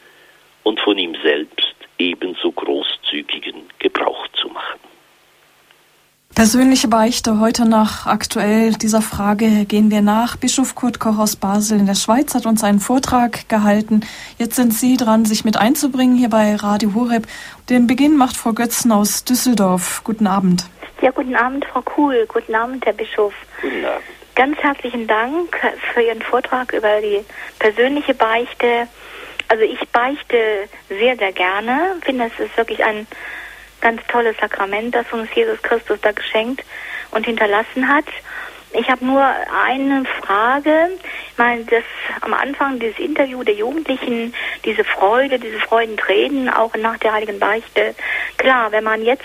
und 0.63 0.79
von 0.79 0.97
ihm 0.97 1.15
selbst 1.21 1.75
ebenso 1.99 2.51
großzügigen 2.51 3.69
Gebrauch 3.79 4.27
zu 4.29 4.47
machen. 4.47 4.96
Persönliche 6.37 6.87
Beichte 6.87 7.39
heute 7.39 7.67
nach 7.67 8.05
aktuell 8.05 8.73
dieser 8.73 9.01
Frage 9.01 9.65
gehen 9.65 9.89
wir 9.89 10.03
nach. 10.03 10.35
Bischof 10.35 10.75
Kurt 10.75 10.99
Koch 10.99 11.17
aus 11.17 11.35
Basel 11.35 11.79
in 11.79 11.87
der 11.87 11.95
Schweiz 11.95 12.35
hat 12.35 12.45
uns 12.45 12.63
einen 12.63 12.79
Vortrag 12.79 13.49
gehalten. 13.49 14.01
Jetzt 14.37 14.55
sind 14.55 14.71
Sie 14.71 14.97
dran, 14.97 15.25
sich 15.25 15.45
mit 15.45 15.57
einzubringen 15.57 16.15
hier 16.15 16.29
bei 16.29 16.55
Radio 16.55 16.93
Horeb. 16.93 17.25
Den 17.71 17.87
Beginn 17.87 18.15
macht 18.17 18.37
Frau 18.37 18.53
Götzen 18.53 18.91
aus 18.91 19.23
Düsseldorf. 19.23 20.01
Guten 20.03 20.27
Abend. 20.27 20.65
Ja, 21.01 21.09
guten 21.09 21.35
Abend, 21.35 21.65
Frau 21.65 21.81
Kuhl. 21.81 22.27
Guten 22.27 22.53
Abend, 22.53 22.85
Herr 22.85 22.93
Bischof. 22.93 23.33
Guten 23.59 23.83
Abend. 23.83 24.03
Ganz 24.35 24.59
herzlichen 24.59 25.07
Dank 25.07 25.57
für 25.91 26.01
Ihren 26.01 26.21
Vortrag 26.21 26.71
über 26.71 27.01
die 27.01 27.25
persönliche 27.57 28.13
Beichte. 28.13 28.87
Also 29.47 29.63
ich 29.63 29.79
beichte 29.89 30.37
sehr, 30.87 31.17
sehr 31.17 31.31
gerne. 31.31 31.95
Ich 31.97 32.05
finde, 32.05 32.25
es 32.25 32.39
ist 32.39 32.55
wirklich 32.57 32.83
ein 32.85 33.07
ganz 33.81 34.01
tolles 34.07 34.35
Sakrament, 34.39 34.95
das 34.95 35.11
uns 35.11 35.29
Jesus 35.35 35.61
Christus 35.61 35.99
da 36.01 36.11
geschenkt 36.11 36.63
und 37.11 37.25
hinterlassen 37.25 37.87
hat. 37.87 38.05
Ich 38.73 38.89
habe 38.89 39.05
nur 39.05 39.23
eine 39.65 40.03
Frage. 40.21 40.89
Meine, 41.37 41.63
das 41.65 41.83
am 42.21 42.33
Anfang 42.33 42.79
dieses 42.79 42.97
Interview 42.99 43.43
der 43.43 43.53
Jugendlichen, 43.53 44.33
diese 44.65 44.83
Freude, 44.83 45.37
diese 45.39 45.59
Freudentränen, 45.59 46.49
auch 46.49 46.75
nach 46.75 46.97
der 46.97 47.13
Heiligen 47.13 47.39
Beichte. 47.39 47.93
Klar, 48.37 48.71
wenn 48.71 48.83
man 48.83 49.03
jetzt 49.03 49.23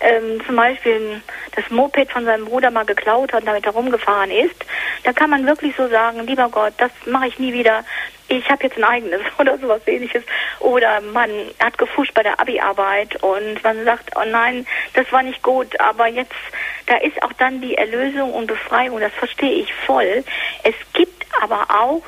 ähm, 0.00 0.42
zum 0.44 0.56
Beispiel 0.56 1.22
das 1.54 1.70
Moped 1.70 2.12
von 2.12 2.24
seinem 2.24 2.44
Bruder 2.44 2.70
mal 2.70 2.84
geklaut 2.84 3.32
hat 3.32 3.40
und 3.40 3.46
damit 3.46 3.64
herumgefahren 3.64 4.30
ist, 4.30 4.66
da 5.04 5.12
kann 5.12 5.30
man 5.30 5.46
wirklich 5.46 5.74
so 5.76 5.88
sagen, 5.88 6.26
lieber 6.26 6.48
Gott, 6.50 6.74
das 6.76 6.90
mache 7.06 7.28
ich 7.28 7.38
nie 7.38 7.52
wieder 7.52 7.84
ich 8.28 8.50
habe 8.50 8.64
jetzt 8.64 8.76
ein 8.76 8.84
eigenes 8.84 9.20
oder 9.38 9.58
sowas 9.58 9.82
ähnliches. 9.86 10.24
Oder 10.60 11.00
man 11.00 11.30
hat 11.60 11.78
gefuscht 11.78 12.14
bei 12.14 12.22
der 12.22 12.40
Abi-Arbeit 12.40 13.22
und 13.22 13.62
man 13.62 13.84
sagt, 13.84 14.10
oh 14.16 14.24
nein, 14.28 14.66
das 14.94 15.10
war 15.12 15.22
nicht 15.22 15.42
gut, 15.42 15.78
aber 15.80 16.08
jetzt, 16.08 16.34
da 16.86 16.96
ist 16.96 17.22
auch 17.22 17.32
dann 17.34 17.60
die 17.60 17.76
Erlösung 17.76 18.32
und 18.32 18.46
Befreiung, 18.46 19.00
das 19.00 19.12
verstehe 19.12 19.62
ich 19.62 19.72
voll. 19.72 20.24
Es 20.62 20.74
gibt 20.92 21.25
aber 21.40 21.66
auch 21.70 22.02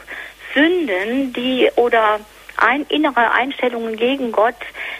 Sünden, 0.55 1.33
die 1.33 1.71
oder 1.77 2.21
ein, 2.57 2.85
innere 2.89 3.31
Einstellungen 3.33 3.97
gegen 3.97 4.33
Gott, 4.33 4.57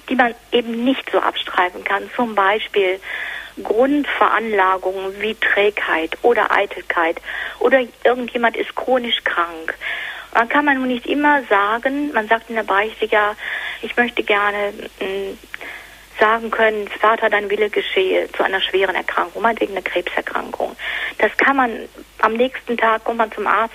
die 0.09 0.15
man 0.15 0.35
eben 0.53 0.85
nicht 0.85 1.11
so 1.11 1.19
abstreifen 1.19 1.83
kann. 1.85 2.09
Zum 2.15 2.35
Beispiel 2.35 3.01
Grundveranlagungen 3.63 5.21
wie 5.21 5.35
Trägheit 5.35 6.17
oder 6.23 6.53
Eitelkeit 6.53 7.21
oder 7.59 7.81
irgendjemand 8.05 8.57
ist 8.57 8.75
chronisch 8.77 9.25
krank 9.25 9.75
man 10.35 10.49
kann 10.49 10.65
man 10.65 10.79
nun 10.79 10.89
nicht 10.89 11.07
immer 11.07 11.43
sagen, 11.45 12.13
man 12.13 12.29
sagt 12.29 12.49
in 12.49 12.57
der 12.57 12.63
Beichte, 12.63 13.07
ja, 13.07 13.35
ich 13.83 13.97
möchte 13.97 14.23
gerne 14.23 14.73
mm, 15.01 15.39
sagen 16.19 16.51
können, 16.51 16.89
Vater, 16.89 17.31
dein 17.31 17.51
Wille 17.51 17.71
geschehe 17.71 18.31
zu 18.33 18.43
einer 18.43 18.61
schweren 18.61 18.95
Erkrankung, 18.95 19.43
meinetwegen 19.43 19.73
eine 19.73 19.83
Krebserkrankung. 19.83 20.77
Das 21.19 21.37
kann 21.37 21.57
man 21.57 21.89
am 22.21 22.35
nächsten 22.35 22.77
Tag, 22.77 23.05
kommt 23.05 23.19
man 23.19 23.33
zum 23.33 23.47
Arzt, 23.47 23.75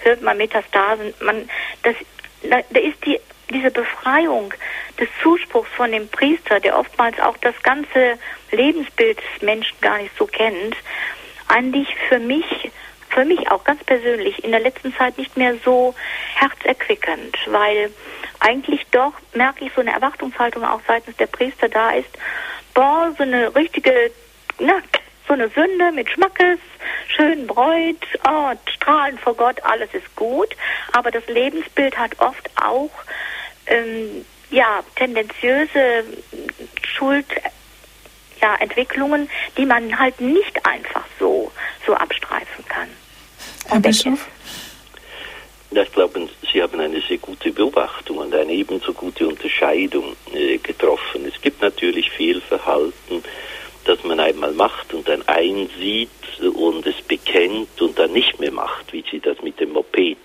hört 0.00 0.22
man 0.22 0.36
Metastasen, 0.36 1.14
man, 1.20 1.48
das, 1.82 1.94
da, 2.42 2.60
da 2.70 2.80
ist 2.80 3.04
die, 3.04 3.20
diese 3.50 3.70
Befreiung 3.70 4.54
des 4.98 5.08
Zuspruchs 5.22 5.70
von 5.76 5.90
dem 5.90 6.08
Priester, 6.08 6.60
der 6.60 6.78
oftmals 6.78 7.18
auch 7.20 7.36
das 7.38 7.60
ganze 7.62 8.18
Lebensbild 8.50 9.18
des 9.18 9.42
Menschen 9.42 9.76
gar 9.80 9.98
nicht 9.98 10.16
so 10.16 10.26
kennt, 10.26 10.76
eigentlich 11.48 11.88
für 12.08 12.18
mich 12.18 12.70
für 13.10 13.24
mich 13.24 13.50
auch 13.50 13.64
ganz 13.64 13.82
persönlich 13.84 14.44
in 14.44 14.52
der 14.52 14.60
letzten 14.60 14.94
Zeit 14.94 15.18
nicht 15.18 15.36
mehr 15.36 15.56
so 15.64 15.94
herzerquickend, 16.36 17.36
weil 17.46 17.90
eigentlich 18.40 18.86
doch 18.90 19.12
merke 19.34 19.64
ich 19.64 19.72
so 19.74 19.80
eine 19.80 19.92
Erwartungshaltung 19.92 20.64
auch 20.64 20.80
seitens 20.86 21.16
der 21.16 21.26
Priester 21.26 21.68
da 21.68 21.90
ist, 21.90 22.10
boah, 22.74 23.14
so 23.16 23.22
eine 23.22 23.54
richtige, 23.54 24.10
na, 24.58 24.80
so 25.28 25.34
eine 25.34 25.48
Sünde 25.50 25.92
mit 25.92 26.10
Schmackes, 26.10 26.58
schön 27.08 27.46
bräut, 27.46 28.04
oh, 28.26 28.52
strahlen 28.74 29.18
vor 29.18 29.34
Gott, 29.34 29.62
alles 29.62 29.92
ist 29.94 30.16
gut, 30.16 30.56
aber 30.92 31.10
das 31.10 31.26
Lebensbild 31.28 31.96
hat 31.96 32.18
oft 32.18 32.50
auch 32.56 32.90
ähm, 33.66 34.24
ja 34.50 34.80
tendenziöse 34.96 36.04
Schuld 36.82 37.26
ja, 38.40 38.56
Entwicklungen, 38.56 39.28
die 39.56 39.66
man 39.66 39.98
halt 39.98 40.20
nicht 40.20 40.66
einfach 40.66 41.04
so, 41.18 41.52
so 41.86 41.94
abstreifen 41.94 42.64
kann. 42.68 42.88
Herr 43.68 43.80
Bischof? 43.80 44.26
Ich 45.72 45.92
glaube, 45.92 46.28
Sie 46.52 46.60
haben 46.60 46.80
eine 46.80 47.00
sehr 47.00 47.18
gute 47.18 47.52
Beobachtung 47.52 48.18
und 48.18 48.34
eine 48.34 48.52
ebenso 48.52 48.92
gute 48.92 49.28
Unterscheidung 49.28 50.16
äh, 50.34 50.58
getroffen. 50.58 51.24
Es 51.32 51.40
gibt 51.40 51.62
natürlich 51.62 52.10
Fehlverhalten, 52.10 53.22
das 53.84 54.02
man 54.02 54.18
einmal 54.18 54.52
macht 54.52 54.92
und 54.92 55.08
dann 55.08 55.22
einsieht 55.28 56.10
und 56.40 56.84
es 56.86 57.00
bekennt 57.02 57.80
und 57.80 57.96
dann 57.98 58.12
nicht 58.12 58.40
mehr 58.40 58.50
macht, 58.50 58.92
wie 58.92 59.04
Sie 59.10 59.20
das 59.20 59.40
mit 59.42 59.60
dem 59.60 59.72
Moped 59.72 60.18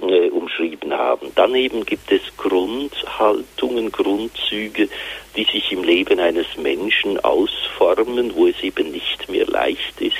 äh, 0.00 0.28
umschrieben 0.30 0.92
haben. 0.92 1.30
Daneben 1.36 1.86
gibt 1.86 2.10
es 2.10 2.22
Grundhaltungen, 2.36 3.92
Grundzüge, 3.92 4.88
die 5.36 5.44
sich 5.44 5.70
im 5.70 5.84
Leben 5.84 6.18
eines 6.18 6.56
Menschen 6.56 7.20
ausformen, 7.20 8.34
wo 8.34 8.48
es 8.48 8.60
eben 8.62 8.90
nicht 8.90 9.28
mehr 9.28 9.46
leicht 9.46 10.00
ist. 10.00 10.16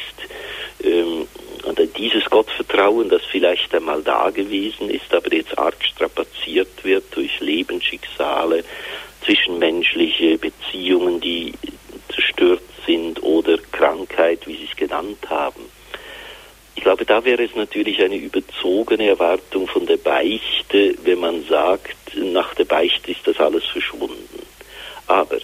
Ähm, 0.83 1.27
und 1.65 1.81
dieses 1.97 2.25
Gottvertrauen, 2.27 3.09
das 3.09 3.23
vielleicht 3.31 3.75
einmal 3.75 4.03
da 4.03 4.31
gewesen 4.31 4.91
ist, 4.91 5.13
aber 5.13 5.33
jetzt 5.33 5.57
arg 5.59 5.77
strapaziert 5.85 6.85
wird 6.85 7.05
durch 7.17 7.41
Lebensschicksale, 7.41 8.65
zwischenmenschliche 9.25 10.39
Beziehungen, 10.39 11.21
die 11.21 11.53
zerstört 12.13 12.63
sind 12.87 13.23
oder 13.23 13.59
Krankheit, 13.73 14.47
wie 14.47 14.57
Sie 14.57 14.69
es 14.71 14.77
genannt 14.77 15.19
haben. 15.29 15.63
Ich 16.77 16.83
glaube, 16.83 17.05
da 17.07 17.25
wäre 17.25 17.45
es 17.45 17.55
natürlich 17.55 18.03
eine 18.03 18.17
überzogene 18.17 19.09
Erwartung 19.09 19.67
von 19.67 19.87
der 19.87 19.97
Beichte, 19.97 20.95
wenn 21.05 21.21
man 21.21 21.45
sagt, 21.45 21.97
nach 22.17 22.55
der 22.55 22.65
Beichte 22.65 23.13
ist 23.13 23.27
das 23.27 23.39
alles 23.39 23.65
verschwunden. 23.65 24.43
Aber 25.07 25.39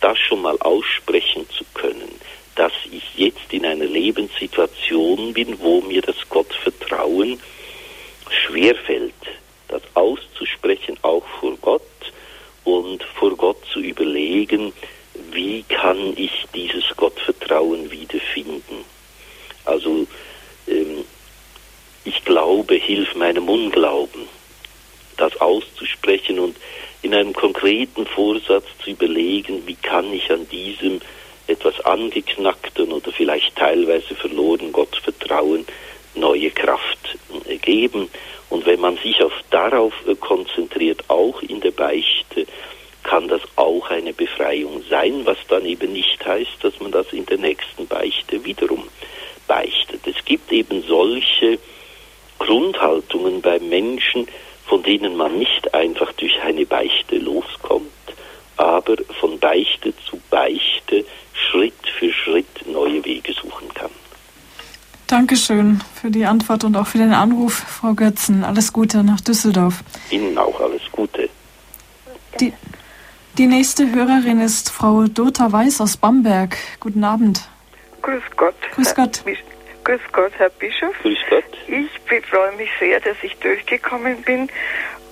das 0.00 0.18
schon 0.18 0.42
mal 0.42 0.58
aussprechen 0.58 1.48
zu 1.50 1.64
können, 1.72 2.10
dass 2.56 2.72
ich 2.90 3.02
jetzt 4.02 4.22
in 4.22 4.22
einer 4.22 4.28
Lebenssituation 4.28 5.32
bin, 5.32 5.60
wo 5.60 5.80
mir 5.82 6.02
das 6.02 6.16
Gottvertrauen 6.28 7.40
schwerfällt, 8.30 9.14
das 9.68 9.82
auszusprechen, 9.94 10.98
auch 11.02 11.24
vor 11.40 11.56
Gott 11.60 11.82
und 12.64 13.02
vor 13.02 13.36
Gott 13.36 13.58
zu 13.72 13.80
überlegen, 13.80 14.72
wie 15.32 15.62
kann 15.64 16.14
ich 16.16 16.46
dieses 16.54 16.84
Gottvertrauen 16.96 17.90
wiederfinden. 17.90 18.84
Also 19.64 20.06
ähm, 20.66 21.04
ich 22.04 22.24
glaube, 22.24 22.74
hilf 22.74 23.14
meinem 23.14 23.48
Unglauben, 23.48 24.26
das 25.16 25.40
auszusprechen 25.40 26.38
und 26.38 26.56
in 27.02 27.14
einem 27.14 27.32
konkreten 27.32 28.06
Vorsatz 28.06 28.64
zu 28.82 28.90
überlegen, 28.90 29.66
wie 29.66 29.74
kann 29.74 30.12
ich 30.12 30.30
an 30.30 30.48
diesem 30.48 31.00
etwas 31.46 31.80
angeknackten 31.84 32.92
oder 32.92 33.12
vielleicht 33.12 33.56
teilweise 33.56 34.14
verloren 34.14 34.72
Gottvertrauen 34.72 35.66
neue 36.14 36.50
Kraft 36.50 37.18
äh, 37.48 37.56
geben. 37.56 38.08
Und 38.50 38.66
wenn 38.66 38.80
man 38.80 38.96
sich 38.98 39.22
auf 39.22 39.32
darauf 39.50 39.94
äh, 40.06 40.14
konzentriert, 40.14 41.04
auch 41.08 41.42
in 41.42 41.60
der 41.60 41.70
Beichte, 41.70 42.46
kann 43.02 43.28
das 43.28 43.40
auch 43.56 43.90
eine 43.90 44.12
Befreiung 44.12 44.84
sein, 44.88 45.22
was 45.24 45.38
dann 45.48 45.66
eben 45.66 45.92
nicht 45.92 46.24
heißt, 46.24 46.62
dass 46.62 46.78
man 46.80 46.92
das 46.92 47.12
in 47.12 47.26
der 47.26 47.38
nächsten 47.38 47.86
Beichte 47.86 48.44
wiederum 48.44 48.84
beichtet. 49.48 50.06
Es 50.06 50.24
gibt 50.24 50.52
eben 50.52 50.82
solche 50.82 51.58
Grundhaltungen 52.38 53.40
beim 53.40 53.68
Menschen, 53.68 54.28
von 54.66 54.82
denen 54.82 55.16
man 55.16 55.36
nicht 55.36 55.74
einfach 55.74 56.12
durch 56.12 56.40
eine 56.42 56.64
Beichte 56.64 57.18
loskommt, 57.18 57.90
aber 58.56 58.96
von 59.20 59.38
Beichte 59.40 59.92
zu 60.08 60.20
Beichte 60.30 61.04
Schritt 61.52 61.74
für 61.98 62.12
Schritt 62.12 62.66
neue 62.66 63.04
Wege 63.04 63.32
suchen 63.34 63.72
kann. 63.74 63.90
Dankeschön 65.06 65.80
für 66.00 66.10
die 66.22 66.26
Antwort 66.26 66.62
und 66.62 66.76
auch 66.76 66.86
für 66.86 66.98
den 66.98 67.12
Anruf, 67.12 67.52
Frau 67.52 67.94
Götzen. 67.94 68.44
Alles 68.44 68.72
Gute 68.72 69.02
nach 69.02 69.20
Düsseldorf. 69.20 69.82
Ihnen 70.10 70.38
auch 70.38 70.60
alles 70.60 70.82
Gute. 70.92 71.28
Die, 72.38 72.52
die 73.38 73.46
nächste 73.46 73.90
Hörerin 73.90 74.40
ist 74.40 74.70
Frau 74.70 75.04
Dota 75.08 75.50
Weiß 75.50 75.80
aus 75.80 75.96
Bamberg. 75.96 76.56
Guten 76.78 77.02
Abend. 77.02 77.48
Grüß 78.02 78.22
Gott. 78.36 78.54
Grüß 78.76 78.94
Gott. 78.94 79.22
Herr, 79.24 79.34
Grüß 79.82 80.00
Gott, 80.12 80.32
Herr 80.38 80.50
Bischof. 80.50 80.94
Grüß 81.02 81.18
Gott. 81.28 81.44
Ich 81.66 82.22
freue 82.30 82.52
mich 82.52 82.70
sehr, 82.78 83.00
dass 83.00 83.16
ich 83.22 83.34
durchgekommen 83.38 84.22
bin 84.22 84.48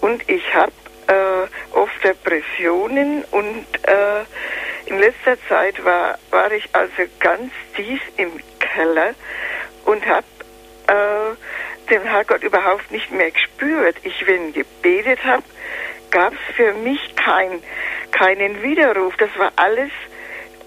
und 0.01 0.23
ich 0.31 0.43
habe 0.55 0.73
äh, 1.09 1.77
oft 1.77 2.05
Depressionen 2.05 3.25
und 3.33 3.65
äh, 3.83 4.23
in 4.87 5.01
letzter 5.01 5.37
Zeit 5.49 5.85
war, 5.85 6.19
war 6.31 6.53
ich 6.53 6.69
also 6.73 7.03
ganz 7.19 7.51
tief 7.75 8.01
im 8.17 8.31
Keller 8.61 9.15
und 9.87 10.07
habe 10.07 10.25
den 11.91 12.03
Herrgott 12.03 12.43
überhaupt 12.43 12.91
nicht 12.91 13.11
mehr 13.11 13.31
gespürt. 13.31 13.97
Ich, 14.03 14.27
wenn 14.27 14.53
gebetet 14.53 15.23
habe, 15.25 15.43
gab 16.11 16.33
es 16.33 16.57
für 16.57 16.73
mich 16.75 17.15
kein, 17.17 17.63
keinen 18.13 18.63
Widerruf. 18.63 19.17
Das 19.17 19.31
war 19.39 19.53
alles 19.57 19.91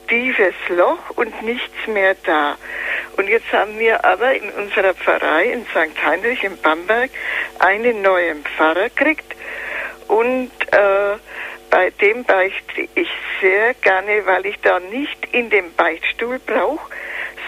tiefes 0.08 0.54
Loch 0.70 1.12
und 1.16 1.42
nichts 1.44 1.88
mehr 1.88 2.16
da. 2.26 2.58
Und 3.18 3.28
jetzt 3.28 3.52
haben 3.52 3.80
wir 3.80 4.04
aber 4.04 4.34
in 4.34 4.50
unserer 4.52 4.94
Pfarrei 4.94 5.46
in 5.46 5.66
St. 5.68 6.06
Heinrich 6.06 6.44
in 6.44 6.58
Bamberg 6.62 7.12
einen 7.60 8.02
neuen 8.02 8.44
Pfarrer 8.44 8.90
gekriegt 8.90 9.36
und 10.08 10.52
äh, 10.72 11.18
bei 11.70 11.90
dem 12.02 12.24
beichte 12.24 12.88
ich 12.94 13.10
sehr 13.42 13.74
gerne, 13.76 14.26
weil 14.26 14.46
ich 14.46 14.60
da 14.62 14.80
nicht 14.80 15.28
in 15.32 15.50
den 15.50 15.74
Beichtstuhl 15.74 16.40
brauche, 16.40 16.92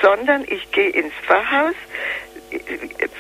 sondern 0.01 0.45
ich 0.47 0.71
gehe 0.71 0.89
ins 0.89 1.13
Pfarrhaus. 1.25 1.75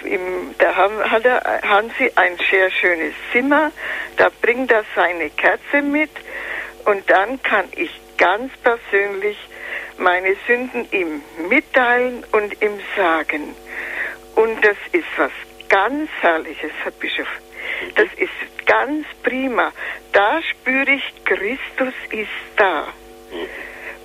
Im, 0.03 0.55
da 0.57 0.75
haben, 0.75 1.11
hat 1.11 1.25
er, 1.25 1.61
haben 1.63 1.91
sie 1.97 2.11
ein 2.15 2.37
sehr 2.49 2.69
schönes 2.71 3.13
Zimmer, 3.31 3.71
da 4.17 4.29
bringt 4.41 4.71
er 4.71 4.83
seine 4.95 5.29
Kerze 5.29 5.81
mit 5.81 6.11
und 6.85 7.09
dann 7.09 7.41
kann 7.41 7.65
ich 7.75 7.89
ganz 8.17 8.51
persönlich 8.57 9.37
meine 9.97 10.35
Sünden 10.47 10.87
ihm 10.91 11.21
mitteilen 11.49 12.23
und 12.31 12.61
ihm 12.61 12.79
sagen. 12.95 13.55
Und 14.35 14.63
das 14.63 14.77
ist 14.91 15.07
was 15.17 15.31
ganz 15.69 16.09
Herrliches, 16.21 16.71
Herr 16.83 16.91
Bischof. 16.91 17.27
Das 17.95 18.07
ist 18.17 18.65
ganz 18.65 19.05
prima. 19.23 19.71
Da 20.11 20.41
spüre 20.41 20.91
ich, 20.91 21.03
Christus 21.23 21.93
ist 22.11 22.29
da. 22.57 22.87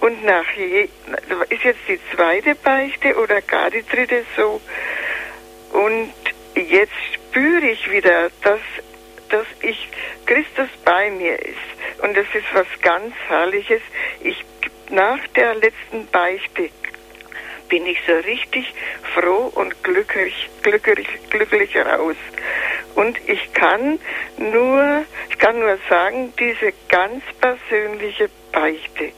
Und 0.00 0.24
nach 0.24 0.50
je, 0.56 0.88
ist 1.50 1.62
jetzt 1.62 1.88
die 1.88 2.00
zweite 2.14 2.54
Beichte 2.54 3.16
oder 3.16 3.42
gar 3.42 3.70
die 3.70 3.84
dritte 3.84 4.24
so. 4.36 4.60
Und 5.72 6.12
jetzt 6.54 6.92
spüre 7.14 7.66
ich 7.66 7.90
wieder, 7.90 8.30
dass, 8.42 8.60
dass 9.28 9.46
ich 9.62 9.88
Christus 10.26 10.68
bei 10.84 11.10
mir 11.10 11.38
ist. 11.38 12.02
Und 12.02 12.16
das 12.16 12.26
ist 12.34 12.46
was 12.52 12.66
ganz 12.82 13.14
Herrliches. 13.28 13.82
Ich, 14.20 14.44
nach 14.90 15.26
der 15.36 15.54
letzten 15.54 16.06
Beichte 16.10 16.70
bin 17.68 17.86
ich 17.86 17.98
so 18.06 18.14
richtig 18.14 18.74
froh 19.14 19.52
und 19.54 19.82
glücklich, 19.84 20.50
glücklich, 20.62 21.06
glücklich 21.30 21.76
raus. 21.76 22.16
Und 22.96 23.16
ich 23.28 23.52
kann 23.54 24.00
nur, 24.36 25.04
ich 25.30 25.38
kann 25.38 25.58
nur 25.60 25.78
sagen, 25.88 26.32
diese 26.38 26.72
ganz 26.88 27.22
persönliche 27.40 28.28
Beichte 28.52 29.12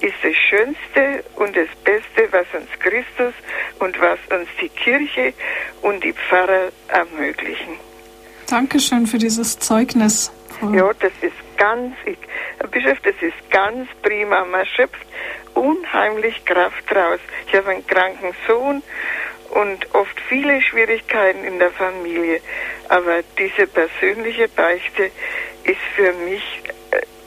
ist 0.00 0.14
das 0.22 0.34
Schönste 0.36 1.24
und 1.36 1.56
das 1.56 1.68
Beste, 1.84 2.28
was 2.30 2.46
uns 2.54 2.70
Christus 2.78 3.34
und 3.78 4.00
was 4.00 4.18
uns 4.30 4.48
die 4.60 4.68
Kirche 4.68 5.32
und 5.82 6.02
die 6.02 6.12
Pfarrer 6.12 6.70
ermöglichen. 6.88 7.78
Dankeschön 8.48 9.06
für 9.06 9.18
dieses 9.18 9.58
Zeugnis. 9.58 10.32
Ja, 10.72 10.90
das 11.00 11.12
ist 11.20 11.36
ganz, 11.56 11.94
ich, 12.04 12.18
Herr 12.58 12.68
Bischof, 12.68 12.98
das 13.02 13.14
ist 13.20 13.50
ganz 13.50 13.88
prima. 14.02 14.44
Man 14.44 14.64
schöpft 14.66 15.06
unheimlich 15.54 16.44
Kraft 16.44 16.90
raus. 16.94 17.20
Ich 17.46 17.54
habe 17.54 17.70
einen 17.70 17.86
kranken 17.86 18.34
Sohn 18.46 18.82
und 19.50 19.94
oft 19.94 20.18
viele 20.28 20.60
Schwierigkeiten 20.62 21.44
in 21.44 21.58
der 21.58 21.70
Familie. 21.70 22.40
Aber 22.88 23.22
diese 23.38 23.66
persönliche 23.66 24.48
Beichte 24.48 25.10
ist 25.64 25.80
für 25.94 26.12
mich, 26.12 26.42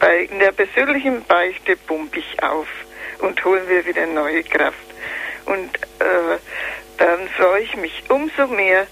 bei, 0.02 0.24
in 0.24 0.40
der 0.40 0.52
persönlichen 0.52 1.24
Beichte 1.26 1.78
pumpe 1.78 2.20
ich 2.20 2.44
auf 2.44 2.68
und 3.20 3.46
holen 3.46 3.64
wir 3.70 3.86
wieder 3.86 4.06
neue 4.08 4.44
Kraft. 4.44 4.78
Und 5.46 5.76
äh, 6.00 6.38
dann 6.98 7.28
freue 7.38 7.62
ich 7.62 7.78
mich 7.78 8.04
umso 8.10 8.48
mehr, 8.48 8.88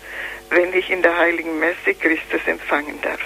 wenn 0.52 0.74
ich 0.74 0.90
in 0.90 1.02
der 1.02 1.18
Heiligen 1.18 1.60
Messe 1.60 1.94
Christus 2.00 2.42
empfangen 2.46 3.00
darf. 3.02 3.20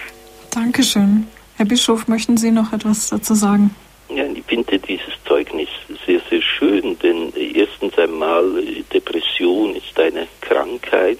Dankeschön. 0.51 1.27
Herr 1.57 1.65
Bischof, 1.65 2.07
möchten 2.07 2.37
Sie 2.37 2.51
noch 2.51 2.73
etwas 2.73 3.09
dazu 3.09 3.35
sagen? 3.35 3.75
Ja, 4.09 4.25
ich 4.25 4.43
finde 4.45 4.79
dieses 4.79 5.13
Zeugnis 5.25 5.69
sehr, 6.05 6.21
sehr 6.29 6.41
schön, 6.41 6.97
denn 6.99 7.33
erstens 7.35 7.97
einmal, 7.97 8.45
Depression 8.93 9.75
ist 9.75 9.99
eine 9.99 10.27
Krankheit 10.41 11.19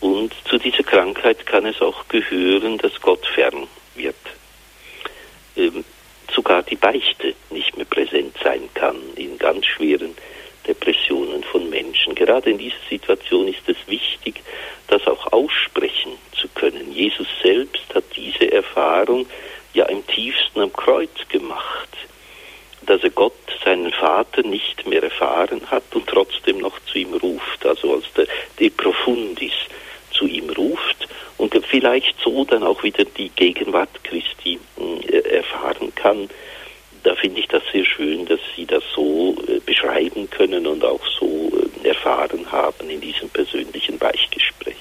und 0.00 0.34
zu 0.48 0.58
dieser 0.58 0.82
Krankheit 0.82 1.46
kann 1.46 1.66
es 1.66 1.80
auch 1.80 2.08
gehören, 2.08 2.78
dass 2.78 3.00
Gott 3.00 3.24
fern 3.34 3.66
wird. 3.94 4.16
Ähm, 5.60 5.84
sogar 6.34 6.62
die 6.62 6.76
Beichte 6.76 7.34
nicht 7.50 7.76
mehr 7.76 7.86
präsent 7.86 8.36
sein 8.42 8.68
kann 8.74 8.96
in 9.16 9.36
ganz 9.36 9.66
schweren 9.66 10.14
Depressionen 10.66 11.42
von 11.42 11.68
Menschen. 11.68 12.14
Gerade 12.14 12.50
in 12.50 12.58
dieser 12.58 12.76
Situation 12.88 13.48
ist 13.48 13.68
es 13.68 13.76
wichtig, 13.86 14.36
das 14.86 15.06
auch 15.06 15.32
aussprechen 15.32 16.12
zu 16.40 16.48
können. 16.54 16.92
Jesus 16.92 17.26
selbst 17.42 17.94
hat 17.94 18.04
diese 18.14 18.50
Erfahrung 18.52 19.26
ja 19.74 19.86
im 19.86 20.06
tiefsten 20.06 20.60
am 20.60 20.72
Kreuz 20.72 21.10
gemacht 21.28 21.88
dass 22.86 23.02
er 23.02 23.10
Gott, 23.10 23.34
seinen 23.64 23.92
Vater, 23.92 24.42
nicht 24.42 24.86
mehr 24.86 25.02
erfahren 25.02 25.60
hat 25.70 25.84
und 25.94 26.06
trotzdem 26.06 26.58
noch 26.58 26.78
zu 26.90 26.98
ihm 26.98 27.14
ruft, 27.14 27.64
also 27.64 27.94
als 27.94 28.12
der 28.14 28.26
De 28.58 28.70
Profundis 28.70 29.52
zu 30.20 30.26
ihm 30.26 30.50
ruft 30.50 31.08
und 31.38 31.54
vielleicht 31.66 32.14
so 32.22 32.44
dann 32.44 32.62
auch 32.62 32.82
wieder 32.82 33.04
die 33.04 33.30
Gegenwart 33.30 33.88
Christi 34.04 34.60
äh, 34.78 35.36
erfahren 35.36 35.92
kann. 35.96 36.28
Da 37.02 37.14
finde 37.14 37.40
ich 37.40 37.48
das 37.48 37.62
sehr 37.72 37.84
schön, 37.84 38.26
dass 38.26 38.40
Sie 38.54 38.66
das 38.66 38.84
so 38.94 39.34
äh, 39.48 39.58
beschreiben 39.60 40.28
können 40.28 40.66
und 40.66 40.84
auch 40.84 41.00
so 41.18 41.50
äh, 41.82 41.88
erfahren 41.88 42.52
haben 42.52 42.90
in 42.90 43.00
diesem 43.00 43.30
persönlichen 43.30 43.98
Beichtgespräch. 43.98 44.76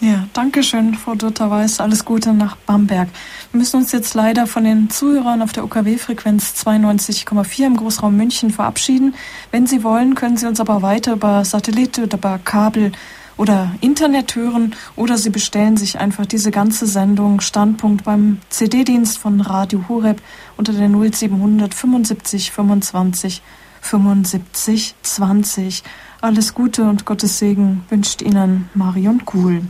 Ja, 0.00 0.28
danke 0.34 0.62
schön, 0.62 0.94
Frau 0.94 1.14
Dutterweiß. 1.14 1.80
Alles 1.80 2.04
Gute 2.04 2.34
nach 2.34 2.56
Bamberg. 2.56 3.08
Wir 3.52 3.58
müssen 3.58 3.76
uns 3.76 3.92
jetzt 3.92 4.12
leider 4.12 4.46
von 4.46 4.64
den 4.64 4.90
Zuhörern 4.90 5.40
auf 5.40 5.52
der 5.52 5.64
UKW-Frequenz 5.64 6.62
92,4 6.66 7.66
im 7.66 7.76
Großraum 7.78 8.14
München 8.14 8.50
verabschieden. 8.50 9.14
Wenn 9.52 9.66
Sie 9.66 9.82
wollen, 9.82 10.14
können 10.14 10.36
Sie 10.36 10.46
uns 10.46 10.60
aber 10.60 10.82
weiter 10.82 11.12
über 11.12 11.46
Satellit 11.46 11.98
oder 11.98 12.18
über 12.18 12.38
Kabel 12.44 12.92
oder 13.36 13.74
Internet 13.80 14.34
hören 14.34 14.74
oder 14.96 15.18
Sie 15.18 15.30
bestellen 15.30 15.76
sich 15.76 15.98
einfach 15.98 16.26
diese 16.26 16.50
ganze 16.50 16.86
Sendung 16.86 17.40
Standpunkt 17.40 18.04
beim 18.04 18.38
CD-Dienst 18.48 19.18
von 19.18 19.40
Radio 19.40 19.84
Horeb 19.88 20.22
unter 20.56 20.72
der 20.72 20.88
0700 20.88 21.74
75 21.74 22.50
25 22.50 23.42
75 23.82 24.94
20. 25.02 25.82
Alles 26.20 26.54
Gute 26.54 26.84
und 26.84 27.04
Gottes 27.04 27.38
Segen 27.38 27.84
wünscht 27.88 28.22
Ihnen 28.22 28.68
Marion 28.74 29.24
Kuhl. 29.24 29.62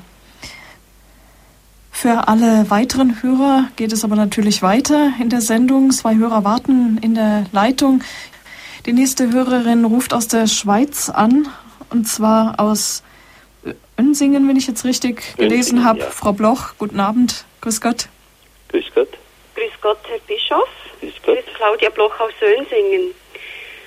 Für 1.91 2.29
alle 2.29 2.71
weiteren 2.71 3.23
Hörer 3.23 3.69
geht 3.77 3.93
es 3.93 4.05
aber 4.05 4.17
natürlich 4.17 4.63
weiter 4.63 5.13
in 5.19 5.31
der 5.31 5.41
Sendung. 5.41 5.91
Zwei 5.91 6.15
Hörer 6.17 6.45
warten 6.45 6.99
in 6.99 7.15
der 7.15 7.47
Leitung. 7.53 8.03
Die 8.85 8.93
nächste 8.93 9.33
Hörerin 9.33 9.85
ruft 9.85 10.13
aus 10.13 10.29
der 10.29 10.47
Schweiz 10.47 11.09
an, 11.09 11.49
und 11.91 12.07
zwar 12.07 12.61
aus 12.61 13.03
Önsingen, 13.99 14.49
wenn 14.49 14.57
ich 14.57 14.67
jetzt 14.67 14.85
richtig 14.85 15.37
gelesen 15.37 15.85
habe. 15.85 16.01
Ja. 16.01 16.11
Frau 16.11 16.33
Bloch, 16.33 16.75
guten 16.79 17.01
Abend. 17.01 17.45
Grüß 17.61 17.81
Gott. 17.81 18.09
Grüß 18.69 18.87
Gott. 18.95 19.09
Grüß 19.55 19.73
Gott, 19.81 19.99
Herr 20.09 20.19
Bischof. 20.27 20.69
Grüß 21.01 21.15
Gott. 21.25 21.37
Grüß 21.37 21.55
Claudia 21.57 21.91
Bloch 21.91 22.21
aus 22.21 22.33
Önsingen. 22.43 23.15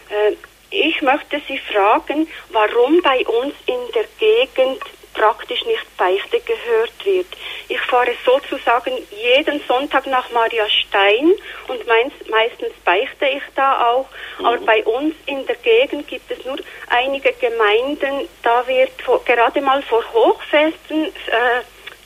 Äh, 0.09 0.35
ich 0.71 1.01
möchte 1.01 1.41
Sie 1.47 1.57
fragen, 1.57 2.27
warum 2.51 3.01
bei 3.01 3.25
uns 3.25 3.53
in 3.65 3.79
der 3.93 4.05
Gegend 4.19 4.81
praktisch 5.19 5.65
nicht 5.65 5.97
Beichte 5.97 6.39
gehört 6.39 6.93
wird. 7.03 7.27
Ich 7.67 7.79
fahre 7.81 8.13
sozusagen 8.25 8.93
jeden 9.11 9.61
Sonntag 9.67 10.07
nach 10.07 10.31
Maria 10.31 10.65
Stein 10.69 11.33
und 11.67 11.85
meistens 11.85 12.73
beichte 12.85 13.25
ich 13.27 13.43
da 13.53 13.89
auch. 13.89 14.07
Mhm. 14.39 14.45
Aber 14.45 14.57
bei 14.59 14.83
uns 14.85 15.13
in 15.25 15.45
der 15.45 15.57
Gegend 15.57 16.07
gibt 16.07 16.31
es 16.31 16.43
nur 16.45 16.57
einige 16.87 17.33
Gemeinden, 17.33 18.29
da 18.43 18.65
wird 18.65 18.91
gerade 19.25 19.61
mal 19.61 19.81
vor 19.81 20.03
Hochfesten 20.13 21.05
äh, 21.05 21.61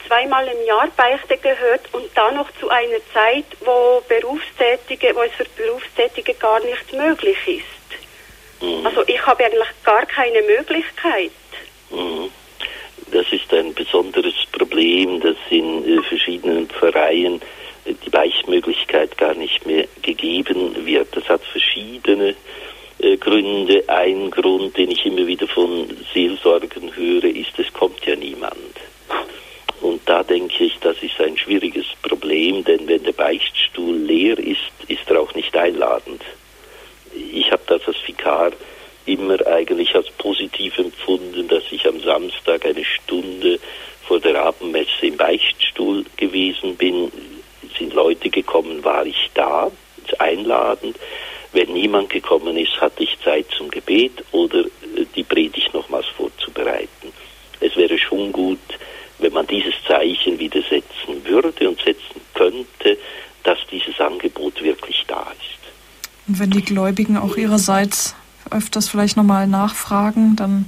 zweimal 0.07 0.47
im 0.47 0.65
Jahr 0.65 0.87
Beichte 0.97 1.37
gehört 1.37 1.93
und 1.93 2.09
da 2.15 2.31
noch 2.31 2.49
zu 2.59 2.69
einer 2.69 2.99
Zeit, 3.13 3.45
wo 3.61 4.01
Berufstätige, 4.07 5.15
wo 5.15 5.21
es 5.21 5.33
für 5.33 5.45
Berufstätige 5.55 6.33
gar 6.33 6.59
nicht 6.61 6.91
möglich 6.93 7.37
ist. 7.47 8.63
Mhm. 8.63 8.85
Also 8.87 9.03
ich 9.05 9.23
habe 9.23 9.45
eigentlich 9.45 9.69
gar 9.83 10.05
keine 10.07 10.41
Möglichkeit. 10.41 11.31
Mhm. 11.91 12.31
Das 13.13 13.31
ist 13.31 13.53
ein 13.53 13.75
besonderes 13.75 14.33
Problem, 14.51 15.19
dass 15.19 15.37
in 15.51 15.85
äh, 15.87 16.01
verschiedenen 16.01 16.67
Pfarreien 16.67 17.39
äh, 17.85 17.93
die 18.03 18.09
Beichtmöglichkeit 18.09 19.15
gar 19.19 19.35
nicht 19.35 19.67
mehr 19.67 19.85
gegeben 20.01 20.83
wird. 20.83 21.15
Das 21.15 21.29
hat 21.29 21.43
verschiedene 21.43 22.33
äh, 22.97 23.17
Gründe. 23.17 23.83
Ein 23.85 24.31
Grund, 24.31 24.75
den 24.75 24.89
ich 24.89 25.05
immer 25.05 25.27
wieder 25.27 25.47
von 25.47 25.95
Seelsorgen 26.11 26.95
höre, 26.95 27.25
ist, 27.25 27.59
es 27.59 27.71
kommt 27.71 28.03
ja 28.03 28.15
niemand. 28.15 28.55
Und 29.81 30.01
da 30.09 30.23
denke 30.23 30.63
ich, 30.63 30.79
das 30.79 30.97
ist 31.03 31.21
ein 31.21 31.37
schwieriges 31.37 31.85
Problem, 32.01 32.63
denn 32.63 32.87
wenn 32.87 33.03
der 33.03 33.11
Beichtstuhl 33.11 33.95
leer 33.95 34.39
ist, 34.39 34.71
ist 34.87 35.07
er 35.07 35.21
auch 35.21 35.35
nicht 35.35 35.55
einladend. 35.55 36.23
Ich 37.13 37.51
habe 37.51 37.61
das 37.67 37.87
als 37.87 37.97
Vikar 38.07 38.53
immer 39.05 39.45
eigentlich 39.47 39.95
als 39.95 40.09
positiv 40.11 40.77
empfunden, 40.77 41.47
dass 41.47 41.63
ich 41.71 41.87
am 41.87 41.99
Samstag 42.01 42.65
eine 42.65 42.83
Stunde 42.85 43.59
vor 44.07 44.19
der 44.19 44.41
Abendmesse 44.43 45.07
im 45.07 45.17
Beichtstuhl 45.17 46.05
gewesen 46.17 46.75
bin. 46.75 47.11
Sind 47.77 47.93
Leute 47.93 48.29
gekommen, 48.29 48.83
war 48.83 49.05
ich 49.05 49.29
da, 49.33 49.71
einladend. 50.19 50.97
Wenn 51.51 51.73
niemand 51.73 52.09
gekommen 52.09 52.57
ist, 52.57 52.79
hatte 52.81 53.03
ich 53.03 53.17
Zeit 53.23 53.45
zum 53.57 53.69
Gebet 53.69 54.23
oder 54.31 54.59
äh, 54.59 55.05
die 55.15 55.23
Predigt 55.23 55.73
nochmals 55.73 56.07
vorzubereiten. 56.07 57.13
Es 57.59 57.75
wäre 57.75 57.97
schon 57.97 58.31
gut, 58.31 58.59
wenn 59.19 59.33
man 59.33 59.47
dieses 59.47 59.73
Zeichen 59.87 60.39
wieder 60.39 60.61
setzen 60.61 61.23
würde 61.23 61.69
und 61.69 61.79
setzen 61.81 62.21
könnte, 62.33 62.97
dass 63.43 63.59
dieses 63.71 63.99
Angebot 63.99 64.61
wirklich 64.63 65.03
da 65.07 65.31
ist. 65.31 66.27
Und 66.27 66.39
wenn 66.39 66.49
die 66.49 66.63
Gläubigen 66.63 67.17
auch 67.17 67.37
ihrerseits 67.37 68.15
öfters 68.49 68.89
vielleicht 68.89 69.17
nochmal 69.17 69.47
nachfragen, 69.47 70.35
dann 70.35 70.65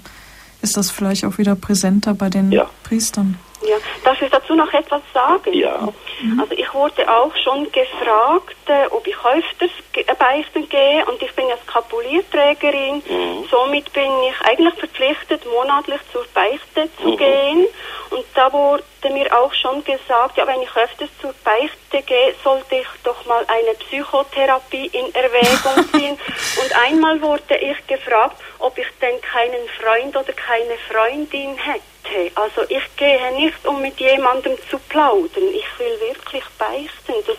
ist 0.62 0.78
das 0.78 0.92
vielleicht 0.92 1.26
auch 1.26 1.38
wieder 1.38 1.56
präsenter 1.56 2.14
bei 2.14 2.30
den 2.30 2.52
ja. 2.52 2.70
Priestern. 2.84 3.38
Ja, 3.68 3.78
darf 4.04 4.22
ich 4.22 4.30
dazu 4.30 4.56
noch 4.56 4.72
etwas 4.74 5.02
sagen? 5.14 5.54
Ja. 5.54 5.88
Mhm. 6.22 6.40
Also 6.40 6.54
ich 6.54 6.74
wurde 6.74 7.10
auch 7.12 7.36
schon 7.44 7.72
gefragt, 7.72 8.56
äh, 8.68 8.88
ob 8.92 9.06
ich 9.08 9.16
öfters 9.16 9.72
äh, 9.94 10.14
beichten 10.14 10.70
gehe 10.70 11.06
und 11.06 11.22
ich 11.22 11.34
bin 11.34 11.48
ja 11.48 11.58
Skapulierträgerin. 11.68 13.04
Mhm. 13.08 13.46
Somit 13.50 13.92
bin 13.94 14.12
ich 14.24 14.42
eigentlich 14.48 14.76
verpflichtet, 14.76 15.46
monatlich 15.46 16.00
zur 16.12 16.26
Beichte 16.34 16.90
zu 17.02 17.10
mhm. 17.10 17.18
gehen. 17.18 17.68
Und 18.12 18.26
da 18.34 18.52
wurde 18.54 18.84
mir 19.12 19.36
auch 19.38 19.54
schon 19.54 19.84
gesagt, 19.84 20.38
ja, 20.38 20.48
wenn 20.48 20.62
ich 20.62 20.76
öfters 20.76 21.10
zur 21.22 21.34
Beichte 21.44 22.02
gehe, 22.06 22.34
sollte 22.44 22.76
ich 22.76 22.88
doch 23.04 23.26
mal 23.26 23.46
eine 23.48 23.76
Psychotherapie 23.76 24.88
in 24.88 25.14
Erwägung 25.14 25.92
ziehen. 25.94 26.18
und 26.62 26.76
einmal 26.86 27.22
wurde 27.22 27.58
ich 27.58 27.88
gefragt, 27.88 28.38
ob 28.60 28.78
ich 28.78 28.88
denn 29.02 29.20
keinen 29.22 29.68
Freund 29.80 30.16
oder 30.16 30.34
keine 30.34 30.78
Freundin 30.90 31.58
hätte. 31.58 31.95
Also 32.36 32.62
ich 32.70 32.84
gehe 32.98 33.34
nicht, 33.34 33.66
um 33.66 33.82
mit 33.82 34.00
jemandem 34.00 34.54
zu 34.70 34.78
plaudern. 34.90 35.50
Ich 35.50 35.80
will 35.80 36.10
wirklich 36.10 36.44
beichten. 36.58 37.14
Das 37.26 37.38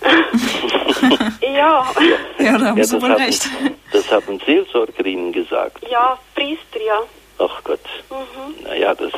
ja. 1.42 1.92
Ja, 2.38 2.58
da 2.58 2.66
haben 2.66 2.78
ja, 2.78 2.84
Sie 2.84 3.02
wohl 3.02 3.12
recht. 3.12 3.48
Das 3.92 4.10
haben 4.10 4.40
Seelsorger 4.44 5.04
Ihnen 5.04 5.32
gesagt. 5.32 5.82
Ja, 5.90 6.18
Priester, 6.34 6.80
ja. 6.84 7.00
Ach 7.38 7.62
Gott. 7.64 7.80
Mhm. 8.10 8.64
Naja, 8.64 8.94
das, 8.94 9.12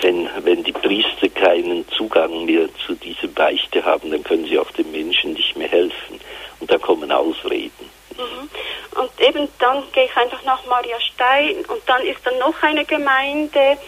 wenn, 0.00 0.28
wenn 0.44 0.64
die 0.64 0.72
Priester 0.72 1.28
keinen 1.28 1.88
Zugang 1.88 2.44
mehr 2.44 2.68
zu 2.86 2.94
dieser 2.94 3.28
Beichte 3.28 3.84
haben, 3.84 4.10
dann 4.10 4.24
können 4.24 4.44
sie 4.44 4.58
auch 4.58 4.70
den 4.72 4.90
Menschen 4.92 5.32
nicht 5.32 5.56
mehr 5.56 5.68
helfen. 5.68 6.20
Und 6.60 6.70
da 6.70 6.78
kommen 6.78 7.10
Ausreden. 7.10 7.99
Mhm. 8.20 9.00
Und 9.00 9.20
eben 9.20 9.48
dann 9.58 9.84
gehe 9.92 10.04
ich 10.04 10.16
einfach 10.16 10.42
nach 10.44 10.64
Maria 10.66 11.00
Stein 11.00 11.64
und 11.68 11.82
dann 11.86 12.04
ist 12.04 12.24
dann 12.24 12.38
noch 12.38 12.62
eine 12.62 12.84
Gemeinde, 12.84 13.78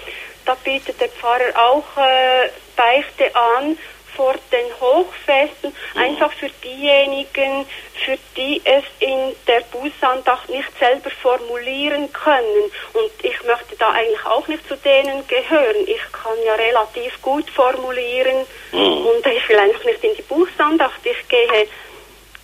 da 0.44 0.54
bietet 0.64 1.00
der 1.00 1.08
Pfarrer 1.08 1.52
auch 1.56 1.96
äh, 1.96 2.50
Beichte 2.76 3.34
an 3.36 3.76
vor 4.16 4.34
den 4.52 4.80
Hochfesten, 4.80 5.72
mhm. 5.94 6.00
einfach 6.00 6.32
für 6.32 6.50
diejenigen, 6.62 7.66
für 8.04 8.18
die 8.36 8.60
es 8.64 8.84
in 9.00 9.34
der 9.46 9.60
Bußandacht 9.72 10.48
nicht 10.50 10.68
selber 10.78 11.10
formulieren 11.10 12.12
können. 12.12 12.70
Und 12.92 13.10
ich 13.22 13.42
möchte 13.44 13.76
da 13.78 13.90
eigentlich 13.90 14.24
auch 14.26 14.46
nicht 14.48 14.66
zu 14.68 14.76
denen 14.76 15.26
gehören. 15.26 15.76
Ich 15.86 16.02
kann 16.12 16.36
ja 16.44 16.54
relativ 16.54 17.20
gut 17.22 17.48
formulieren 17.50 18.46
mhm. 18.72 19.06
und 19.06 19.26
ich 19.26 19.48
will 19.48 19.58
einfach 19.58 19.84
nicht 19.84 20.04
in 20.04 20.14
die 20.16 20.22
Bußandacht. 20.22 21.00
Ich 21.04 21.28
gehe 21.28 21.68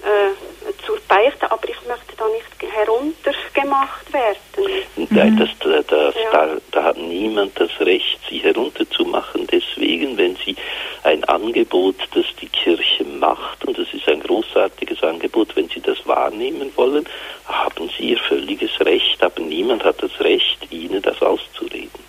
äh, 0.03 0.87
zur 0.87 0.99
Beichte, 1.09 1.51
aber 1.51 1.69
ich 1.69 1.77
möchte 1.87 2.17
da 2.17 2.25
nicht 2.29 2.73
heruntergemacht 2.73 4.13
werden. 4.13 5.09
Nein, 5.11 5.37
das, 5.37 5.49
das, 5.61 6.15
ja. 6.15 6.31
da, 6.33 6.57
da 6.71 6.85
hat 6.85 6.99
niemand 6.99 7.59
das 7.59 7.71
Recht, 7.81 8.19
sie 8.29 8.39
herunterzumachen. 8.39 9.47
Deswegen, 9.47 10.17
wenn 10.17 10.37
sie 10.37 10.55
ein 11.03 11.25
Angebot, 11.25 11.97
das 12.15 12.27
die 12.41 12.49
Kirche 12.49 13.05
macht, 13.05 13.65
und 13.65 13.79
das 13.79 13.89
ist 13.93 14.09
ein 14.09 14.21
großartiges 14.21 15.03
Angebot, 15.03 15.57
wenn 15.57 15.69
sie 15.69 15.81
das 15.81 15.99
wahrnehmen 16.07 16.71
wollen, 16.77 17.07
haben 17.47 17.91
sie 17.97 18.11
ihr 18.11 18.19
völliges 18.19 18.79
Recht, 18.81 19.23
aber 19.23 19.41
niemand 19.43 19.85
hat 19.85 20.03
das 20.03 20.19
Recht, 20.21 20.71
ihnen 20.71 21.03
das 21.03 21.21
auszureden. 21.23 22.01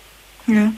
Ja. 0.46 0.72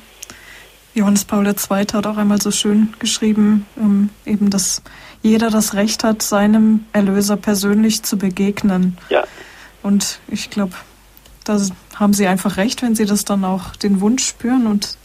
Johannes 0.95 1.25
Paul 1.25 1.47
II. 1.47 1.55
hat 1.93 2.07
auch 2.07 2.17
einmal 2.17 2.41
so 2.41 2.51
schön 2.51 2.95
geschrieben, 2.99 3.67
ähm, 3.79 4.11
eben, 4.27 4.51
dass 4.51 4.83
jeder 5.23 5.51
das 5.51 5.75
Recht 5.75 6.05
hat, 6.05 6.23
seinem 6.23 6.85
Erlöser 6.93 7.37
persönlich 7.37 8.03
zu 8.03 8.19
begegnen. 8.19 8.99
Ja. 9.09 9.25
Und 9.83 10.19
ich 10.29 10.51
glaube, 10.51 10.73
da 11.45 11.59
haben 11.97 12.13
Sie 12.13 12.27
einfach 12.27 12.57
recht, 12.57 12.83
wenn 12.83 12.95
Sie 12.95 13.07
das 13.07 13.25
dann 13.25 13.45
auch 13.45 13.77
den 13.77 14.01
Wunsch 14.01 14.27
spüren 14.27 14.67
und, 14.67 14.97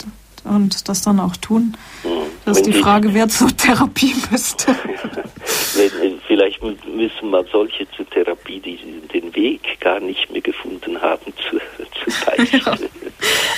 und 0.44 0.88
das 0.88 1.02
dann 1.02 1.20
auch 1.20 1.36
tun. 1.36 1.76
Mhm. 2.04 2.08
Das 2.44 2.58
ist 2.58 2.66
die 2.66 2.72
Frage, 2.72 3.12
wer 3.12 3.28
zur 3.28 3.54
Therapie 3.56 4.14
müsste. 4.30 4.74
Vielleicht 6.26 6.62
müssen 6.62 7.30
mal 7.30 7.44
solche 7.52 7.90
zur 7.90 8.08
Therapie, 8.08 8.60
die 8.60 8.78
den 9.12 9.34
Weg 9.34 9.80
gar 9.80 10.00
nicht 10.00 10.30
mehr 10.30 10.40
gefunden 10.40 11.00
haben, 11.00 11.32
zu, 11.36 11.58
zu 11.58 12.24
beichten. 12.26 12.60
Ja. 12.64 12.76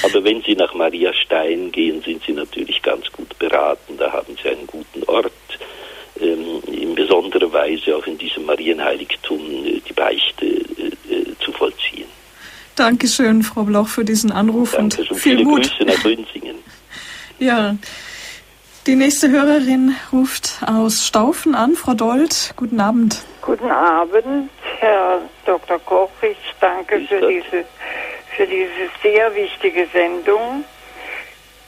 Aber 0.04 0.24
wenn 0.24 0.42
Sie 0.42 0.54
nach 0.54 0.74
Maria 0.74 1.12
Stein 1.12 1.70
gehen, 1.72 2.02
sind 2.02 2.22
Sie 2.24 2.32
natürlich 2.32 2.82
ganz 2.82 3.10
gut 3.12 3.38
beraten. 3.38 3.96
Da 3.96 4.12
haben 4.12 4.36
Sie 4.42 4.48
einen 4.48 4.66
guten 4.66 5.02
Ort. 5.04 5.32
Ähm, 6.20 6.62
in 6.66 6.94
besonderer 6.94 7.52
Weise 7.52 7.96
auch 7.96 8.06
in 8.06 8.18
diesem 8.18 8.44
Marienheiligtum 8.44 9.40
äh, 9.40 9.80
die 9.80 9.92
Beichte 9.92 10.44
äh, 10.44 11.12
äh, 11.12 11.38
zu 11.40 11.52
vollziehen. 11.52 12.06
Dankeschön, 12.76 13.42
Frau 13.42 13.62
Bloch, 13.62 13.88
für 13.88 14.04
diesen 14.04 14.30
Anruf 14.30 14.72
Danke, 14.72 15.02
und 15.10 15.18
viel 15.18 15.42
Mut. 15.42 15.62
Grüße 15.62 15.84
nach 15.84 16.04
Rünsingen. 16.04 16.56
ja. 17.38 17.76
Die 18.86 18.96
nächste 18.96 19.30
Hörerin 19.30 19.94
ruft 20.12 20.58
aus 20.66 21.06
Staufen 21.06 21.54
an. 21.54 21.74
Frau 21.74 21.94
Dold, 21.94 22.54
guten 22.56 22.80
Abend. 22.80 23.22
Guten 23.42 23.70
Abend, 23.70 24.50
Herr 24.78 25.20
Dr. 25.44 25.78
Koch. 25.80 26.10
Ich 26.22 26.36
danke 26.60 27.00
für 27.00 27.20
diese, 27.20 27.64
für 28.36 28.46
diese 28.46 28.90
sehr 29.02 29.34
wichtige 29.34 29.86
Sendung. 29.92 30.64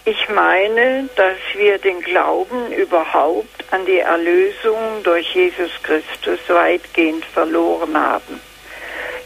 Ich 0.04 0.28
meine, 0.30 1.08
dass 1.14 1.38
wir 1.54 1.78
den 1.78 2.00
Glauben 2.00 2.72
überhaupt 2.72 3.64
an 3.70 3.86
die 3.86 4.00
Erlösung 4.00 5.00
durch 5.04 5.32
Jesus 5.32 5.70
Christus 5.84 6.40
weitgehend 6.48 7.24
verloren 7.24 7.96
haben. 7.96 8.40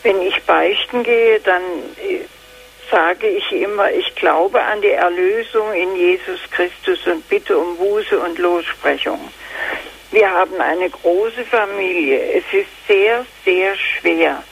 Wenn 0.03 0.20
ich 0.20 0.43
beichten 0.43 1.03
gehe, 1.03 1.41
dann 1.41 1.62
sage 2.91 3.27
ich 3.27 3.53
immer, 3.53 3.91
ich 3.91 4.14
glaube 4.16 4.62
an 4.62 4.83
die 4.83 4.91
Erlösung 4.91 5.72
in 5.72 5.97
Jesus 5.97 6.41
Christus 6.51 7.07
und 7.07 7.27
bitte 7.27 7.57
um 7.57 7.79
Buße 7.79 8.18
und 8.18 8.39
Lossprechung. 8.39 9.33
Wir 10.11 10.31
haben 10.31 10.61
eine 10.61 10.91
große 10.91 11.47
Familie. 11.47 12.35
Es 12.35 12.45
ist 12.53 12.68
sehr, 12.87 13.24
sehr 13.47 13.74
schwer, 13.77 14.43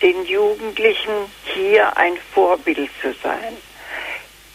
den 0.00 0.24
Jugendlichen 0.24 1.30
hier 1.44 1.94
ein 1.98 2.16
Vorbild 2.32 2.88
zu 3.02 3.14
sein. 3.22 3.58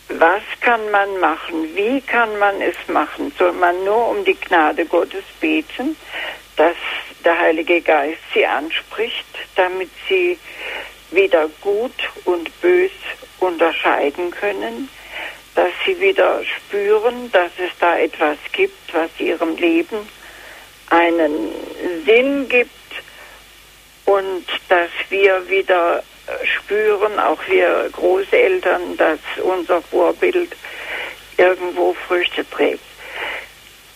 Was 0.10 0.42
kann 0.62 0.90
man 0.90 1.20
machen? 1.20 1.76
Wie 1.76 2.02
kann 2.02 2.38
man 2.40 2.60
es 2.62 2.76
machen? 2.88 3.32
Soll 3.38 3.52
man 3.54 3.84
nur 3.84 4.10
um 4.10 4.26
die 4.26 4.34
Gnade 4.34 4.86
Gottes 4.86 5.24
beten, 5.40 5.96
dass 6.56 6.76
der 7.24 7.38
Heilige 7.38 7.80
Geist 7.82 8.20
sie 8.34 8.46
anspricht, 8.46 9.26
damit 9.56 9.92
sie 10.08 10.40
wieder 11.12 11.48
gut 11.62 11.94
und 12.26 12.50
bös 12.60 12.92
unterscheiden 13.40 14.32
können, 14.32 14.90
dass 15.54 15.72
sie 15.86 16.00
wieder 16.00 16.42
spüren, 16.44 17.32
dass 17.32 17.52
es 17.58 17.72
da 17.80 17.98
etwas 17.98 18.38
gibt, 18.52 18.94
was 18.94 19.12
ihrem 19.20 19.56
Leben 19.58 20.10
einen 20.90 21.52
Sinn 22.06 22.50
gibt 22.50 22.72
und 24.06 24.46
dass 24.70 24.90
wir 25.10 25.48
wieder 25.50 26.04
spüren, 26.44 27.20
auch 27.20 27.40
wir 27.48 27.90
Großeltern, 27.92 28.98
dass 28.98 29.20
unser 29.42 29.82
Vorbild 29.82 30.56
irgendwo 31.38 31.94
Früchte 31.94 32.48
trägt. 32.50 32.84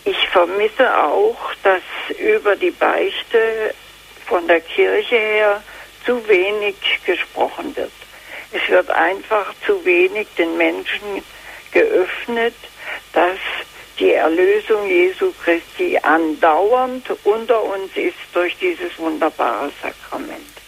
Ich 0.04 0.28
vermisse 0.28 0.96
auch, 0.96 1.54
dass 1.62 1.82
über 2.18 2.56
die 2.56 2.70
Beichte 2.70 3.74
von 4.26 4.46
der 4.46 4.60
Kirche 4.60 5.16
her 5.16 5.62
zu 6.04 6.26
wenig 6.28 6.76
gesprochen 7.06 7.74
wird. 7.76 7.92
Es 8.52 8.68
wird 8.68 8.90
einfach 8.90 9.54
zu 9.66 9.84
wenig 9.84 10.28
den 10.36 10.56
Menschen 10.56 11.22
geöffnet, 11.72 12.54
dass 13.12 13.38
die 13.98 14.12
Erlösung 14.12 14.86
Jesu 14.86 15.32
Christi 15.42 15.98
andauernd 16.02 17.04
unter 17.24 17.62
uns 17.62 17.96
ist 17.96 18.16
durch 18.32 18.56
dieses 18.58 18.98
wunderbare 18.98 19.70
Sakrament. 19.82 20.63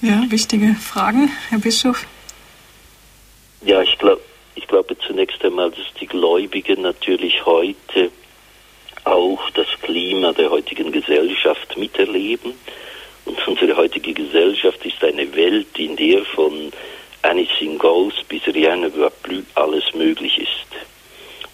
Ja, 0.00 0.24
wichtige 0.28 0.74
Fragen, 0.74 1.28
Herr 1.48 1.58
Bischof. 1.58 2.06
Ja, 3.62 3.82
ich 3.82 3.98
glaube, 3.98 4.22
ich 4.54 4.68
glaube 4.68 4.96
zunächst 4.98 5.44
einmal, 5.44 5.70
dass 5.70 5.92
die 6.00 6.06
Gläubigen 6.06 6.82
natürlich 6.82 7.44
heute 7.44 8.12
auch 9.02 9.50
das 9.50 9.66
Klima 9.82 10.32
der 10.32 10.50
heutigen 10.50 10.92
Gesellschaft 10.92 11.76
miterleben 11.76 12.54
und 13.24 13.48
unsere 13.48 13.76
heutige 13.76 14.12
Gesellschaft 14.14 14.84
ist 14.86 15.02
eine 15.02 15.34
Welt, 15.34 15.76
in 15.76 15.96
der 15.96 16.24
von 16.26 16.72
anything 17.22 17.76
goes 17.76 18.14
bis 18.28 18.46
rien 18.46 18.80
ne 18.80 18.90
plus 19.22 19.44
alles 19.56 19.92
möglich 19.94 20.38
ist. 20.38 20.86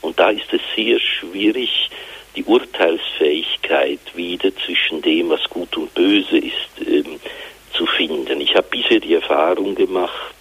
Und 0.03 0.20
da 0.20 0.28
ist 0.28 0.53
es 0.53 0.61
sehr 0.76 1.01
schwierig, 1.01 1.88
die 2.36 2.45
Urteilsfähigkeit 2.45 4.01
wieder 4.14 4.55
zwischen 4.57 5.01
dem, 5.01 5.30
was 5.30 5.42
gut 5.49 5.74
und 5.78 5.95
böse 5.95 6.36
ist, 6.36 6.86
ähm, 6.86 7.18
zu 7.77 7.87
finden. 7.87 8.41
Ich 8.41 8.55
habe 8.55 8.66
bisher 8.70 9.01
die 9.01 9.14
Erfahrung 9.14 9.75
gemacht, 9.75 10.35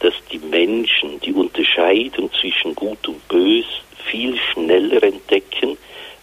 dass 0.00 0.14
die 0.30 0.38
Menschen 0.38 1.20
die 1.20 1.32
Unterscheidung 1.32 2.30
zwischen 2.40 2.74
gut 2.74 3.06
und 3.08 3.26
bös 3.28 3.66
viel 4.04 4.36
schneller 4.52 5.02
entdecken, 5.02 5.76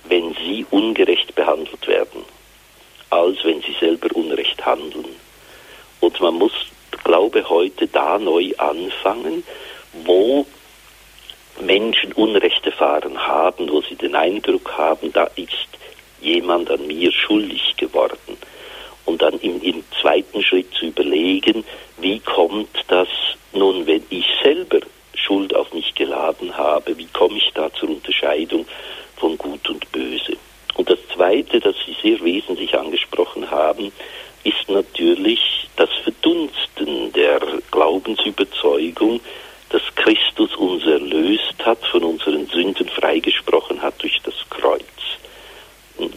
wenn 0.06 0.34
sie 0.36 0.66
ungerecht 0.72 1.36
behandelt 1.36 1.88
werden 1.88 2.24
als 3.10 3.44
wenn 3.44 3.62
sie 3.62 3.76
selber 3.80 4.16
Unrecht 4.16 4.66
handeln. 4.66 5.16
Und 6.00 6.20
man 6.22 6.36
muss, 6.36 6.54
glaube 7.04 7.48
heute 7.50 7.88
da 7.88 8.18
neu 8.18 8.52
anfangen, 8.58 9.44
wo 10.04 10.46
Menschen 11.62 12.12
Unrecht 12.14 12.66
erfahren 12.66 13.18
haben, 13.18 13.70
wo 13.70 13.82
sie 13.82 13.96
den 13.96 14.16
Eindruck 14.16 14.78
haben, 14.78 15.14
da 15.14 15.26
ist 15.36 15.70
jemand 16.22 16.70
an 16.70 16.86
mir 16.88 17.12
schuldig 17.12 17.76
geworden. 17.78 18.38
Und 19.06 19.22
dann 19.22 19.40
im, 19.40 19.62
im 19.62 19.84
zweiten 20.02 20.44
Schritt 20.44 20.74
zu 20.74 20.88
überlegen, 20.88 21.64
wie 21.98 22.20
kommt 22.20 22.70
das 22.88 23.08
nun, 23.54 23.86
wenn 23.88 24.04
ich 24.10 24.26
selber 24.44 24.80
Schuld 25.14 25.56
auf 25.56 25.74
mich 25.74 25.96
geladen 25.96 26.56
habe, 26.58 26.98
wie 26.98 27.08
komme 27.08 27.38
ich 27.38 27.52
da 27.54 27.72
zur 27.74 27.90
Unterscheidung 27.90 28.66
von 29.18 29.38
Gut 29.38 29.70
und 29.70 29.92
Böse? 29.92 30.38
Und 30.76 30.90
das 30.90 31.00
Zweite, 31.14 31.60
das 31.60 31.76
Sie 31.86 31.96
sehr 32.02 32.24
wesentlich 32.24 32.78
angesprochen 32.78 33.50
haben, 33.50 33.92
ist 34.44 34.70
natürlich 34.70 35.68
das 35.76 35.90
Verdunsten 36.04 37.12
der 37.14 37.40
Glaubensüberzeugung, 37.72 39.20
dass 39.70 39.82
Christus 39.96 40.56
uns 40.56 40.86
erlöst 40.86 41.56
hat, 41.66 41.84
von 41.88 42.04
unseren 42.04 42.46
Sünden 42.48 42.88
freigesprochen 42.88 43.82
hat 43.82 44.02
durch 44.02 44.20
das 44.24 44.36
Kreuz. 44.50 44.84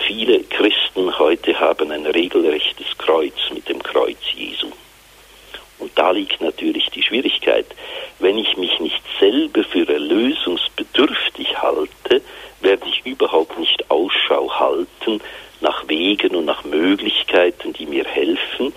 Viele 0.06 0.42
Christen 0.44 1.18
heute 1.18 1.58
haben 1.60 1.92
ein 1.92 2.06
regelrechtes 2.06 2.86
Kreuz 2.98 3.34
mit 3.52 3.68
dem 3.68 3.82
Kreuz 3.82 4.18
Jesu. 4.34 4.72
Und 5.78 5.96
da 5.96 6.10
liegt 6.10 6.40
natürlich 6.40 6.88
die 6.90 7.02
Schwierigkeit. 7.02 7.66
Wenn 8.18 8.38
ich 8.38 8.56
mich 8.56 8.80
nicht 8.80 9.02
selber 9.20 9.62
für 9.62 9.88
erlösungsbedürftig 9.88 11.56
halte, 11.62 12.22
werde 12.60 12.88
ich 12.88 13.06
überhaupt 13.06 13.58
nicht 13.58 13.88
Ausschau 13.90 14.50
halten 14.58 15.20
nach 15.60 15.86
Wegen 15.88 16.34
und 16.34 16.46
nach 16.46 16.64
Möglichkeiten, 16.64 17.72
die 17.72 17.86
mir 17.86 18.04
helfen, 18.04 18.72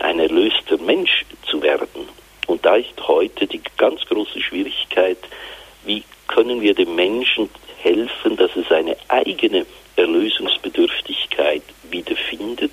ein 0.00 0.18
erlöster 0.18 0.78
Mensch 0.78 1.24
zu 1.48 1.62
werden. 1.62 2.08
Und 2.46 2.64
da 2.64 2.76
ist 2.76 3.06
heute 3.06 3.46
die 3.46 3.60
ganz 3.76 4.00
große 4.06 4.40
Schwierigkeit, 4.40 5.18
wie 5.84 6.02
können 6.28 6.60
wir 6.60 6.74
dem 6.74 6.94
Menschen 6.94 7.50
helfen, 7.82 8.36
dass 8.36 8.50
er 8.54 8.64
seine 8.68 8.96
eigene 9.08 9.66
Erlösungsbedürftigkeit 9.96 11.62
wiederfindet 11.90 12.70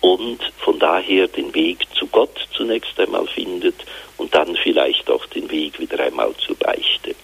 und 0.00 0.38
von 0.58 0.78
daher 0.78 1.28
den 1.28 1.54
Weg 1.54 1.78
zu 1.94 2.06
Gott 2.06 2.48
zunächst 2.56 2.98
einmal 2.98 3.26
findet 3.26 3.74
und 4.16 4.34
dann 4.34 4.56
vielleicht 4.56 5.10
auch 5.10 5.26
den 5.26 5.50
Weg 5.50 5.78
wieder 5.78 6.00
einmal 6.00 6.34
zur 6.36 6.56
Beichte. 6.56 7.14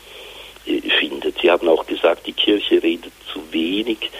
Äh, 0.66 0.80
findet. 0.98 1.38
Sie 1.40 1.50
haben 1.50 1.68
auch 1.68 1.86
gesagt, 1.86 2.26
die 2.26 2.32
Kirche 2.32 2.82
redet 2.82 3.12
zu 3.30 3.40
wenig 3.52 4.11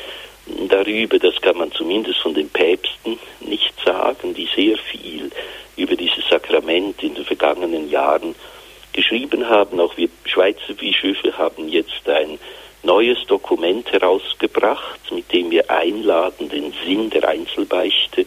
darüber, 0.69 1.19
das 1.19 1.41
kann 1.41 1.57
man 1.57 1.73
zumindest 1.73 2.21
von 2.21 2.35
den 2.35 2.51
Päpsten 2.51 3.19
nicht 3.41 3.73
sagen, 3.83 4.35
die 4.35 4.49
sehr 4.55 4.77
viel 4.77 5.31
über 5.77 5.97
dieses 5.97 6.29
Sakrament 6.29 7.03
in 7.03 7.15
den 7.15 7.25
vergangenen 7.25 7.89
Jahren 7.89 8.35
geschrieben 8.95 9.47
haben. 9.49 9.79
Auch 9.79 9.97
wir 9.99 10.09
Schweizer 10.25 10.73
Bischöfe 10.73 11.37
haben 11.37 11.69
jetzt 11.69 12.09
ein 12.09 12.39
neues 12.83 13.19
Dokument 13.27 13.91
herausgebracht, 13.93 15.01
mit 15.11 15.31
dem 15.33 15.51
wir 15.51 15.71
einladen, 15.71 16.49
den 16.49 16.73
Sinn 16.85 17.11
der 17.11 17.29
Einzelbeichte 17.29 18.25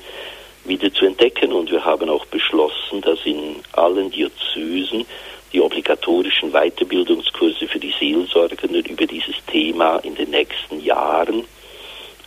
wieder 0.66 0.94
zu 0.94 1.06
entdecken. 1.06 1.52
Und 1.54 1.72
wir 1.72 1.84
haben 1.84 2.10
auch 2.10 2.26
beschlossen, 2.28 3.02
dass 3.02 3.20
in 3.26 3.56
allen 3.74 4.12
Diözesen 4.12 5.06
die 5.54 5.62
obligatorischen 5.62 6.52
Weiterbildungskurse 6.52 7.68
für 7.68 7.80
die 7.80 7.94
Seelsorgenden 7.98 8.84
über 8.84 9.06
dieses 9.06 9.36
Thema 9.48 9.98
in 10.00 10.16
den 10.16 10.30
nächsten 10.30 10.84
Jahren 10.84 11.46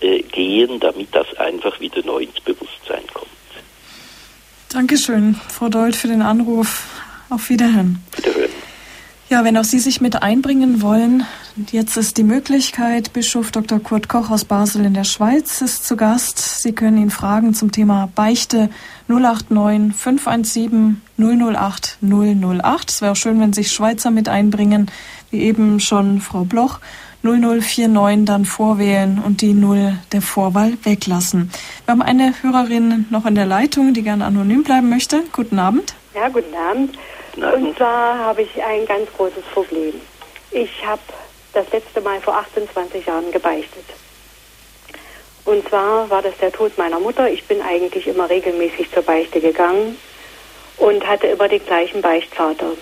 äh, 0.01 0.23
gehen, 0.23 0.81
damit 0.81 1.15
das 1.15 1.27
einfach 1.37 1.79
wieder 1.81 2.03
neu 2.05 2.23
ins 2.23 2.41
Bewusstsein 2.41 3.03
kommt. 3.13 3.31
Dankeschön, 4.73 5.35
Frau 5.49 5.69
Deut, 5.69 5.97
für 5.97 6.09
den 6.09 6.23
Anruf. 6.23 6.85
Auf 7.31 7.49
Wiederhören. 7.49 8.03
Wiederhören. 8.17 8.51
Ja, 9.31 9.45
wenn 9.45 9.57
auch 9.57 9.65
Sie 9.65 9.79
sich 9.79 10.01
mit 10.01 10.25
einbringen 10.25 10.83
wollen, 10.83 11.25
jetzt 11.71 11.97
ist 11.97 12.17
die 12.17 12.25
Möglichkeit. 12.25 13.13
Bischof 13.13 13.53
Dr. 13.53 13.79
Kurt 13.79 14.09
Koch 14.09 14.29
aus 14.29 14.45
Basel 14.45 14.85
in 14.85 14.93
der 14.93 15.05
Schweiz 15.05 15.61
ist 15.61 15.87
zu 15.87 15.97
Gast. 15.97 16.63
Sie 16.63 16.73
können 16.73 16.99
ihn 16.99 17.11
fragen 17.11 17.55
zum 17.55 17.71
Thema 17.71 18.09
Beichte 18.17 18.71
089 19.07 19.95
517 19.97 21.01
008 21.17 21.99
008. 22.03 22.91
Es 22.91 23.03
wäre 23.03 23.13
auch 23.13 23.17
schön, 23.17 23.39
wenn 23.41 23.53
sich 23.53 23.71
Schweizer 23.71 24.11
mit 24.11 24.29
einbringen, 24.29 24.91
wie 25.31 25.43
eben 25.43 25.79
schon 25.79 26.21
Frau 26.21 26.45
Bloch. 26.45 26.81
0049 27.23 28.25
dann 28.25 28.45
vorwählen 28.47 29.23
und 29.25 29.43
die 29.43 29.53
Null 29.53 29.97
der 30.11 30.23
Vorwahl 30.23 30.77
weglassen. 30.83 31.51
Wir 31.85 31.93
haben 31.93 32.03
eine 32.03 32.35
Hörerin 32.43 33.07
noch 33.11 33.27
in 33.27 33.37
der 33.37 33.47
Leitung, 33.47 33.95
die 33.95 34.03
gerne 34.03 34.25
anonym 34.25 34.65
bleiben 34.65 34.89
möchte. 34.89 35.23
Guten 35.31 35.61
Abend. 35.61 35.95
Ja, 36.17 36.29
guten 36.31 36.55
Abend. 36.57 36.99
Und 37.41 37.77
zwar 37.77 38.19
habe 38.19 38.43
ich 38.43 38.63
ein 38.63 38.85
ganz 38.85 39.11
großes 39.17 39.45
Problem. 39.55 39.99
Ich 40.51 40.85
habe 40.85 41.01
das 41.55 41.71
letzte 41.73 42.03
Mal 42.03 42.21
vor 42.21 42.37
28 42.37 43.07
Jahren 43.07 43.33
gebeichtet. 43.33 43.85
Und 45.47 45.67
zwar 45.69 46.11
war 46.11 46.21
das 46.21 46.37
der 46.37 46.53
Tod 46.53 46.77
meiner 46.77 47.01
Mutter. 47.01 47.31
Ich 47.31 47.45
bin 47.45 47.63
eigentlich 47.63 48.07
immer 48.07 48.29
regelmäßig 48.29 48.93
zur 48.93 49.03
Beichte 49.03 49.41
gegangen 49.41 49.99
und 50.77 51.07
hatte 51.07 51.29
immer 51.29 51.49
den 51.49 51.65
gleichen 51.65 52.03
Beichtvater. 52.03 52.73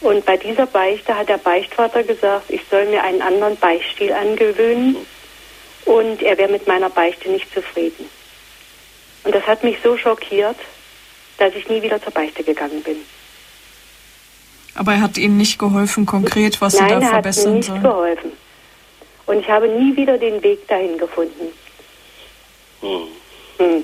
Und 0.00 0.24
bei 0.24 0.38
dieser 0.38 0.66
Beichte 0.66 1.14
hat 1.14 1.28
der 1.28 1.38
Beichtvater 1.38 2.04
gesagt, 2.04 2.50
ich 2.50 2.62
soll 2.70 2.86
mir 2.86 3.02
einen 3.02 3.20
anderen 3.20 3.56
Beichtsstil 3.56 4.12
angewöhnen 4.12 4.96
und 5.84 6.22
er 6.22 6.38
wäre 6.38 6.50
mit 6.50 6.66
meiner 6.66 6.88
Beichte 6.88 7.28
nicht 7.28 7.52
zufrieden. 7.52 8.08
Und 9.24 9.34
das 9.34 9.46
hat 9.46 9.62
mich 9.62 9.76
so 9.82 9.98
schockiert, 9.98 10.56
dass 11.36 11.54
ich 11.54 11.68
nie 11.68 11.82
wieder 11.82 12.02
zur 12.02 12.12
Beichte 12.12 12.42
gegangen 12.42 12.82
bin. 12.82 13.04
Aber 14.78 14.92
er 14.92 15.00
hat 15.00 15.18
Ihnen 15.18 15.36
nicht 15.36 15.58
geholfen, 15.58 16.06
konkret, 16.06 16.60
was 16.60 16.74
Nein, 16.74 16.88
Sie 16.88 16.94
da 16.94 17.00
er 17.00 17.08
verbessern 17.08 17.44
hat 17.44 17.50
mir 17.50 17.56
nicht 17.56 17.66
sollen? 17.66 17.82
geholfen. 17.82 18.32
Und 19.26 19.40
ich 19.40 19.48
habe 19.48 19.68
nie 19.68 19.96
wieder 19.96 20.16
den 20.18 20.40
Weg 20.40 20.68
dahin 20.68 20.96
gefunden. 20.96 21.52
Hm. 22.80 23.08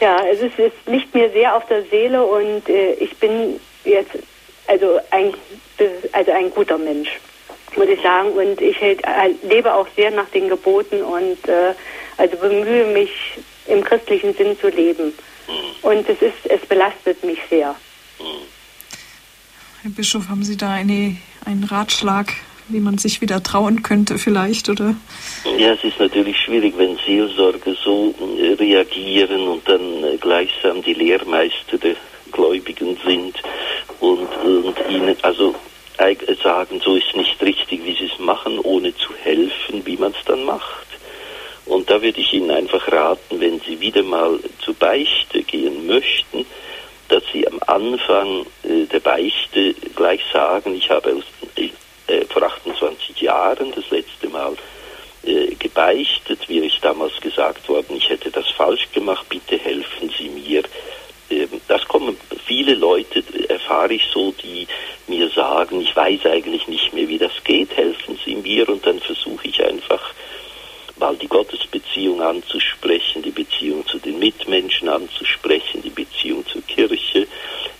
ja, 0.00 0.18
es 0.30 0.40
ist, 0.42 0.58
es 0.58 0.72
liegt 0.84 1.14
mir 1.14 1.30
sehr 1.30 1.56
auf 1.56 1.66
der 1.68 1.84
Seele 1.84 2.22
und 2.22 2.68
äh, 2.68 2.92
ich 2.94 3.16
bin 3.16 3.58
jetzt 3.84 4.10
also 4.66 5.00
ein, 5.10 5.32
also 6.12 6.32
ein 6.32 6.50
guter 6.50 6.76
Mensch, 6.76 7.08
muss 7.76 7.88
ich 7.88 8.00
sagen. 8.02 8.32
Und 8.32 8.60
ich 8.60 8.78
hält, 8.78 9.02
äh, 9.04 9.34
lebe 9.48 9.72
auch 9.72 9.86
sehr 9.96 10.10
nach 10.10 10.28
den 10.28 10.50
Geboten 10.50 11.02
und 11.02 11.48
äh, 11.48 11.74
also 12.18 12.36
bemühe 12.36 12.88
mich 12.88 13.10
im 13.66 13.82
christlichen 13.82 14.34
Sinn 14.34 14.58
zu 14.60 14.68
leben. 14.68 15.14
Und 15.80 16.06
es 16.10 16.20
ist, 16.20 16.44
es 16.44 16.60
belastet 16.66 17.24
mich 17.24 17.38
sehr. 17.48 17.74
Herr 19.82 19.92
Bischof, 19.92 20.28
haben 20.28 20.42
Sie 20.42 20.58
da 20.58 20.70
eine, 20.70 21.16
einen 21.46 21.64
Ratschlag, 21.64 22.34
wie 22.68 22.80
man 22.80 22.98
sich 22.98 23.22
wieder 23.22 23.42
trauen 23.42 23.82
könnte 23.82 24.18
vielleicht, 24.18 24.68
oder? 24.68 24.94
Ja, 25.56 25.72
es 25.72 25.82
ist 25.82 25.98
natürlich 25.98 26.36
schwierig, 26.38 26.74
wenn 26.76 26.98
Seelsorger 27.06 27.74
so 27.82 28.14
äh, 28.38 28.52
reagieren 28.52 29.48
und 29.48 29.66
dann 29.66 30.04
äh, 30.04 30.18
gleichsam 30.18 30.82
die 30.82 30.92
Lehrmeister 30.92 31.78
der 31.78 31.96
Gläubigen 32.30 32.98
sind 33.06 33.42
und, 34.00 34.28
und 34.44 34.76
ihnen 34.90 35.16
also 35.22 35.54
sagen, 36.42 36.80
so 36.84 36.96
ist 36.96 37.16
nicht 37.16 37.40
richtig, 37.40 37.82
wie 37.84 37.94
sie 37.94 38.10
es 38.12 38.18
machen, 38.18 38.58
ohne 38.58 38.94
zu 38.96 39.14
helfen, 39.22 39.84
wie 39.84 39.96
man 39.96 40.12
es 40.12 40.24
dann 40.26 40.44
macht. 40.44 40.86
Und 41.66 41.88
da 41.88 42.02
würde 42.02 42.20
ich 42.20 42.32
Ihnen 42.32 42.50
einfach 42.50 42.90
raten, 42.90 43.40
wenn 43.40 43.60
Sie 43.60 43.80
wieder 43.80 44.02
mal 44.02 44.40
zur 44.64 44.74
Beichte 44.74 45.42
gehen 45.42 45.86
möchten, 45.86 46.44
Sie 47.32 47.46
am 47.46 47.60
Anfang 47.66 48.46
äh, 48.64 48.86
der 48.86 49.00
Beichte 49.00 49.74
gleich 49.94 50.22
sagen, 50.32 50.74
ich 50.74 50.88
habe 50.90 51.14
aus, 51.14 51.24
äh, 51.56 52.26
vor 52.26 52.42
28 52.42 53.20
Jahren 53.20 53.72
das 53.72 53.88
letzte 53.90 54.28
Mal 54.28 54.56
äh, 55.22 55.54
gebeichtet, 55.54 56.48
mir 56.48 56.64
ist 56.64 56.78
damals 56.82 57.20
gesagt 57.20 57.68
worden, 57.68 57.96
ich 57.96 58.08
hätte 58.08 58.30
das 58.30 58.48
falsch 58.50 58.90
gemacht, 58.92 59.26
bitte 59.28 59.58
helfen 59.58 60.10
Sie 60.18 60.28
mir. 60.28 60.62
Ähm, 61.30 61.60
Das 61.68 61.84
kommen 61.86 62.16
viele 62.46 62.74
Leute, 62.74 63.20
äh, 63.20 63.44
erfahre 63.52 63.94
ich 63.94 64.04
so, 64.12 64.32
die 64.32 64.66
mir 65.06 65.28
sagen, 65.30 65.80
ich 65.80 65.94
weiß 65.94 66.26
eigentlich 66.26 66.66
nicht 66.68 66.92
mehr, 66.92 67.08
wie 67.08 67.18
das 67.18 67.32
geht, 67.44 67.76
helfen 67.76 68.18
Sie 68.24 68.36
mir 68.36 68.68
und 68.68 68.84
dann 68.86 68.98
versuche 69.00 69.46
ich 69.46 69.62
einfach 69.64 70.14
mal 71.00 71.16
die 71.16 71.26
Gottesbeziehung 71.28 72.20
anzusprechen, 72.22 73.22
die 73.22 73.30
Beziehung 73.30 73.86
zu 73.86 73.98
den 73.98 74.18
Mitmenschen 74.18 74.88
anzusprechen, 74.88 75.82
die 75.82 75.90
Beziehung 75.90 76.46
zur 76.46 76.62
Kirche, 76.62 77.26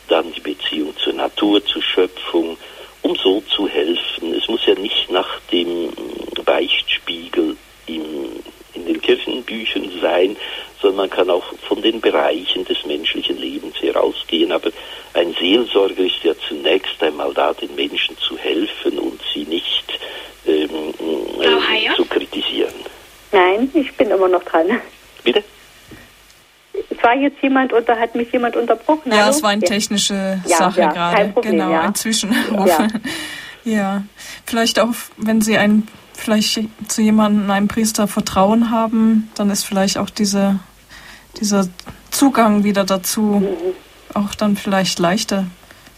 dann 0.08 0.32
die 0.32 0.40
Beziehung 0.40 0.96
zur 0.96 1.12
Natur, 1.12 1.64
zur 1.64 1.82
Schöpfung, 1.82 2.56
um 3.02 3.14
so 3.16 3.42
zu 3.54 3.68
helfen. 3.68 4.34
Es 4.34 4.48
muss 4.48 4.66
ja 4.66 4.74
nicht 4.74 5.10
nach 5.10 5.38
dem 5.52 5.92
Beichtspiegel 6.44 7.56
im, 7.86 8.04
in 8.74 8.86
den 8.86 9.00
Kirchenbüchern 9.00 9.90
sein, 10.00 10.36
sondern 10.80 10.96
man 10.96 11.10
kann 11.10 11.30
auch 11.30 11.44
von 11.68 11.82
den 11.82 12.00
Bereichen 12.00 12.64
des 12.64 12.84
menschlichen 12.86 13.38
Lebens 13.38 13.76
herausgehen. 13.80 14.50
Aber 14.50 14.70
ein 15.12 15.34
Seelsorger 15.38 16.04
ist 16.04 16.24
ja 16.24 16.32
zunächst 16.48 17.02
einmal 17.02 17.34
da, 17.34 17.52
den 17.52 17.74
Menschen 17.74 18.16
zu 18.18 18.38
helfen 18.38 18.98
und 18.98 19.20
sie 19.34 19.44
nicht 19.44 19.84
ähm, 20.46 20.94
äh, 21.40 21.94
zu. 21.96 22.04
Nein, 23.32 23.70
ich 23.74 23.96
bin 23.96 24.10
immer 24.10 24.28
noch 24.28 24.42
dran. 24.44 24.66
Bitte? 25.24 25.44
Es 26.90 27.02
war 27.02 27.14
jetzt 27.14 27.42
jemand 27.42 27.72
und 27.72 27.88
da 27.88 27.96
hat 27.98 28.14
mich 28.14 28.32
jemand 28.32 28.56
unterbrochen. 28.56 29.10
Ja, 29.12 29.18
Hallo? 29.22 29.30
es 29.30 29.42
war 29.42 29.50
eine 29.50 29.62
technische 29.62 30.40
Ja, 30.46 30.56
Sache 30.56 30.80
ja, 30.80 30.92
gerade. 30.92 31.16
kein 31.16 31.32
Problem, 31.32 31.52
genau, 31.52 31.70
ja. 31.72 31.80
ein 31.82 31.94
Zwischenruf. 31.94 32.66
Ja. 32.66 32.88
Ja. 33.64 34.02
vielleicht 34.46 34.80
auch, 34.80 34.88
wenn 35.18 35.40
Sie 35.42 35.56
ein, 35.58 35.86
vielleicht 36.14 36.60
zu 36.88 37.02
jemandem, 37.02 37.50
einem 37.50 37.68
Priester 37.68 38.08
Vertrauen 38.08 38.70
haben, 38.70 39.30
dann 39.34 39.50
ist 39.50 39.64
vielleicht 39.64 39.98
auch 39.98 40.08
diese, 40.10 40.58
dieser 41.40 41.68
Zugang 42.10 42.64
wieder 42.64 42.84
dazu 42.84 43.20
Mhm. 43.20 43.74
auch 44.14 44.34
dann 44.34 44.56
vielleicht 44.56 44.98
leichter. 44.98 45.44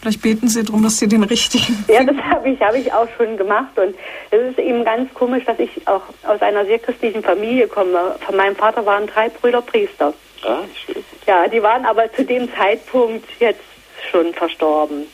Vielleicht 0.03 0.21
beten 0.21 0.49
Sie 0.49 0.65
darum, 0.65 0.83
dass 0.83 0.99
Sie 0.99 1.07
den 1.07 1.23
richtigen. 1.23 1.85
Ja, 1.87 2.03
das 2.03 2.17
habe 2.17 2.49
ich, 2.49 2.59
habe 2.59 2.77
ich 2.77 2.91
auch 2.91 3.07
schon 3.15 3.37
gemacht. 3.37 3.71
Und 3.77 3.95
es 4.31 4.49
ist 4.49 4.59
eben 4.59 4.83
ganz 4.83 5.13
komisch, 5.13 5.45
dass 5.45 5.57
ich 5.59 5.69
auch 5.87 6.01
aus 6.27 6.41
einer 6.41 6.65
sehr 6.65 6.77
christlichen 6.77 7.23
Familie 7.23 7.69
komme. 7.69 8.17
Von 8.19 8.35
meinem 8.35 8.53
Vater 8.57 8.85
waren 8.85 9.07
drei 9.07 9.29
Brüder 9.29 9.61
Priester. 9.61 10.13
Ah, 10.45 10.63
schön. 10.85 11.01
Ja, 11.25 11.47
die 11.47 11.63
waren 11.63 11.85
aber 11.85 12.11
zu 12.11 12.25
dem 12.25 12.53
Zeitpunkt 12.53 13.25
jetzt 13.39 13.63
schon 14.11 14.33
verstorben. 14.33 15.05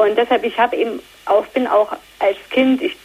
Und 0.00 0.16
deshalb, 0.16 0.44
ich 0.44 0.56
habe 0.56 0.76
eben 0.76 1.00
auch, 1.24 1.44
bin 1.46 1.66
auch 1.66 1.90
als 2.20 2.36
Kind, 2.50 2.82
ich 2.82 2.96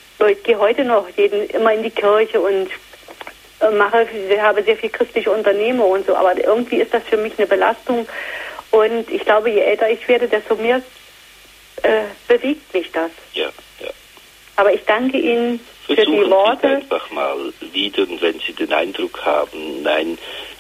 gehe 0.43 0.59
heute 0.59 0.85
noch 0.85 1.07
jeden, 1.17 1.49
immer 1.49 1.73
in 1.73 1.81
die 1.81 1.89
Kirche 1.89 2.39
und 2.39 2.67
äh, 3.61 3.71
mache, 3.75 4.05
habe 4.39 4.61
sehr 4.61 4.77
viel 4.77 4.91
christliche 4.91 5.31
Unternehmer 5.31 5.87
und 5.87 6.05
so, 6.05 6.15
aber 6.15 6.37
irgendwie 6.37 6.75
ist 6.75 6.93
das 6.93 7.01
für 7.01 7.17
mich 7.17 7.33
eine 7.39 7.47
Belastung. 7.47 8.07
Und 8.69 9.09
ich 9.09 9.25
glaube, 9.25 9.49
je 9.49 9.61
älter 9.61 9.89
ich 9.89 10.07
werde, 10.07 10.27
desto 10.27 10.53
mehr 10.53 10.83
äh, 11.83 12.05
bewegt 12.27 12.73
mich 12.73 12.91
das. 12.91 13.11
Ja, 13.33 13.49
ja. 13.79 13.89
Aber 14.55 14.73
ich 14.73 14.83
danke 14.85 15.17
Ihnen 15.17 15.59
für 15.85 15.95
Versuchen 15.95 16.17
die 16.19 16.25
Sie 16.25 16.31
Worte. 16.31 16.67
einfach 16.67 17.11
mal 17.11 17.53
wieder 17.71 18.05
wenn 18.19 18.39
Sie 18.45 18.53
den 18.53 18.71
Eindruck 18.73 19.25
haben, 19.25 19.81
nein, 19.81 20.17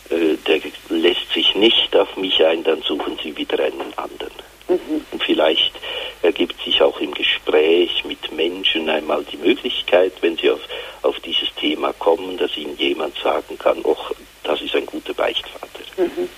äh, 0.09 0.35
der 0.47 0.59
lässt 0.89 1.31
sich 1.33 1.53
nicht 1.55 1.95
auf 1.95 2.15
mich 2.17 2.43
ein, 2.43 2.63
dann 2.63 2.81
suchen 2.81 3.17
Sie 3.23 3.35
wieder 3.35 3.59
einen 3.59 3.93
anderen. 3.97 4.33
Mhm. 4.67 5.05
Und 5.11 5.23
vielleicht 5.23 5.73
ergibt 6.21 6.61
sich 6.63 6.81
auch 6.81 6.99
im 6.99 7.13
Gespräch 7.13 8.03
mit 8.05 8.31
Menschen 8.31 8.89
einmal 8.89 9.23
die 9.25 9.37
Möglichkeit, 9.37 10.13
wenn 10.21 10.37
Sie 10.37 10.49
auf, 10.49 10.61
auf 11.01 11.19
dieses 11.19 11.53
Thema 11.55 11.93
kommen, 11.93 12.37
dass 12.37 12.55
Ihnen 12.57 12.77
jemand 12.77 13.17
sagen 13.17 13.57
kann, 13.57 13.83
och, 13.83 14.11
das 14.43 14.61
ist 14.61 14.75
ein 14.75 14.85
guter 14.85 15.13
Beichtvater. 15.13 15.81
Mhm. 15.97 16.29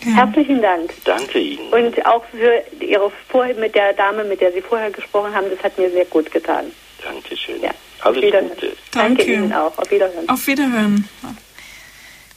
Herzlichen 0.00 0.62
Dank. 0.62 0.92
Danke 1.04 1.38
Ihnen. 1.38 1.72
Und 1.72 2.06
auch 2.06 2.24
für 2.26 2.62
Ihre 2.84 3.10
Vor 3.28 3.46
mit 3.58 3.74
der 3.74 3.92
Dame, 3.94 4.24
mit 4.24 4.40
der 4.40 4.52
Sie 4.52 4.60
vorher 4.60 4.90
gesprochen 4.90 5.34
haben, 5.34 5.46
das 5.50 5.62
hat 5.62 5.78
mir 5.78 5.90
sehr 5.90 6.04
gut 6.04 6.30
getan. 6.30 6.70
Dankeschön. 7.02 7.60
Ja. 7.62 7.70
Alles 8.02 8.22
Wiederhören. 8.22 8.48
Gute. 8.50 8.72
Danke 8.92 9.16
Danke. 9.16 9.32
Ihnen 9.32 9.52
auch. 9.52 9.76
Auf 9.78 9.90
Wiederhören. 9.90 10.28
Auf 10.28 10.46
Wiederhören. 10.46 11.08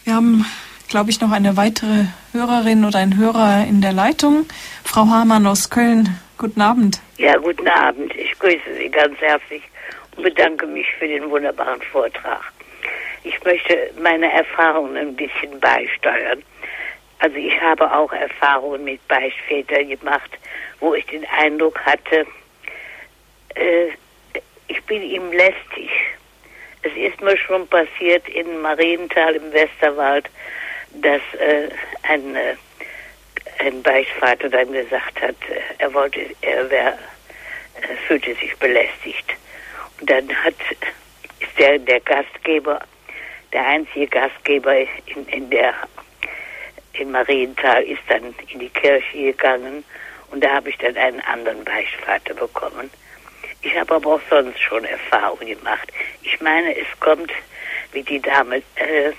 Wir 0.04 0.16
haben, 0.16 0.46
glaube 0.90 1.10
ich, 1.10 1.22
noch 1.22 1.32
eine 1.32 1.58
weitere 1.58 2.06
Hörerin 2.32 2.86
oder 2.86 3.00
ein 3.00 3.18
Hörer 3.18 3.66
in 3.68 3.82
der 3.82 3.94
Leitung. 3.94 4.46
Frau 4.84 5.08
Hamann 5.08 5.46
aus 5.46 5.70
Köln. 5.70 6.18
Guten 6.38 6.62
Abend. 6.62 7.02
Ja, 7.18 7.36
guten 7.38 7.68
Abend. 7.68 8.16
Ich 8.16 8.32
grüße 8.40 8.76
Sie 8.78 8.90
ganz 8.90 9.20
herzlich 9.20 9.62
und 10.16 10.24
bedanke 10.24 10.66
mich 10.66 10.88
für 10.98 11.08
den 11.08 11.30
wunderbaren 11.30 11.82
Vortrag. 11.92 12.54
Ich 13.24 13.44
möchte 13.44 13.92
meine 14.02 14.32
Erfahrungen 14.32 14.96
ein 14.96 15.16
bisschen 15.16 15.60
beisteuern. 15.60 16.42
Also 17.20 17.36
ich 17.36 17.60
habe 17.62 17.92
auch 17.94 18.12
Erfahrungen 18.14 18.86
mit 18.86 19.06
Beichtvätern 19.08 19.90
gemacht, 19.90 20.32
wo 20.80 20.94
ich 20.94 21.06
den 21.08 21.26
Eindruck 21.26 21.80
hatte, 21.86 22.26
äh, 23.56 23.90
ich 24.68 24.82
bin 24.84 25.02
ihm 25.02 25.32
lästig. 25.32 25.90
Es 26.82 26.94
ist 26.96 27.22
mir 27.22 27.38
schon 27.38 27.68
passiert 27.68 28.28
in 28.30 28.62
Marienthal 28.62 29.36
im 29.36 29.52
Westerwald, 29.52 30.30
dass 30.94 31.22
äh, 31.40 31.70
ein, 32.04 32.36
äh, 32.36 32.56
ein 33.60 33.84
Beichtvater 33.84 34.50
dann 34.50 34.72
gesagt 34.72 35.22
hat, 35.22 35.36
äh, 35.50 35.62
er 35.80 35.94
wollte, 35.94 36.22
er 36.42 36.70
wäre 36.70 36.98
äh, 37.82 37.96
fühlte 38.08 38.34
sich 38.36 38.56
belästigt. 38.58 39.36
Und 40.00 40.10
dann 40.10 40.34
hat, 40.44 40.56
ist 41.40 41.60
der, 41.60 41.80
der 41.80 42.00
Gastgeber, 42.00 42.80
der 43.52 43.66
einzige 43.66 44.08
Gastgeber 44.08 44.74
in, 45.08 45.28
in 45.28 45.50
der 45.50 45.74
in 47.00 47.12
Marienthal 47.12 47.84
ist 47.84 48.02
dann 48.08 48.36
in 48.48 48.60
die 48.60 48.70
Kirche 48.70 49.18
gegangen 49.18 49.84
und 50.32 50.44
da 50.44 50.56
habe 50.56 50.70
ich 50.70 50.78
dann 50.78 50.96
einen 50.98 51.22
anderen 51.22 51.64
Beichtvater 51.64 52.34
bekommen. 52.34 52.90
Ich 53.62 53.78
habe 53.78 53.96
aber 53.96 54.16
auch 54.16 54.22
sonst 54.30 54.60
schon 54.62 54.86
Erfahrungen 54.86 55.48
gemacht. 55.48 55.92
Ich 56.22 56.40
meine, 56.40 56.78
es 56.78 56.88
kommt, 57.00 57.32
wie 57.92 58.04
die 58.04 58.22
Dame, 58.22 58.58
äh, 58.76 59.12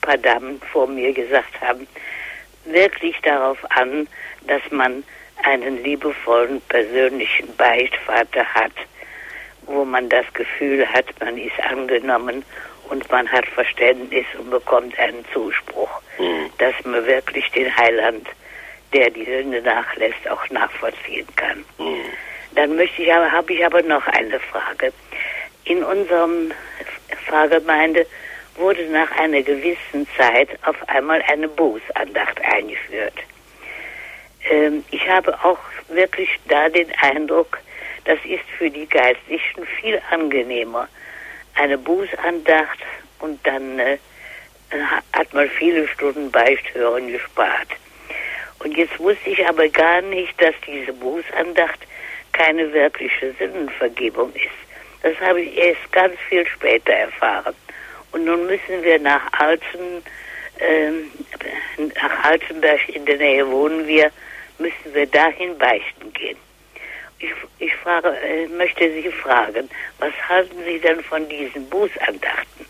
paar 0.00 0.18
Damen 0.18 0.60
vor 0.72 0.86
mir 0.86 1.12
gesagt 1.12 1.60
haben, 1.60 1.86
wirklich 2.64 3.16
darauf 3.22 3.58
an, 3.70 4.08
dass 4.46 4.62
man 4.70 5.04
einen 5.44 5.82
liebevollen 5.82 6.60
persönlichen 6.62 7.54
Beichtvater 7.56 8.44
hat, 8.44 8.72
wo 9.62 9.84
man 9.84 10.08
das 10.08 10.26
Gefühl 10.34 10.86
hat, 10.86 11.06
man 11.20 11.38
ist 11.38 11.58
angenommen 11.62 12.44
und 12.90 13.10
man 13.10 13.30
hat 13.30 13.46
Verständnis 13.46 14.26
und 14.38 14.50
bekommt 14.50 14.98
einen 14.98 15.24
Zuspruch, 15.32 16.02
mhm. 16.18 16.50
dass 16.58 16.74
man 16.84 17.06
wirklich 17.06 17.50
den 17.52 17.74
Heiland, 17.76 18.28
der 18.92 19.10
die 19.10 19.24
Sünde 19.24 19.62
nachlässt, 19.62 20.28
auch 20.28 20.48
nachvollziehen 20.50 21.26
kann. 21.36 21.64
Mhm. 21.78 22.04
Dann 22.52 22.76
möchte 22.76 23.02
ich 23.02 23.12
aber, 23.12 23.30
habe 23.30 23.52
ich 23.52 23.64
aber 23.64 23.82
noch 23.82 24.06
eine 24.08 24.40
Frage. 24.40 24.92
In 25.64 25.84
unserem 25.84 26.52
Pfarrgemeinde 27.26 28.06
wurde 28.56 28.84
nach 28.86 29.10
einer 29.12 29.42
gewissen 29.42 30.06
Zeit 30.16 30.48
auf 30.64 30.76
einmal 30.88 31.22
eine 31.28 31.48
Bußandacht 31.48 32.40
eingeführt. 32.42 33.14
Ähm, 34.50 34.84
ich 34.90 35.08
habe 35.08 35.32
auch 35.44 35.58
wirklich 35.88 36.28
da 36.48 36.68
den 36.68 36.90
Eindruck, 37.00 37.58
das 38.04 38.18
ist 38.24 38.44
für 38.58 38.70
die 38.70 38.88
Geistlichen 38.88 39.64
viel 39.80 40.00
angenehmer. 40.10 40.88
Eine 41.60 41.76
Bußandacht 41.76 42.78
und 43.18 43.38
dann 43.46 43.78
äh, 43.78 43.98
hat 45.12 45.34
man 45.34 45.46
viele 45.50 45.86
Stunden 45.88 46.30
Beichthören 46.30 47.12
gespart. 47.12 47.68
Und 48.60 48.74
jetzt 48.78 48.98
wusste 48.98 49.28
ich 49.28 49.46
aber 49.46 49.68
gar 49.68 50.00
nicht, 50.00 50.40
dass 50.40 50.54
diese 50.66 50.94
Bußandacht 50.94 51.80
keine 52.32 52.72
wirkliche 52.72 53.34
Sündenvergebung 53.38 54.32
ist. 54.32 54.48
Das 55.02 55.14
habe 55.20 55.42
ich 55.42 55.54
erst 55.54 55.92
ganz 55.92 56.14
viel 56.30 56.46
später 56.46 56.94
erfahren. 56.94 57.54
Und 58.12 58.24
nun 58.24 58.46
müssen 58.46 58.82
wir 58.82 58.98
nach 58.98 59.30
Alten, 59.32 60.02
äh, 60.60 60.92
nach 61.94 62.24
Altenberg 62.24 62.88
in 62.88 63.04
der 63.04 63.18
Nähe 63.18 63.46
wohnen 63.50 63.86
wir, 63.86 64.10
müssen 64.58 64.94
wir 64.94 65.06
dahin 65.06 65.58
beichten 65.58 66.10
gehen. 66.14 66.38
Ich, 67.20 67.32
ich 67.58 67.74
frage, 67.76 68.08
äh, 68.08 68.48
möchte 68.48 68.90
Sie 68.92 69.10
fragen, 69.10 69.68
was 69.98 70.12
halten 70.28 70.56
Sie 70.64 70.78
denn 70.78 71.02
von 71.02 71.28
diesen 71.28 71.68
Bußandachten? 71.68 72.66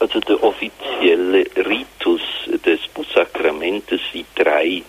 Also 0.00 0.18
der 0.20 0.42
offizielle 0.42 1.44
Ritus 1.56 2.22
des 2.64 2.80
Bußsakramentes 2.88 4.00
sieht 4.12 4.26
drei 4.34 4.82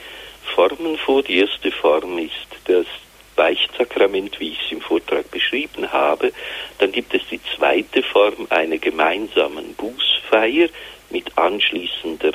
Formen 0.55 0.97
vor. 0.97 1.21
Die 1.21 1.39
erste 1.39 1.71
Form 1.71 2.17
ist 2.17 2.47
das 2.65 2.87
Beichtsakrament, 3.35 4.39
wie 4.39 4.51
ich 4.51 4.59
es 4.65 4.71
im 4.71 4.81
Vortrag 4.81 5.29
beschrieben 5.29 5.91
habe. 5.91 6.31
Dann 6.79 6.91
gibt 6.91 7.13
es 7.13 7.21
die 7.29 7.41
zweite 7.55 8.01
Form 8.01 8.47
einer 8.49 8.77
gemeinsamen 8.77 9.75
Bußfeier 9.75 10.69
mit 11.09 11.37
anschließender 11.37 12.31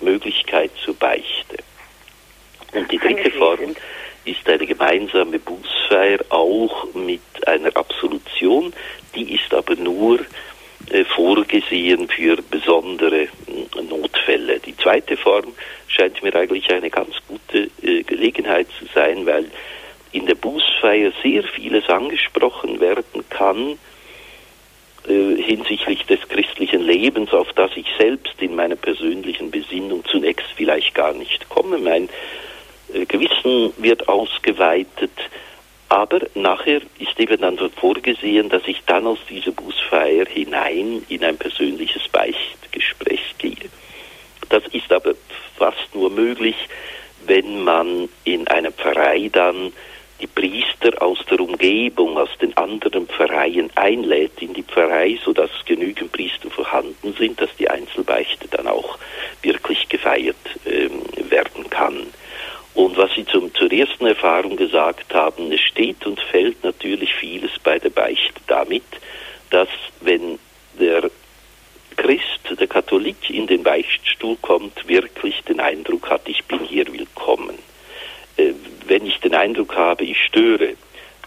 Möglichkeit 0.00 0.72
zur 0.84 0.94
Beichte. 0.94 1.58
Und 2.76 2.92
die 2.92 2.98
dritte 2.98 3.30
Form 3.30 3.74
ist 4.26 4.48
eine 4.48 4.66
gemeinsame 4.66 5.38
Bußfeier 5.38 6.18
auch 6.28 6.92
mit 6.94 7.20
einer 7.46 7.74
Absolution. 7.74 8.72
Die 9.14 9.34
ist 9.34 9.54
aber 9.54 9.76
nur 9.76 10.20
äh, 10.90 11.04
vorgesehen 11.04 12.06
für 12.08 12.36
besondere 12.42 13.22
äh, 13.22 13.82
Notfälle. 13.88 14.60
Die 14.60 14.76
zweite 14.76 15.16
Form 15.16 15.54
scheint 15.88 16.22
mir 16.22 16.34
eigentlich 16.34 16.70
eine 16.70 16.90
ganz 16.90 17.14
gute 17.26 17.70
äh, 17.82 18.02
Gelegenheit 18.02 18.66
zu 18.78 18.84
sein, 18.94 19.24
weil 19.24 19.50
in 20.12 20.26
der 20.26 20.34
Bußfeier 20.34 21.12
sehr 21.22 21.44
vieles 21.44 21.88
angesprochen 21.88 22.78
werden 22.80 23.24
kann 23.30 23.78
äh, 25.08 25.42
hinsichtlich 25.42 26.04
des 26.06 26.20
christlichen 26.28 26.82
Lebens, 26.82 27.32
auf 27.32 27.52
das 27.54 27.70
ich 27.76 27.86
selbst 27.98 28.34
in 28.40 28.54
meiner 28.54 28.76
persönlichen 28.76 29.50
Besinnung 29.50 30.04
zunächst 30.04 30.46
vielleicht 30.56 30.94
gar 30.94 31.12
nicht 31.12 31.48
komme. 31.48 31.78
Mein 31.78 32.08
Gewissen 33.04 33.72
wird 33.76 34.08
ausgeweitet, 34.08 35.12
aber 35.88 36.20
nachher 36.34 36.80
ist 36.98 37.18
eben 37.18 37.40
dann 37.40 37.58
vorgesehen, 37.70 38.48
dass 38.48 38.62
ich 38.66 38.82
dann 38.86 39.06
aus 39.06 39.18
dieser 39.28 39.52
Bußfeier 39.52 40.26
hinein 40.26 41.04
in 41.08 41.24
ein 41.24 41.36
persönliches 41.36 42.08
Beichtgespräch 42.08 43.34
gehe. 43.38 43.70
Das 44.48 44.64
ist 44.72 44.92
aber 44.92 45.14
fast 45.56 45.94
nur 45.94 46.10
möglich, 46.10 46.56
wenn 47.26 47.62
man 47.64 48.08
in 48.24 48.46
einem 48.48 48.72
Pfarrei 48.72 49.28
dann 49.32 49.72
die 50.20 50.26
Priester 50.26 51.02
aus 51.02 51.18
der 51.30 51.40
Umgebung, 51.40 52.16
aus 52.16 52.30
den 52.40 52.56
anderen 52.56 53.06
Pfarreien 53.06 53.70
einlädt 53.74 54.40
in 54.40 54.54
die 54.54 54.62
Pfarrei, 54.62 55.18
sodass 55.22 55.50
genügend 55.66 56.12
Priester 56.12 56.50
vorhanden 56.50 57.14
sind, 57.18 57.40
dass 57.40 57.54
die 57.58 57.68
Einzelbeichte 57.68 58.48
dann 58.48 58.66
auch 58.66 58.98
wirklich 59.42 59.88
gefeiert 59.88 60.36
ähm, 60.64 61.02
werden 61.30 61.68
kann. 61.68 62.06
Und 62.76 62.98
was 62.98 63.10
Sie 63.14 63.24
zum, 63.24 63.54
zur 63.54 63.72
ersten 63.72 64.04
Erfahrung 64.04 64.54
gesagt 64.54 65.14
haben, 65.14 65.50
es 65.50 65.62
steht 65.62 66.04
und 66.06 66.20
fällt 66.20 66.62
natürlich 66.62 67.14
vieles 67.14 67.50
bei 67.64 67.78
der 67.78 67.88
Beichte 67.88 68.38
damit, 68.48 68.84
dass 69.48 69.70
wenn 70.02 70.38
der 70.78 71.10
Christ, 71.96 72.60
der 72.60 72.66
Katholik 72.66 73.30
in 73.30 73.46
den 73.46 73.62
Beichtstuhl 73.62 74.36
kommt, 74.42 74.86
wirklich 74.86 75.40
den 75.48 75.58
Eindruck 75.58 76.10
hat, 76.10 76.28
ich 76.28 76.44
bin 76.44 76.60
hier 76.60 76.86
willkommen. 76.92 77.58
Äh, 78.36 78.52
wenn 78.86 79.06
ich 79.06 79.20
den 79.20 79.34
Eindruck 79.34 79.74
habe, 79.74 80.04
ich 80.04 80.22
störe, 80.24 80.74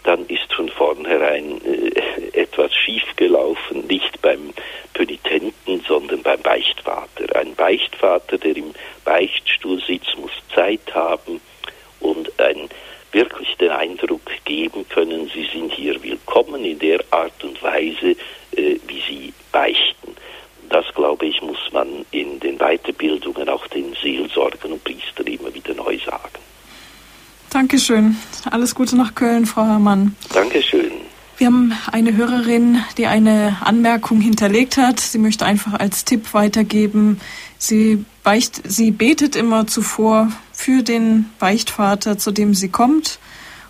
dann 0.04 0.26
ist 0.26 0.52
von 0.54 0.68
vornherein 0.68 1.60
äh, 1.64 2.38
etwas 2.38 2.74
schiefgelaufen, 2.74 3.86
nicht 3.86 4.20
beim 4.22 4.52
Pönitenten, 4.94 5.82
sondern 5.86 6.22
beim 6.22 6.40
Beichtvater. 6.40 7.36
Ein 7.36 7.54
Beichtvater, 7.54 8.38
der 8.38 8.56
im 8.56 8.72
Beichtstuhl 9.04 9.80
sitzt, 9.86 10.16
muss 10.18 10.32
Zeit 10.54 10.94
haben 10.94 11.40
und 12.00 12.38
ein, 12.40 12.68
wirklich 13.12 13.56
den 13.56 13.70
Eindruck 13.70 14.22
geben 14.44 14.88
können, 14.88 15.30
sie 15.34 15.48
sind 15.52 15.72
hier 15.72 16.02
willkommen 16.02 16.64
in 16.64 16.78
der 16.78 17.00
Art 17.10 17.42
und 17.42 17.62
Weise, 17.62 18.16
äh, 18.56 18.76
wie 18.86 19.02
sie 19.08 19.34
beichten. 19.52 20.16
Das, 20.68 20.86
glaube 20.94 21.26
ich, 21.26 21.42
muss 21.42 21.58
man 21.72 22.06
in 22.12 22.38
den 22.38 22.58
Weiterbildungen 22.58 23.48
auch 23.48 23.66
den 23.66 23.96
Seelsorgern 24.00 24.72
und 24.72 24.84
Priestern 24.84 25.26
immer 25.26 25.52
wieder 25.52 25.74
neu 25.74 25.98
sagen. 25.98 26.49
Dankeschön. 27.50 28.16
Alles 28.50 28.74
Gute 28.74 28.96
nach 28.96 29.14
Köln, 29.14 29.44
Frau 29.44 29.64
Herrmann. 29.64 30.16
Dankeschön. 30.32 30.90
Wir 31.36 31.46
haben 31.46 31.72
eine 31.90 32.16
Hörerin, 32.16 32.82
die 32.96 33.06
eine 33.06 33.56
Anmerkung 33.62 34.20
hinterlegt 34.20 34.76
hat. 34.76 35.00
Sie 35.00 35.18
möchte 35.18 35.46
einfach 35.46 35.74
als 35.74 36.04
Tipp 36.04 36.32
weitergeben. 36.34 37.20
Sie, 37.58 38.04
beicht, 38.22 38.60
sie 38.70 38.90
betet 38.90 39.36
immer 39.36 39.66
zuvor 39.66 40.28
für 40.52 40.82
den 40.82 41.30
Beichtvater, 41.38 42.18
zu 42.18 42.30
dem 42.30 42.54
sie 42.54 42.68
kommt 42.68 43.18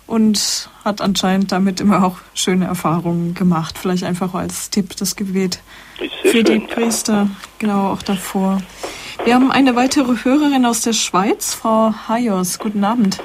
und 0.05 0.69
hat 0.83 0.99
anscheinend 0.99 1.53
damit 1.53 1.79
immer 1.79 2.03
auch 2.03 2.17
schöne 2.33 2.65
Erfahrungen 2.65 3.33
gemacht. 3.33 3.77
Vielleicht 3.77 4.03
einfach 4.03 4.33
als 4.33 4.69
Tipp 4.69 4.95
das 4.97 5.15
Gebet 5.15 5.59
für 6.23 6.29
schön, 6.31 6.45
die 6.45 6.59
Priester, 6.59 7.29
genau 7.57 7.91
auch 7.91 8.01
davor. 8.01 8.61
Wir 9.23 9.35
haben 9.35 9.51
eine 9.51 9.75
weitere 9.75 10.23
Hörerin 10.23 10.65
aus 10.65 10.81
der 10.81 10.93
Schweiz, 10.93 11.53
Frau 11.53 11.93
Hayos. 12.09 12.59
Guten 12.59 12.83
Abend. 12.83 13.19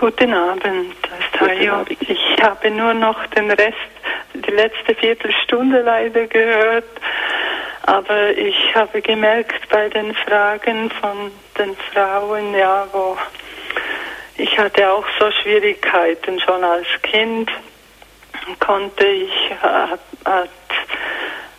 Guten 0.00 0.32
Abend, 0.32 0.94
Tayo. 1.38 1.84
Ich 2.00 2.42
habe 2.42 2.70
nur 2.70 2.94
noch 2.94 3.26
den 3.36 3.50
Rest, 3.50 3.76
die 4.32 4.50
letzte 4.50 4.94
Viertelstunde 4.94 5.82
leider 5.82 6.26
gehört. 6.26 6.88
Aber 7.82 8.30
ich 8.30 8.74
habe 8.74 9.02
gemerkt 9.02 9.68
bei 9.68 9.90
den 9.90 10.14
Fragen 10.14 10.90
von 11.02 11.30
den 11.58 11.76
Frauen, 11.92 12.54
ja, 12.54 12.86
wo 12.92 13.18
ich 14.38 14.58
hatte 14.58 14.90
auch 14.90 15.04
so 15.18 15.30
Schwierigkeiten 15.42 16.40
schon 16.40 16.64
als 16.64 16.86
Kind, 17.02 17.50
konnte 18.58 19.04
ich, 19.04 19.52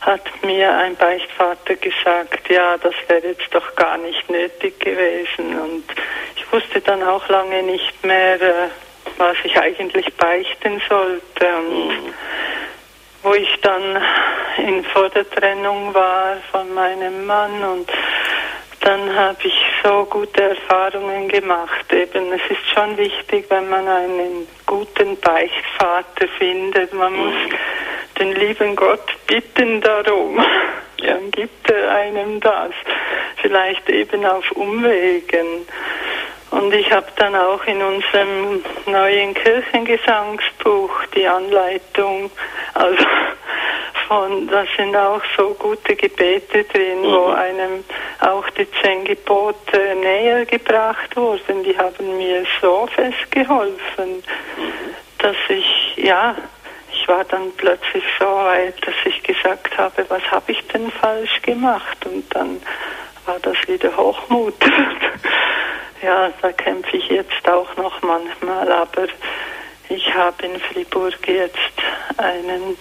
hat, 0.02 0.44
mir 0.44 0.76
ein 0.76 0.96
Beichtvater 0.96 1.76
gesagt, 1.76 2.50
ja, 2.50 2.78
das 2.78 2.94
wäre 3.08 3.28
jetzt 3.28 3.54
doch 3.54 3.76
gar 3.76 3.98
nicht 3.98 4.30
nötig 4.30 4.80
gewesen. 4.80 5.60
Und 5.60 5.84
ich 6.36 6.52
wusste 6.52 6.82
dann 6.82 7.04
auch 7.04 7.28
lange 7.30 7.64
nicht 7.64 8.04
mehr, 8.04 8.42
äh, 8.42 8.70
was 9.18 9.38
ich 9.44 9.58
eigentlich 9.58 10.14
beichten 10.16 10.82
sollte. 10.90 11.48
Und 11.56 11.88
mhm. 11.88 12.14
wo 13.24 13.34
ich 13.36 13.60
dann 13.62 14.02
in 14.58 14.84
vor 14.86 15.10
der 15.10 15.30
Trennung 15.30 15.94
war 15.94 16.38
von 16.52 16.74
meinem 16.74 17.26
Mann 17.26 17.64
und 17.64 17.90
dann 18.82 19.16
habe 19.16 19.38
ich 19.44 19.54
so 19.84 20.06
gute 20.06 20.42
Erfahrungen 20.42 21.28
gemacht. 21.28 21.94
Eben, 21.94 22.34
es 22.34 22.42
ist 22.50 22.68
schon 22.74 22.98
wichtig, 22.98 23.46
wenn 23.50 23.70
man 23.70 23.88
einen 23.88 24.48
guten 24.66 25.20
Beichtvater 25.20 26.28
findet. 26.40 26.92
Man 26.92 27.14
muss 27.14 27.36
den 28.18 28.34
lieben 28.34 28.76
Gott 28.76 29.08
bitten 29.32 29.80
darum. 29.80 30.44
Dann 30.98 31.32
gibt 31.32 31.70
er 31.72 31.96
einem 31.96 32.42
das. 32.42 32.74
Vielleicht 33.42 33.90
eben 33.90 34.26
auf 34.26 34.52
Umwegen. 34.52 35.66
Und 36.52 36.74
ich 36.74 36.92
habe 36.92 37.08
dann 37.16 37.34
auch 37.34 37.64
in 37.64 37.82
unserem 37.82 38.62
neuen 38.86 39.34
Kirchengesangsbuch 39.34 40.92
die 41.16 41.26
Anleitung, 41.26 42.30
also 42.74 43.06
von, 44.10 44.48
da 44.50 44.66
sind 44.76 44.98
auch 44.98 45.22
so 45.38 45.54
gute 45.54 45.96
Gebete 45.96 46.66
drin, 46.66 47.00
mhm. 47.00 47.12
wo 47.12 47.28
einem 47.28 47.86
auch 48.20 48.50
die 48.50 48.68
zehn 48.82 49.06
Gebote 49.06 49.96
näher 49.96 50.46
gebracht 50.46 51.16
wurden. 51.16 51.64
Die 51.64 51.78
haben 51.78 52.18
mir 52.18 52.44
so 52.62 52.86
festgeholfen, 52.94 54.18
mhm. 54.18 54.96
dass 55.20 55.38
ich, 55.48 55.96
ja, 55.96 56.36
ich 57.02 57.08
war 57.08 57.24
dann 57.24 57.52
plötzlich 57.58 58.04
so 58.20 58.26
weit, 58.26 58.76
dass 58.86 58.94
ich 59.06 59.24
gesagt 59.24 59.78
habe, 59.78 60.06
was 60.10 60.22
habe 60.30 60.52
ich 60.52 60.68
denn 60.68 60.92
falsch 60.92 61.42
gemacht? 61.42 61.98
Und 62.06 62.24
dann 62.36 62.62
war 63.26 63.40
das 63.40 63.56
wieder 63.68 63.96
Hochmut. 63.98 64.54
ja, 66.04 66.32
da 66.42 66.52
kämpfe 66.52 66.98
ich 66.98 67.08
jetzt 67.10 67.50
auch 67.50 67.76
noch 67.76 68.02
manchmal, 68.04 68.72
aber 68.72 69.08
ich 69.90 70.14
habe 70.14 70.46
in 70.46 70.60
Fribourg 70.60 71.28
jetzt 71.28 71.58
einen, 72.18 72.78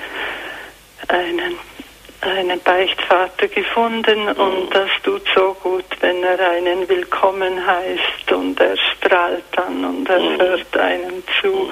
einen, 1.09 1.59
einen 2.21 2.61
Beichtvater 2.61 3.49
gefunden 3.49 4.29
und 4.29 4.75
das 4.75 4.91
tut 5.03 5.23
so 5.35 5.57
gut, 5.63 5.87
wenn 6.01 6.23
er 6.23 6.51
einen 6.51 6.87
willkommen 6.89 7.67
heißt 7.67 8.33
und 8.33 8.61
er 8.61 8.77
strahlt 8.77 9.45
dann 9.53 9.85
und 9.85 10.09
er 10.11 10.21
mhm. 10.21 10.41
hört 10.41 10.77
einem 10.77 11.23
zu 11.41 11.71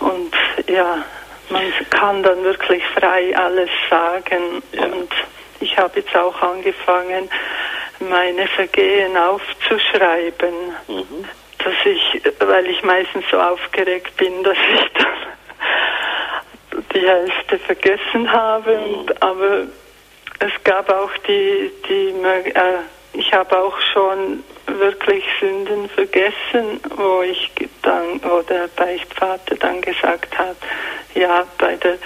und 0.00 0.32
ja, 0.68 1.04
man 1.50 1.72
kann 1.90 2.22
dann 2.22 2.42
wirklich 2.42 2.82
frei 2.98 3.36
alles 3.36 3.70
sagen 3.90 4.62
ja. 4.72 4.84
und 4.84 5.10
ich 5.60 5.76
habe 5.78 6.00
jetzt 6.00 6.14
auch 6.14 6.40
angefangen, 6.42 7.30
meine 8.00 8.46
Vergehen 8.48 9.16
aufzuschreiben. 9.16 10.54
Mhm. 10.88 11.24
Dass 11.58 11.74
ich, 11.84 12.22
weil 12.38 12.66
ich 12.66 12.82
meistens 12.82 13.24
so 13.30 13.40
aufgeregt 13.40 14.16
bin, 14.16 14.42
dass 14.44 14.58
ich 14.74 14.92
dann 14.92 16.82
die 16.94 17.08
Hälfte 17.08 17.58
vergessen 17.58 18.30
habe. 18.30 18.76
Mhm. 18.76 18.94
Und, 18.94 19.22
aber 19.22 19.66
es 20.38 20.52
gab 20.64 20.90
auch 20.90 21.10
die, 21.26 21.72
die 21.88 22.08
äh, 22.54 22.78
ich 23.14 23.32
habe 23.32 23.58
auch 23.58 23.78
schon 23.92 24.44
wirklich 24.66 25.24
Sünden 25.40 25.88
vergessen, 25.88 26.80
wo 26.96 27.22
ich 27.22 27.50
dann, 27.82 28.20
wo 28.22 28.42
der 28.42 28.68
Beichtvater 28.68 29.56
dann 29.56 29.80
gesagt 29.80 30.36
hat, 30.36 30.56
ja, 31.14 31.46
bei 31.58 31.76
der 31.76 31.98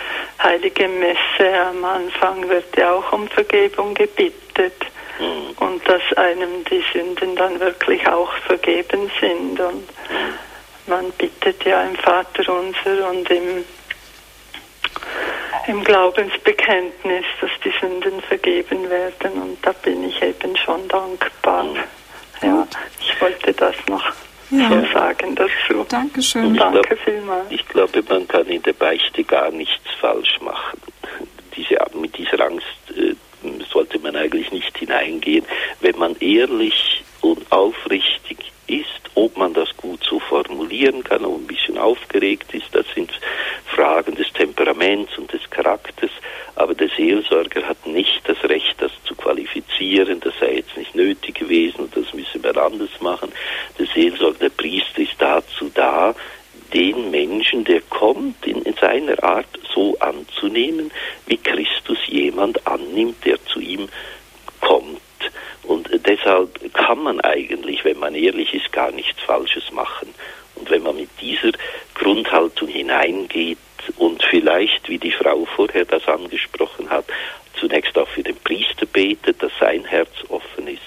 Heiligen 0.43 1.01
Messe 1.01 1.61
am 1.69 1.85
Anfang 1.85 2.49
wird 2.49 2.77
ja 2.77 2.93
auch 2.93 3.13
um 3.13 3.29
Vergebung 3.29 3.95
gebittet 3.95 4.87
mhm. 5.19 5.57
und 5.59 5.89
dass 5.89 6.03
einem 6.17 6.65
die 6.65 6.83
Sünden 6.93 7.35
dann 7.37 7.59
wirklich 7.61 8.07
auch 8.07 8.33
vergeben 8.47 9.11
sind 9.21 9.61
und 9.61 9.89
man 10.87 11.11
bittet 11.13 11.65
ja 11.65 11.83
im 11.83 11.97
Vater 11.97 12.53
unser 12.53 13.11
und 13.11 13.31
im 13.31 13.65
im 15.67 15.85
Glaubensbekenntnis, 15.85 17.25
dass 17.41 17.51
die 17.65 17.73
Sünden 17.81 18.21
vergeben 18.23 18.89
werden 18.89 19.33
und 19.43 19.59
da 19.65 19.73
bin 19.73 20.09
ich 20.09 20.21
eben 20.23 20.57
schon 20.57 20.89
dankbar. 20.89 21.65
Mhm. 21.65 22.00
Ja, 22.43 22.67
ich 23.01 23.21
wollte 23.21 23.53
das 23.53 23.75
noch 23.89 24.05
ja. 24.51 24.69
so 24.69 24.93
sagen 24.93 25.35
dazu. 25.35 25.85
Dankeschön. 25.89 26.55
Danke 26.55 26.81
glaub, 26.81 26.99
vielmals. 27.01 27.51
Ich 27.51 27.67
glaube, 27.69 28.03
man 28.09 28.27
kann 28.27 28.47
in 28.47 28.63
der 28.63 28.73
Beichte 28.73 29.25
gar 29.25 29.51
nichts 29.51 29.91
falsch 30.01 30.41
machen. 30.41 30.81
Diese, 31.57 31.77
mit 31.95 32.17
dieser 32.17 32.41
Angst 32.41 32.67
äh, 32.97 33.15
sollte 33.73 33.99
man 33.99 34.17
eigentlich 34.17 34.51
nicht 34.51 34.77
hineingehen. 34.79 35.45
Wenn 35.81 35.99
man 35.99 36.17
ehrlich 36.21 37.03
und 37.21 37.51
aufrichtig 37.51 38.39
ist, 38.67 38.87
ob 39.15 39.37
man 39.37 39.53
das 39.53 39.77
gut 39.77 40.03
so 40.05 40.21
formulieren 40.21 41.03
kann 41.03 41.25
und 41.25 41.43
ein 41.43 41.47
bisschen 41.47 41.77
aufgeregt 41.77 42.55
ist, 42.55 42.69
das 42.73 42.87
sind 42.95 43.11
Fragen 43.67 44.15
des 44.15 44.33
Temperaments 44.33 45.17
und 45.19 45.33
des 45.33 45.49
Charakters. 45.51 46.11
Aber 46.55 46.75
der 46.75 46.89
Seelsorger 46.97 47.67
hat 47.67 47.87
nicht 47.87 48.21
das 48.25 48.43
Recht, 48.45 48.75
das 48.79 48.93
zu 49.05 49.15
qualifizieren. 49.15 50.21
Das 50.21 50.35
sei 50.39 50.57
jetzt 50.57 50.77
nicht 50.77 50.95
nötig 50.95 51.37
gewesen 51.37 51.81
und 51.81 51.97
das 51.97 52.13
müsse 52.15 52.39
man 52.39 52.57
anders 52.57 53.01
machen. 53.01 53.33
Der 53.79 53.87
Seelsorger, 53.87 54.39
der 54.39 54.51
Priester 54.51 55.01
ist 55.01 55.17
dazu 55.19 55.71
da, 55.75 56.15
den 56.73 57.11
Menschen, 57.11 57.65
der 57.65 57.81
kommt, 57.83 58.47
in, 58.47 58.63
in, 58.63 58.75
seiner 58.75 59.23
Art 59.23 59.47
so 59.75 59.97
anzunehmen, 59.99 60.91
wie 61.27 61.37
Christus 61.37 61.99
jemand 62.07 62.67
annimmt, 62.67 63.25
der 63.25 63.45
zu 63.47 63.61
ihm 63.61 63.89
kommt. 64.61 65.01
Und 65.63 65.89
deshalb 66.07 66.73
kann 66.75 67.03
man 67.03 67.21
eigentlich, 67.21 67.85
wenn 67.85 67.99
man 67.99 68.15
ehrlich 68.15 68.55
ist, 68.55 68.73
gar 68.73 68.91
nichts 68.91 69.21
Falsches 69.23 69.71
machen. 69.73 70.09
Und 70.57 70.71
wenn 70.71 70.83
man 70.83 70.97
mit 70.97 71.11
dieser 71.21 71.53
Grundhaltung 71.95 72.69
hineingeht 72.69 73.59
und 73.97 74.23
vielleicht, 74.29 74.89
wie 74.89 74.99
die 74.99 75.13
Frau 75.13 75.47
vorher 75.57 75.85
das 75.85 76.07
angesprochen 76.07 76.91
hat, 76.91 77.05
zunächst 77.59 77.97
auch 77.97 78.09
für 78.09 78.23
den 78.23 78.37
Priester 78.37 78.87
betet, 78.87 79.43
dass 79.43 79.53
sein 79.61 79.85
Herz 79.85 80.11
offen 80.29 80.67
ist, 80.67 80.81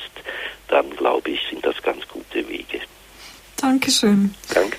dann 0.68 0.90
glaube 0.96 1.32
ich, 1.32 1.40
sind 1.50 1.66
das 1.66 1.82
ganz 1.82 2.08
gute 2.08 2.48
Wege. 2.50 2.82
Dankeschön. 3.58 4.34
Dankeschön. 4.54 4.73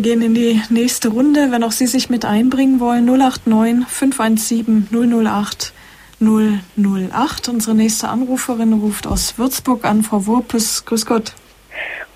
Wir 0.00 0.12
gehen 0.14 0.22
in 0.22 0.34
die 0.34 0.62
nächste 0.70 1.08
Runde. 1.10 1.48
Wenn 1.50 1.62
auch 1.62 1.72
Sie 1.72 1.86
sich 1.86 2.08
mit 2.08 2.24
einbringen 2.24 2.80
wollen, 2.80 3.04
089 3.04 3.86
517 3.86 4.88
008 5.26 5.74
008. 6.20 7.48
Unsere 7.50 7.76
nächste 7.76 8.08
Anruferin 8.08 8.72
ruft 8.72 9.06
aus 9.06 9.36
Würzburg 9.36 9.84
an, 9.84 10.02
Frau 10.02 10.24
Wurpes. 10.24 10.86
Grüß 10.86 11.04
Gott. 11.04 11.34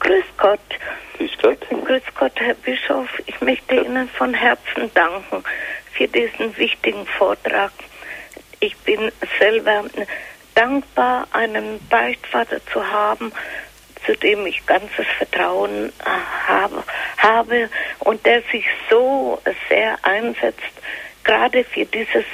Grüß 0.00 0.24
Gott. 0.38 0.60
Grüß 1.18 1.30
Gott. 1.42 1.58
Grüß 1.84 2.02
Gott, 2.18 2.32
Herr 2.36 2.54
Bischof. 2.54 3.06
Ich 3.26 3.38
möchte 3.42 3.74
Ihnen 3.74 4.08
von 4.08 4.32
Herzen 4.32 4.90
danken 4.94 5.44
für 5.92 6.08
diesen 6.08 6.56
wichtigen 6.56 7.04
Vortrag. 7.18 7.72
Ich 8.60 8.74
bin 8.78 9.12
selber 9.38 9.84
dankbar, 10.54 11.28
einen 11.32 11.86
Beichtvater 11.90 12.64
zu 12.72 12.82
haben, 12.82 13.30
zu 14.06 14.16
dem 14.16 14.46
ich 14.46 14.64
ganzes 14.66 15.06
Vertrauen 15.18 15.88
äh, 15.88 16.48
habe, 16.48 16.82
habe 17.18 17.70
und 18.00 18.24
der 18.26 18.42
sich 18.52 18.64
so 18.90 19.40
sehr 19.68 19.98
einsetzt, 20.02 20.60
gerade 21.24 21.64
für 21.64 21.86
dieses 21.86 22.24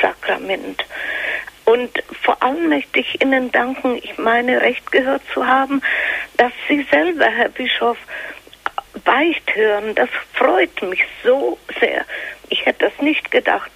Sakrament. 0.00 0.84
Und 1.64 2.02
vor 2.22 2.42
allem 2.42 2.68
möchte 2.68 2.98
ich 3.00 3.20
Ihnen 3.22 3.52
danken, 3.52 3.96
ich 4.02 4.18
meine, 4.18 4.60
recht 4.60 4.90
gehört 4.90 5.22
zu 5.32 5.46
haben, 5.46 5.82
dass 6.36 6.52
Sie 6.68 6.84
selber, 6.90 7.26
Herr 7.26 7.48
Bischof, 7.48 7.96
Beicht 9.04 9.54
hören. 9.54 9.94
Das 9.94 10.08
freut 10.34 10.82
mich 10.82 11.04
so 11.22 11.58
sehr. 11.78 12.04
Ich 12.48 12.66
hätte 12.66 12.90
das 12.90 13.00
nicht 13.00 13.30
gedacht, 13.30 13.70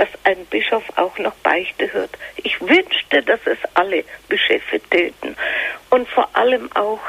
dass 0.00 0.08
ein 0.24 0.46
Bischof 0.46 0.82
auch 0.96 1.18
noch 1.18 1.34
Beichte 1.42 1.92
hört. 1.92 2.16
Ich 2.36 2.58
wünschte, 2.58 3.22
dass 3.22 3.40
es 3.44 3.58
alle 3.74 4.02
Bischöfe 4.30 4.80
täten. 4.88 5.36
Und 5.90 6.08
vor 6.08 6.26
allem 6.32 6.72
auch 6.72 7.00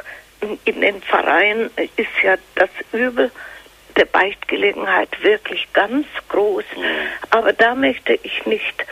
in 0.66 0.82
den 0.82 1.02
Pfarreien 1.02 1.72
ist 1.78 2.10
ja 2.22 2.36
das 2.56 2.70
Übel 2.92 3.32
der 3.96 4.04
Beichtgelegenheit 4.06 5.24
wirklich 5.24 5.72
ganz 5.72 6.06
groß. 6.28 6.66
Aber 7.30 7.54
da 7.54 7.76
möchte 7.76 8.20
ich 8.24 8.46
nicht, 8.46 8.86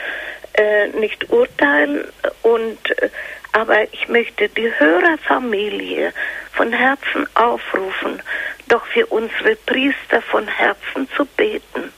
äh, 0.53 0.87
nicht 0.87 1.29
urteilen 1.29 2.05
und 2.43 3.01
äh, 3.01 3.09
aber 3.51 3.91
ich 3.91 4.07
möchte 4.07 4.47
die 4.47 4.71
Hörerfamilie 4.77 6.13
von 6.53 6.71
Herzen 6.71 7.27
aufrufen, 7.33 8.21
doch 8.69 8.85
für 8.85 9.07
unsere 9.07 9.57
Priester 9.65 10.21
von 10.21 10.47
Herzen 10.47 11.09
zu 11.17 11.25
beten. 11.25 11.91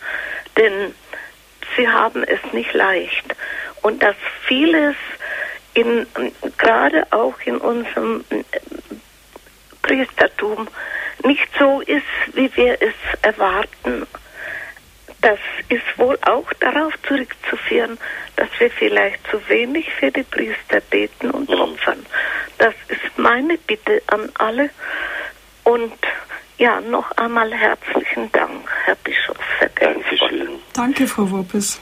Denn 0.57 0.95
sie 1.75 1.87
haben 1.87 2.23
es 2.23 2.39
nicht 2.53 2.73
leicht. 2.73 3.35
Und 3.81 4.03
dass 4.03 4.15
vieles 4.47 4.95
in, 5.73 6.05
gerade 6.57 7.07
auch 7.11 7.39
in 7.45 7.57
unserem 7.57 8.23
Priestertum 9.81 10.67
nicht 11.23 11.47
so 11.57 11.81
ist, 11.81 12.03
wie 12.33 12.55
wir 12.55 12.81
es 12.81 12.93
erwarten. 13.21 14.07
Das 15.21 15.39
ist 15.69 15.97
wohl 15.97 16.17
auch 16.23 16.51
darauf 16.53 16.93
zurückzuführen, 17.07 17.97
dass 18.35 18.49
wir 18.57 18.71
vielleicht 18.71 19.19
zu 19.29 19.39
wenig 19.49 19.91
für 19.93 20.11
die 20.11 20.23
Priester 20.23 20.81
beten 20.89 21.29
und 21.29 21.49
mhm. 21.49 21.61
opfern. 21.61 22.05
Das 22.57 22.73
ist 22.87 23.17
meine 23.17 23.57
Bitte 23.57 24.01
an 24.07 24.31
alle. 24.39 24.71
Und 25.63 25.93
ja, 26.61 26.79
noch 26.79 27.09
einmal 27.17 27.51
herzlichen 27.51 28.31
Dank, 28.31 28.69
Herr 28.85 28.95
Bischof. 29.03 29.37
Dankeschön. 29.79 30.59
Danke, 30.73 31.07
Frau 31.07 31.29
Woppes. 31.31 31.81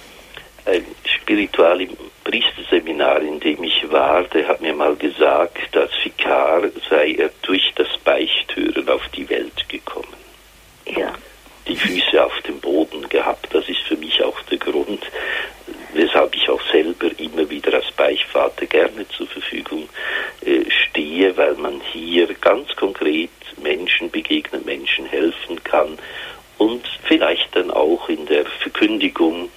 Ein 0.66 0.86
Spiritual 1.04 1.82
im 1.82 1.98
Priesterseminar, 2.24 3.22
in 3.22 3.42
dem 3.42 3.62
ich 3.64 3.92
war, 3.92 4.24
der 4.24 4.48
hat 4.48 4.62
mir 4.62 4.74
mal 4.74 4.96
gesagt, 4.96 5.76
als 5.76 5.92
Vikar 6.02 6.62
sei 6.90 7.16
er 7.18 7.30
durch 7.42 7.74
das 7.76 7.90
Beichthören 8.06 8.88
auf 8.88 9.06
die 9.10 9.30
Welt 9.30 9.68
gekommen. 9.68 10.16
Ja. 10.86 11.14
Die 11.68 11.76
Füße 11.76 12.24
auf 12.24 12.40
dem 12.48 12.60
Boden 12.62 13.08
gehabt. 13.10 13.54
Das 13.54 13.68
ist 13.68 13.82
für 13.82 13.98
mich 13.98 14.24
auch 14.24 14.42
der 14.44 14.60
Grund, 14.60 15.04
weshalb 15.94 16.34
ich 16.36 16.50
auch 16.50 16.62
selber 16.72 17.08
immer 17.18 17.50
wieder 17.50 17.74
als 17.74 17.92
Beichtvater 17.92 18.66
gerne 18.66 19.08
zur 19.10 19.28
Verfügung 19.28 19.90
äh, 20.46 20.64
stehe, 20.70 21.36
weil 21.36 21.56
man 21.56 21.82
hier 21.92 22.34
ganz 22.36 22.74
konkret 22.78 23.30
begegnen, 24.50 24.66
Menschen 24.66 25.06
helfen 25.06 25.64
kann 25.64 25.98
und 26.58 26.86
vielleicht 27.04 27.56
dann 27.56 27.72
auch 27.72 28.10
in 28.10 28.26
der 28.26 28.46
Verkündigung 28.46 29.50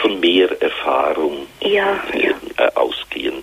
von 0.00 0.20
mehr 0.20 0.50
Erfahrung 0.62 1.46
ja, 1.60 2.02
ja. 2.14 2.30
Äh, 2.56 2.70
ausgehen 2.74 3.42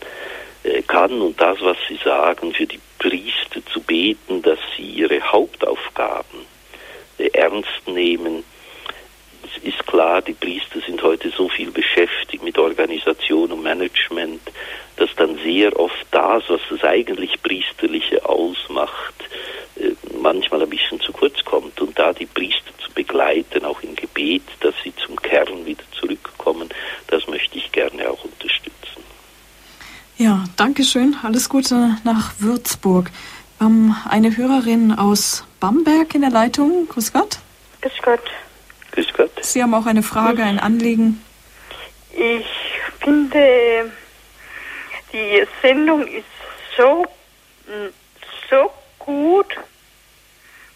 äh, 0.64 0.82
kann. 0.82 1.22
Und 1.22 1.40
das, 1.40 1.60
was 1.62 1.78
Sie 1.88 2.00
sagen, 2.04 2.54
für 2.54 2.66
die 2.66 2.80
Priester 3.00 3.62
zu 3.72 3.82
beten, 3.82 4.42
dass 4.42 4.60
sie 4.76 4.84
ihre 4.84 5.22
Hauptaufgaben 5.22 6.40
äh, 7.20 7.28
ernst 7.28 7.88
nehmen. 7.88 8.44
Es 9.44 9.64
ist 9.64 9.86
klar, 9.86 10.22
die 10.24 10.34
Priester 10.34 10.82
sind 10.86 11.02
heute 11.04 11.30
so 11.30 11.48
viel 11.48 11.70
beschäftigt 11.70 12.44
mit 12.44 12.58
Organisation 12.58 13.52
und 13.52 13.62
Management, 13.62 14.42
dass 14.96 15.10
dann 15.16 15.38
sehr 15.44 15.80
oft 15.80 16.08
das, 16.10 16.44
was 16.48 16.62
das 16.72 16.84
eigentlich 16.84 17.42
Priesterliche 17.44 18.26
ausmacht, 18.28 19.14
manchmal 20.22 20.62
ein 20.62 20.70
bisschen 20.70 21.00
zu 21.00 21.12
kurz 21.12 21.44
kommt. 21.46 21.80
Und 21.82 21.98
da 21.98 22.14
die 22.14 22.26
Priester 22.26 22.72
zu 22.84 22.92
begleiten, 22.92 23.66
auch 23.66 23.82
im 23.82 23.96
Gebet, 23.96 24.44
dass 24.60 24.74
sie 24.84 24.94
zum 24.96 25.16
Kern 25.16 25.66
wieder 25.66 25.84
zurückkommen, 26.00 26.70
das 27.08 27.28
möchte 27.28 27.58
ich 27.58 27.72
gerne 27.72 28.10
auch 28.10 28.24
unterstützen. 28.24 29.04
Ja, 30.78 30.84
danke 30.84 30.92
schön. 30.92 31.18
Alles 31.24 31.50
Gute 31.50 31.98
nach 32.04 32.34
Würzburg. 32.38 33.10
Ähm, 33.60 33.96
eine 34.08 34.38
Hörerin 34.38 34.92
aus 34.92 35.44
Bamberg 35.60 36.14
in 36.14 36.22
der 36.22 36.30
Leitung. 36.30 36.88
Grüß 36.88 37.14
Gott. 37.14 37.40
Grüß 37.82 37.94
Gott. 38.04 38.22
Grüß 38.92 39.08
Gott. 39.14 39.32
Sie 39.42 39.64
haben 39.64 39.74
auch 39.74 39.88
eine 39.88 40.04
Frage, 40.04 40.44
ein 40.44 40.60
Anliegen. 40.60 41.24
Ich 42.12 42.46
finde, 43.00 43.92
die 45.14 45.48
Sendung 45.64 46.06
ist 46.06 46.26
so, 46.78 47.08
so 48.48 48.72
gut, 49.00 49.48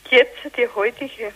jetzt 0.09 0.39
die 0.57 0.67
heutige. 0.73 1.31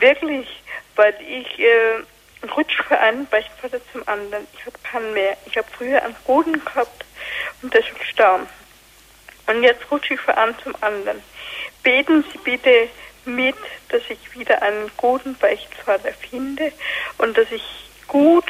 Wirklich, 0.00 0.48
weil 0.96 1.14
ich 1.28 1.60
äh, 1.60 2.02
rutsche 2.48 2.82
von 2.82 2.96
einem 2.96 3.26
Beichtvater 3.26 3.80
zum 3.92 4.06
anderen. 4.06 4.46
Ich 4.54 4.66
habe 4.66 4.76
keinen 4.82 5.12
mehr. 5.14 5.36
Ich 5.46 5.56
habe 5.56 5.68
früher 5.70 6.02
einen 6.02 6.16
Boden 6.26 6.64
gehabt 8.22 8.48
und 9.46 9.62
jetzt 9.62 9.90
rutsche 9.90 10.14
ich 10.14 10.20
von 10.20 10.34
einem 10.34 10.54
zum 10.62 10.74
anderen. 10.80 11.22
Beten 11.82 12.24
Sie 12.32 12.38
bitte 12.38 12.88
mit, 13.24 13.56
dass 13.88 14.02
ich 14.08 14.38
wieder 14.38 14.62
einen 14.62 14.90
guten 14.96 15.36
Beichtvater 15.36 16.12
finde 16.12 16.72
und 17.18 17.36
dass 17.36 17.50
ich 17.50 17.62
gut, 18.06 18.44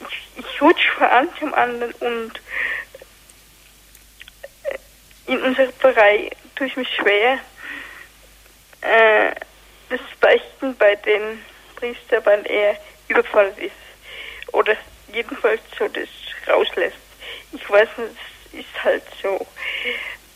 ich, 0.00 0.44
ich 0.44 0.62
rutsche 0.62 0.90
von 0.92 1.06
einem 1.06 1.30
zum 1.38 1.54
anderen 1.54 1.92
und 1.92 2.32
äh, 4.64 5.32
in 5.32 5.42
unserer 5.42 5.72
Pfarrei 5.72 6.30
tue 6.56 6.66
ich 6.66 6.76
mich 6.76 6.88
schwer, 6.94 7.38
äh, 8.80 9.34
das 9.90 10.00
Beichten 10.20 10.76
bei 10.76 10.96
den 10.96 11.44
Priestern, 11.76 12.24
weil 12.24 12.46
er 12.46 12.78
überfordert 13.08 13.58
ist. 13.58 13.72
Oder 14.52 14.76
jedenfalls 15.12 15.60
so 15.78 15.88
das 15.88 16.08
rauslässt. 16.48 16.96
Ich 17.52 17.68
weiß 17.68 17.88
nicht, 17.98 18.33
ist 18.58 18.84
halt 18.84 19.02
so. 19.22 19.46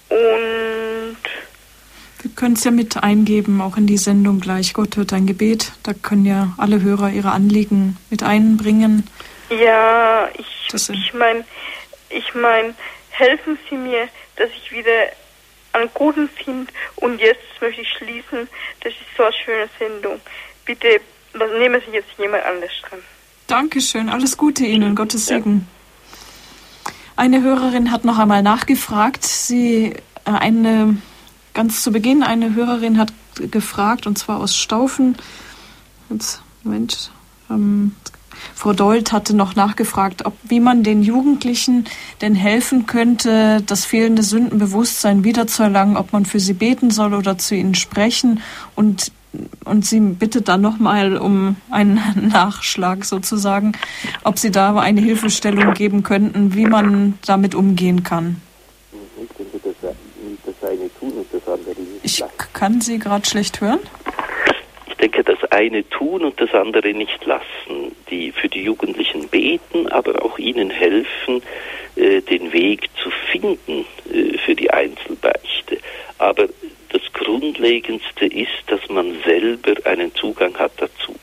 Und 0.09 1.19
wir 2.20 2.31
können 2.35 2.55
es 2.55 2.65
ja 2.65 2.70
mit 2.70 2.97
eingeben, 2.97 3.61
auch 3.61 3.77
in 3.77 3.86
die 3.86 3.97
Sendung 3.97 4.40
gleich. 4.40 4.73
Gott 4.74 4.97
hört 4.97 5.12
ein 5.12 5.27
Gebet. 5.27 5.73
Da 5.82 5.93
können 5.95 6.24
ja 6.24 6.53
alle 6.57 6.82
Hörer 6.82 7.11
ihre 7.11 7.31
Anliegen 7.31 7.97
mit 8.11 8.23
einbringen. 8.23 9.09
Ja, 9.51 10.28
ich, 10.36 10.74
ich 10.74 11.15
meine, 11.15 11.45
ich 12.11 12.35
meine, 12.35 12.74
helfen 13.11 13.59
Sie 13.69 13.77
mir, 13.77 14.09
dass 14.36 14.51
ich 14.51 14.73
wieder 14.73 14.90
einen 15.73 15.90
guten 15.95 16.28
finde. 16.28 16.73
Und 16.97 17.20
jetzt 17.20 17.40
möchte 17.61 17.82
ich 17.82 17.89
schließen. 17.99 18.49
Das 18.81 18.93
ist 18.93 19.16
so 19.16 19.23
eine 19.23 19.32
schöne 19.32 19.69
Sendung. 19.78 20.20
Bitte 20.65 21.01
nehmen 21.59 21.81
Sie 21.86 21.93
jetzt 21.93 22.11
jemand 22.19 22.45
anders 22.45 22.73
dran. 22.89 23.01
Dankeschön. 23.47 24.09
Alles 24.09 24.36
Gute 24.36 24.65
Ihnen. 24.65 24.95
Gottes 24.95 25.27
Segen. 25.27 25.69
Eine 27.19 27.43
Hörerin 27.43 27.90
hat 27.90 28.05
noch 28.05 28.16
einmal 28.19 28.45
nachgefragt. 28.45 29.27
Sie, 29.27 29.86
äh, 30.24 30.31
eine, 30.31 30.99
ganz 31.53 31.82
zu 31.82 31.90
Beginn, 31.90 32.23
eine 32.23 32.55
Hörerin 32.55 32.97
hat 32.97 33.12
gefragt, 33.35 34.07
und 34.07 34.16
zwar 34.16 34.39
aus 34.39 34.57
Staufen. 34.57 35.16
Jetzt, 36.11 36.40
Moment, 36.62 37.11
ähm, 37.51 37.97
Frau 38.55 38.73
Dold 38.73 39.11
hatte 39.11 39.35
noch 39.35 39.57
nachgefragt, 39.57 40.27
ob, 40.27 40.36
wie 40.45 40.61
man 40.61 40.85
den 40.85 41.03
Jugendlichen 41.03 41.86
denn 42.20 42.36
helfen 42.36 42.86
könnte, 42.86 43.65
das 43.66 43.85
fehlende 43.85 44.23
Sündenbewusstsein 44.23 45.24
wiederzuerlangen, 45.24 45.97
ob 45.97 46.12
man 46.12 46.24
für 46.24 46.39
sie 46.39 46.53
beten 46.53 46.93
soll 46.93 47.15
oder 47.15 47.36
zu 47.36 47.57
ihnen 47.57 47.74
sprechen. 47.74 48.40
Und, 48.77 49.11
und 49.65 49.85
sie 49.85 50.01
bittet 50.01 50.49
dann 50.49 50.61
nochmal 50.61 51.17
um 51.17 51.57
einen 51.71 52.01
Nachschlag 52.33 53.05
sozusagen, 53.05 53.73
ob 54.25 54.39
sie 54.39 54.51
da 54.51 54.77
eine 54.77 55.01
Hilfestellung 55.01 55.75
geben 55.75 56.03
könnten, 56.03 56.55
wie 56.55 56.67
man 56.67 57.19
damit 57.27 57.55
umgehen 57.55 58.03
kann. 58.03 58.41
Ich 59.21 59.37
denke, 59.37 59.61
das, 59.63 60.71
eine 60.71 60.91
tun 60.99 61.13
und 61.13 61.27
das 61.33 61.47
andere 61.47 61.81
nicht. 61.81 62.05
Ich 62.05 62.25
kann 62.53 62.81
Sie 62.81 62.99
gerade 62.99 63.29
schlecht 63.29 63.61
hören 63.61 63.81
denke, 64.99 65.25
das 65.25 65.51
eine 65.51 65.89
tun 65.89 66.25
und 66.25 66.41
das 66.41 66.53
andere 66.55 66.93
nicht 66.93 67.25
lassen. 67.25 67.95
Die 68.11 68.33
für 68.33 68.49
die 68.49 68.63
Jugendlichen 68.63 69.29
beten, 69.29 69.89
aber 69.89 70.25
auch 70.25 70.39
ihnen 70.39 70.71
helfen, 70.71 71.43
äh, 71.97 72.21
den 72.21 72.53
Weg 72.53 72.89
zu 73.03 73.11
finden 73.31 73.87
äh, 74.13 74.39
für 74.39 74.55
die 74.55 74.71
Einzelbeichte. 74.71 75.79
Aber 76.19 76.49
das 76.90 77.02
Grundlegendste 77.12 78.27
ist, 78.27 78.65
dass 78.66 78.89
man 78.89 79.20
selber 79.24 79.74
einen 79.85 80.15
Zugang 80.15 80.56
hat 80.59 80.73
dazu. 80.77 81.15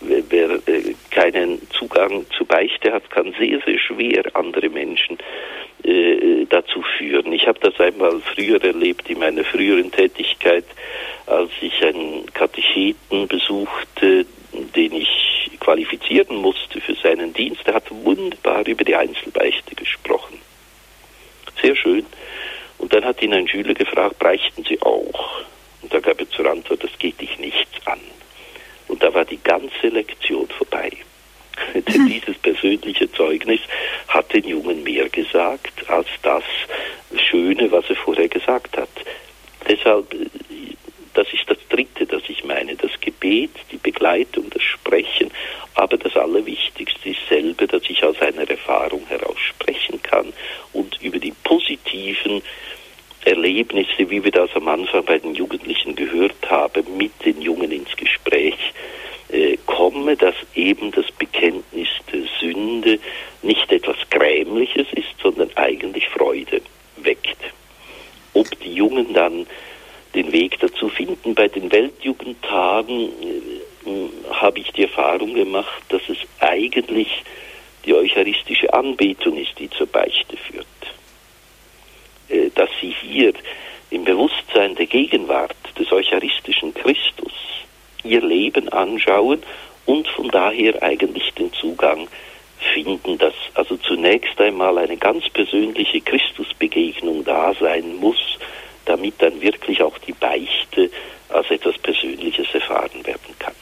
Wer, 0.00 0.22
wer 0.30 0.50
äh, 0.68 0.94
keinen 1.10 1.60
Zugang 1.70 2.24
zu 2.36 2.44
Beichte 2.44 2.92
hat, 2.92 3.10
kann 3.10 3.34
sehr, 3.38 3.60
sehr 3.66 3.78
schwer 3.78 4.24
andere 4.34 4.68
Menschen 4.68 5.18
äh, 5.82 6.44
dazu 6.48 6.82
führen. 6.96 7.32
Ich 7.32 7.46
habe 7.46 7.58
das 7.60 7.78
einmal 7.80 8.20
früher 8.34 8.62
erlebt 8.62 9.10
in 9.10 9.18
meiner 9.18 9.44
früheren 9.44 9.90
Tätigkeit, 9.90 10.64
als 11.26 11.50
ich 11.60 11.84
einen 11.84 12.32
Katecheten 12.32 13.26
besuchte, 13.26 14.24
den 14.52 14.92
ich 14.92 15.50
qualifizieren 15.60 16.36
musste 16.36 16.80
für 16.80 16.94
seinen 16.94 17.32
Dienst. 17.34 17.66
Er 17.66 17.74
hat 17.74 17.90
wunderbar 17.90 18.66
über 18.66 18.84
die 18.84 18.94
Einzelbeichte 18.94 19.74
gesprochen. 19.74 20.38
Sehr 21.60 21.74
schön. 21.74 22.06
Und 22.78 22.92
dann 22.92 23.04
hat 23.04 23.20
ihn 23.22 23.34
ein 23.34 23.48
Schüler 23.48 23.74
gefragt, 23.74 24.18
beichten 24.18 24.64
Sie 24.64 24.80
auch? 24.82 25.44
Und 25.82 25.92
da 25.92 26.00
gab 26.00 26.20
er 26.20 26.30
zur 26.30 26.46
Antwort, 26.50 26.82
das 26.82 26.96
geht 26.98 27.20
dich 27.20 27.38
nichts 27.38 27.86
an. 27.86 28.00
Und 28.88 29.02
da 29.02 29.12
war 29.12 29.24
die 29.24 29.42
ganze 29.42 29.88
Lektion 29.88 30.48
vorbei. 30.48 30.90
Denn 31.74 32.06
dieses 32.06 32.38
persönliche 32.38 33.10
Zeugnis 33.12 33.60
hat 34.06 34.32
den 34.32 34.44
Jungen 34.44 34.82
mehr 34.82 35.08
gesagt 35.08 35.88
als 35.88 36.06
das 36.22 36.44
Schöne, 37.30 37.70
was 37.70 37.88
er 37.88 37.96
vorher 37.96 38.28
gesagt 38.28 38.76
hat. 38.76 38.88
Deshalb, 39.68 40.14
das 41.18 41.26
ist 41.32 41.50
das 41.50 41.58
Dritte, 41.68 42.06
das 42.06 42.22
ich 42.28 42.44
meine, 42.44 42.76
das 42.76 42.92
Gebet, 43.00 43.50
die 43.72 43.76
Begleitung, 43.76 44.50
das 44.50 44.62
Sprechen, 44.62 45.32
aber 45.74 45.96
das 45.96 46.16
Allerwichtigste 46.16 47.08
ist 47.08 47.28
selber, 47.28 47.66
dass 47.66 47.82
ich 47.88 48.04
aus 48.04 48.20
einer 48.20 48.48
Erfahrung 48.48 49.04
heraus 49.08 49.40
sprechen 49.40 50.00
kann 50.00 50.32
und 50.72 51.02
über 51.02 51.18
die 51.18 51.32
positiven 51.42 52.40
Erlebnisse, 53.24 54.08
wie 54.08 54.22
wir 54.22 54.30
das 54.30 54.50
am 54.54 54.68
Anfang 54.68 55.04
bei 55.04 55.18
den 55.18 55.34
Jugendlichen 55.34 55.96
gehört 55.96 56.48
haben, 56.48 56.96
mit 56.96 57.10
den 57.24 57.42
Jungen 57.42 57.72
ins 57.72 57.96
Gespräch 57.96 58.56
äh, 59.30 59.56
komme, 59.66 60.16
dass 60.16 60.36
eben 60.54 60.92
das 60.92 61.10
Bekenntnis 61.18 61.88
der 62.12 62.22
Sünde 62.38 63.00
nicht 63.42 63.72
etwas 63.72 63.96
Grämliches 64.10 64.86
ist, 64.92 65.20
sondern 65.20 65.50
eigentlich 65.56 66.08
Freude 66.10 66.62
weckt. 66.96 67.38
Ob 68.34 68.46
die 68.60 68.74
Jungen 68.74 69.12
dann 69.14 69.48
den 70.18 70.32
Weg 70.32 70.58
dazu 70.58 70.88
finden, 70.88 71.34
bei 71.36 71.46
den 71.46 71.70
Weltjugendtagen 71.70 73.08
äh, 73.86 74.32
habe 74.32 74.58
ich 74.58 74.72
die 74.72 74.82
Erfahrung 74.82 75.32
gemacht, 75.32 75.82
dass 75.90 76.02
es 76.08 76.18
eigentlich 76.40 77.22
die 77.84 77.94
eucharistische 77.94 78.74
Anbetung 78.74 79.36
ist, 79.36 79.56
die 79.58 79.70
zur 79.70 79.86
Beichte 79.86 80.36
führt. 80.36 80.66
Äh, 82.28 82.50
dass 82.52 82.68
sie 82.80 82.94
hier 83.00 83.32
im 83.90 84.04
Bewusstsein 84.04 84.74
der 84.74 84.86
Gegenwart 84.86 85.54
des 85.78 85.90
eucharistischen 85.92 86.74
Christus 86.74 87.32
ihr 88.02 88.20
Leben 88.20 88.68
anschauen 88.70 89.42
und 89.86 90.08
von 90.08 90.28
daher 90.28 90.82
eigentlich 90.82 91.32
den 91.34 91.52
Zugang 91.52 92.08
finden, 92.74 93.18
dass 93.18 93.34
also 93.54 93.76
zunächst 93.76 94.40
einmal 94.40 94.78
eine 94.78 94.96
ganz 94.96 95.28
persönliche 95.30 96.00
Christusbegegnung 96.00 97.24
da 97.24 97.54
sein 97.54 97.96
muss, 97.96 98.38
damit 98.88 99.14
dann 99.18 99.40
wirklich 99.40 99.82
auch 99.82 99.96
die 99.98 100.12
Beichte 100.12 100.90
als 101.28 101.50
etwas 101.50 101.76
Persönliches 101.78 102.46
erfahren 102.52 103.04
werden 103.04 103.34
kann. 103.38 103.54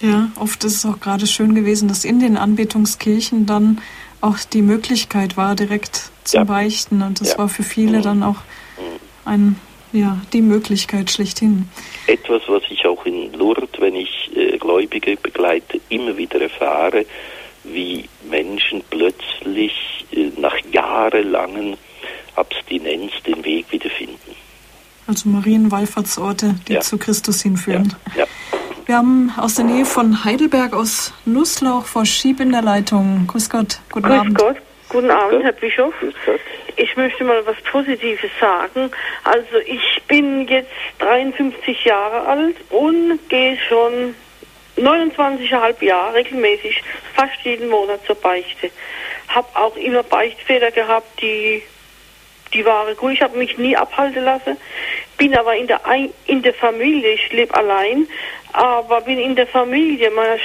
Ja, 0.00 0.30
oft 0.40 0.64
ist 0.64 0.76
es 0.76 0.86
auch 0.86 0.98
gerade 0.98 1.28
schön 1.28 1.54
gewesen, 1.54 1.86
dass 1.86 2.04
in 2.04 2.18
den 2.18 2.36
Anbetungskirchen 2.36 3.46
dann 3.46 3.80
auch 4.20 4.38
die 4.52 4.62
Möglichkeit 4.62 5.36
war, 5.36 5.54
direkt 5.54 6.10
zu 6.24 6.38
ja. 6.38 6.44
beichten. 6.44 7.02
Und 7.02 7.20
das 7.20 7.32
ja. 7.32 7.38
war 7.38 7.48
für 7.48 7.62
viele 7.62 7.98
mhm. 7.98 8.02
dann 8.02 8.22
auch 8.24 8.40
mhm. 8.78 9.00
ein, 9.24 9.60
ja, 9.92 10.20
die 10.32 10.42
Möglichkeit 10.42 11.10
schlechthin. 11.10 11.68
Etwas, 12.08 12.42
was 12.48 12.62
ich 12.70 12.84
auch 12.84 13.06
in 13.06 13.32
Lourdes, 13.34 13.68
wenn 13.78 13.94
ich 13.94 14.30
äh, 14.34 14.58
Gläubige 14.58 15.16
begleite, 15.16 15.80
immer 15.88 16.16
wieder 16.16 16.40
erfahre, 16.40 17.06
wie 17.62 18.08
Menschen 18.28 18.82
plötzlich 18.90 19.72
äh, 20.12 20.30
nach 20.36 20.56
jahrelangen 20.72 21.76
Abstinenz 22.34 23.12
den 23.24 23.44
Weg 23.44 23.66
wiederfinden. 23.70 24.34
Also 25.06 25.28
Marienwallfahrtsorte, 25.28 26.54
die 26.68 26.74
ja. 26.74 26.80
zu 26.80 26.98
Christus 26.98 27.42
hinführen. 27.42 27.94
Ja. 28.14 28.22
ja. 28.22 28.26
Wir 28.86 28.96
haben 28.96 29.32
aus 29.36 29.54
der 29.54 29.64
Nähe 29.64 29.84
von 29.84 30.24
Heidelberg 30.24 30.74
aus 30.74 31.12
Nussloch 31.24 31.86
vor 31.86 32.04
Schieb 32.04 32.40
in 32.40 32.50
der 32.50 32.62
Leitung. 32.62 33.26
Grüß 33.28 33.48
Gott, 33.48 33.80
guten 33.90 34.06
Grüß 34.06 34.18
Abend. 34.18 34.38
Gott. 34.38 34.56
Guten 34.88 35.10
Abend, 35.10 35.42
Herr 35.42 35.52
Bischof. 35.52 35.94
Ich 36.76 36.96
möchte 36.96 37.24
mal 37.24 37.46
was 37.46 37.56
Positives 37.62 38.30
sagen. 38.38 38.90
Also 39.24 39.56
ich 39.64 40.02
bin 40.06 40.46
jetzt 40.48 40.70
53 40.98 41.84
Jahre 41.86 42.26
alt 42.26 42.56
und 42.68 43.18
gehe 43.30 43.56
schon 43.68 44.14
29,5 44.76 45.82
Jahre 45.84 46.14
regelmäßig, 46.14 46.82
fast 47.14 47.40
jeden 47.44 47.70
Monat 47.70 48.04
zur 48.06 48.16
Beichte. 48.16 48.70
Hab 49.28 49.56
auch 49.56 49.76
immer 49.76 50.02
Beichtfehler 50.02 50.70
gehabt, 50.70 51.22
die 51.22 51.62
die 52.54 52.64
waren 52.64 52.96
gut. 52.96 53.12
Ich 53.12 53.22
habe 53.22 53.38
mich 53.38 53.58
nie 53.58 53.76
abhalten 53.76 54.24
lassen. 54.24 54.56
Bin 55.18 55.36
aber 55.36 55.56
in 55.56 55.66
der, 55.66 55.80
in 56.26 56.42
der 56.42 56.54
Familie, 56.54 57.12
ich 57.12 57.32
lebe 57.32 57.54
allein, 57.54 58.06
aber 58.52 59.00
bin 59.02 59.18
in 59.18 59.34
der 59.34 59.46
Familie, 59.46 60.10
meiner 60.10 60.38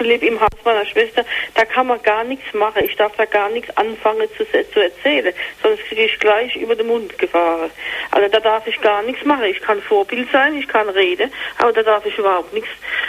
lebe 0.00 0.26
im 0.26 0.40
Haus 0.40 0.50
meiner 0.64 0.84
Schwester, 0.84 1.24
da 1.54 1.64
kann 1.64 1.86
man 1.86 2.02
gar 2.02 2.24
nichts 2.24 2.52
machen. 2.54 2.84
Ich 2.84 2.96
darf 2.96 3.12
da 3.16 3.24
gar 3.24 3.48
nichts 3.50 3.74
anfangen 3.76 4.28
zu, 4.36 4.44
zu 4.44 4.80
erzählen, 4.80 5.32
sonst 5.62 5.82
kriege 5.84 6.04
ich 6.04 6.18
gleich 6.18 6.56
über 6.56 6.74
den 6.74 6.86
Mund 6.86 7.18
gefahren. 7.18 7.70
Also 8.10 8.28
da 8.28 8.40
darf 8.40 8.66
ich 8.66 8.80
gar 8.80 9.02
nichts 9.02 9.24
machen. 9.24 9.44
Ich 9.44 9.60
kann 9.60 9.80
Vorbild 9.80 10.30
sein, 10.32 10.56
ich 10.56 10.68
kann 10.68 10.88
reden, 10.88 11.30
aber 11.58 11.72
da 11.72 11.82
darf 11.82 12.04
ich 12.06 12.18
überhaupt 12.18 12.52
nichts 12.52 12.68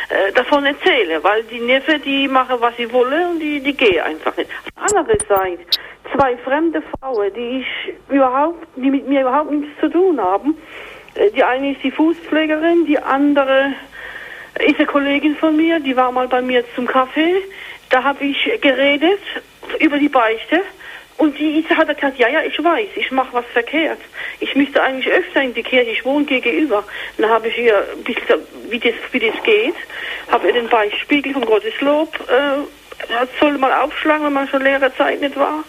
äh, 0.10 0.32
davon 0.34 0.66
erzählen, 0.66 1.24
weil 1.24 1.44
die 1.44 1.60
Neffe, 1.60 2.00
die 2.00 2.28
machen, 2.28 2.58
was 2.60 2.76
sie 2.78 2.92
wollen 2.92 3.32
und 3.32 3.40
die, 3.40 3.60
die 3.60 3.76
gehen 3.76 4.02
einfach 4.02 4.36
nicht. 4.38 4.50
Andererseits, 4.76 5.80
zwei 6.14 6.38
fremde 6.38 6.82
Frauen, 6.82 7.34
die 7.34 7.62
ich 7.62 7.94
überhaupt, 8.10 8.66
die 8.76 8.90
mit 8.90 9.08
mir 9.08 9.22
überhaupt 9.22 9.52
nichts 9.52 9.80
zu 9.80 9.90
tun 9.90 10.22
haben. 10.22 10.58
Äh, 11.16 11.32
die 11.32 11.44
eine 11.44 11.72
ist 11.72 11.84
die 11.84 11.92
Fußpflegerin, 11.92 12.86
die 12.86 13.00
andere 13.00 13.74
ist 14.60 14.78
eine 14.78 14.86
Kollegin 14.86 15.36
von 15.36 15.56
mir, 15.56 15.80
die 15.80 15.96
war 15.96 16.12
mal 16.12 16.28
bei 16.28 16.42
mir 16.42 16.64
zum 16.76 16.88
Kaffee. 16.88 17.42
Da 17.90 18.04
habe 18.04 18.26
ich 18.26 18.62
geredet 18.62 19.20
über 19.80 19.98
die 19.98 20.10
Beichte. 20.10 20.62
Und 21.18 21.38
die 21.40 21.66
hat 21.68 21.88
gesagt, 21.88 22.20
ja, 22.20 22.28
ja, 22.30 22.44
ich 22.44 22.64
weiß, 22.64 22.90
ich 22.96 23.10
mache 23.12 23.34
was 23.34 23.46
verkehrt. 23.48 24.00
Ich 24.40 24.56
müsste 24.56 24.84
eigentlich 24.84 25.12
öfter 25.12 25.42
in 25.42 25.54
die 25.54 25.64
Kirche, 25.64 25.90
ich 25.90 26.06
wohne 26.06 26.26
gegenüber. 26.26 26.84
Dann 27.18 27.30
habe 27.30 27.48
ich 27.48 27.58
ihr 27.58 27.88
wie 28.06 28.14
das, 28.80 28.94
wie 29.12 29.20
das 29.20 29.44
geht, 29.44 29.74
habe 30.32 30.48
ihr 30.48 30.54
den 30.54 30.70
Beichtspiegel 30.70 31.34
vom 31.34 31.46
Gotteslob 31.46 32.14
äh, 32.30 32.62
soll 33.40 33.58
mal 33.58 33.74
aufschlagen, 33.84 34.26
wenn 34.26 34.34
man 34.34 34.48
schon 34.48 34.62
längere 34.62 34.94
Zeit 34.96 35.22
nicht 35.22 35.36
war. 35.36 35.64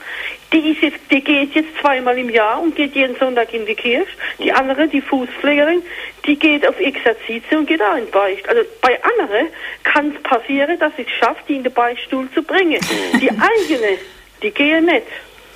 Die, 0.53 0.70
ist 0.70 0.81
jetzt, 0.81 0.99
die 1.11 1.23
geht 1.23 1.55
jetzt 1.55 1.77
zweimal 1.81 2.16
im 2.16 2.31
Jahr 2.31 2.62
und 2.62 2.75
geht 2.75 2.95
jeden 2.95 3.16
Sonntag 3.16 3.53
in 3.53 3.66
die 3.66 3.75
Kirche. 3.75 4.11
Die 4.39 4.51
andere, 4.51 4.89
die 4.89 5.03
Fußpflegerin, 5.03 5.83
die 6.25 6.39
geht 6.39 6.66
auf 6.66 6.79
Exerzitien 6.81 7.61
und 7.61 7.66
geht 7.66 7.83
auch 7.83 7.97
in 7.97 8.11
Beicht. 8.11 8.49
Also 8.49 8.62
bei 8.81 8.99
anderen 9.03 9.49
kann 9.85 10.15
es 10.16 10.23
passieren, 10.23 10.79
dass 10.79 10.93
ich 10.97 11.07
es 11.07 11.12
schaffe, 11.15 11.43
die 11.49 11.57
in 11.57 11.65
den 11.65 11.73
Beichtstuhl 11.73 12.31
zu 12.33 12.43
bringen. 12.43 12.81
Die 13.20 13.31
eigene, 13.31 13.99
die 14.43 14.51
gehen 14.51 14.87
nicht. 14.87 15.07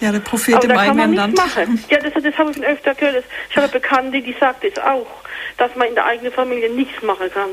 Ja, 0.03 0.11
der 0.11 0.19
Prophet 0.19 0.57
Aber 0.57 0.65
im 0.65 0.71
da 0.71 0.85
kann 0.85 0.97
man 0.97 1.11
nichts 1.13 1.41
machen. 1.41 1.85
Ja, 1.89 1.99
das, 1.99 2.13
das 2.21 2.37
habe 2.37 2.51
ich 2.51 2.57
schon 2.57 2.65
öfter 2.65 2.95
gehört. 2.97 3.25
Ich 3.49 3.57
habe 3.57 3.69
eine 3.69 3.73
Bekannte, 3.73 4.21
die 4.21 4.35
sagt 4.39 4.65
es 4.65 4.77
auch, 4.79 5.07
dass 5.59 5.75
man 5.77 5.87
in 5.87 5.95
der 5.95 6.07
eigenen 6.07 6.33
Familie 6.33 6.69
nichts 6.71 7.01
machen 7.03 7.31
kann. 7.33 7.51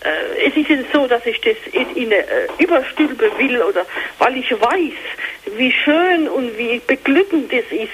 Äh, 0.00 0.48
es 0.48 0.56
ist 0.56 0.68
jetzt 0.68 0.92
so, 0.92 1.06
dass 1.06 1.24
ich 1.24 1.40
das 1.40 1.56
ihnen 1.72 2.12
äh, 2.12 2.22
überstülpen 2.58 3.30
will 3.38 3.62
oder 3.62 3.86
weil 4.18 4.36
ich 4.36 4.52
weiß, 4.52 5.56
wie 5.56 5.72
schön 5.72 6.28
und 6.28 6.58
wie 6.58 6.82
beglückend 6.86 7.50
es 7.50 7.64
ist, 7.72 7.88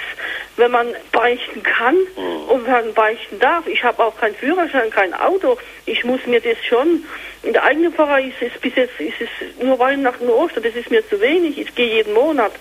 wenn 0.57 0.73
man 0.73 0.89
beichten 1.13 1.63
kann 1.63 1.95
mhm. 1.95 2.49
und 2.49 2.67
wenn 2.67 2.73
man 2.73 2.95
beichten 2.95 3.39
darf. 3.39 3.69
Ich 3.69 3.85
habe 3.85 4.03
auch 4.05 4.19
keinen 4.19 4.35
Führerschein, 4.35 4.91
kein 4.91 5.15
Auto. 5.15 5.59
Ich 5.87 6.03
muss 6.05 6.27
mir 6.27 6.41
das 6.41 6.57
schon 6.69 7.05
in 7.43 7.53
der 7.53 7.65
eigenen 7.65 7.93
Pfarrei 7.93 8.25
ist 8.25 8.41
es 8.41 8.61
bis 8.61 8.75
jetzt 8.77 9.01
ist 9.01 9.21
es 9.21 9.63
nur 9.63 9.79
Weihnachten 9.79 10.25
und 10.25 10.31
Ostern, 10.31 10.63
das 10.63 10.75
ist 10.77 10.91
mir 10.91 11.07
zu 11.09 11.21
wenig. 11.21 11.59
Ich 11.59 11.75
gehe 11.75 11.97
jeden 11.97 12.15
Monat. 12.15 12.53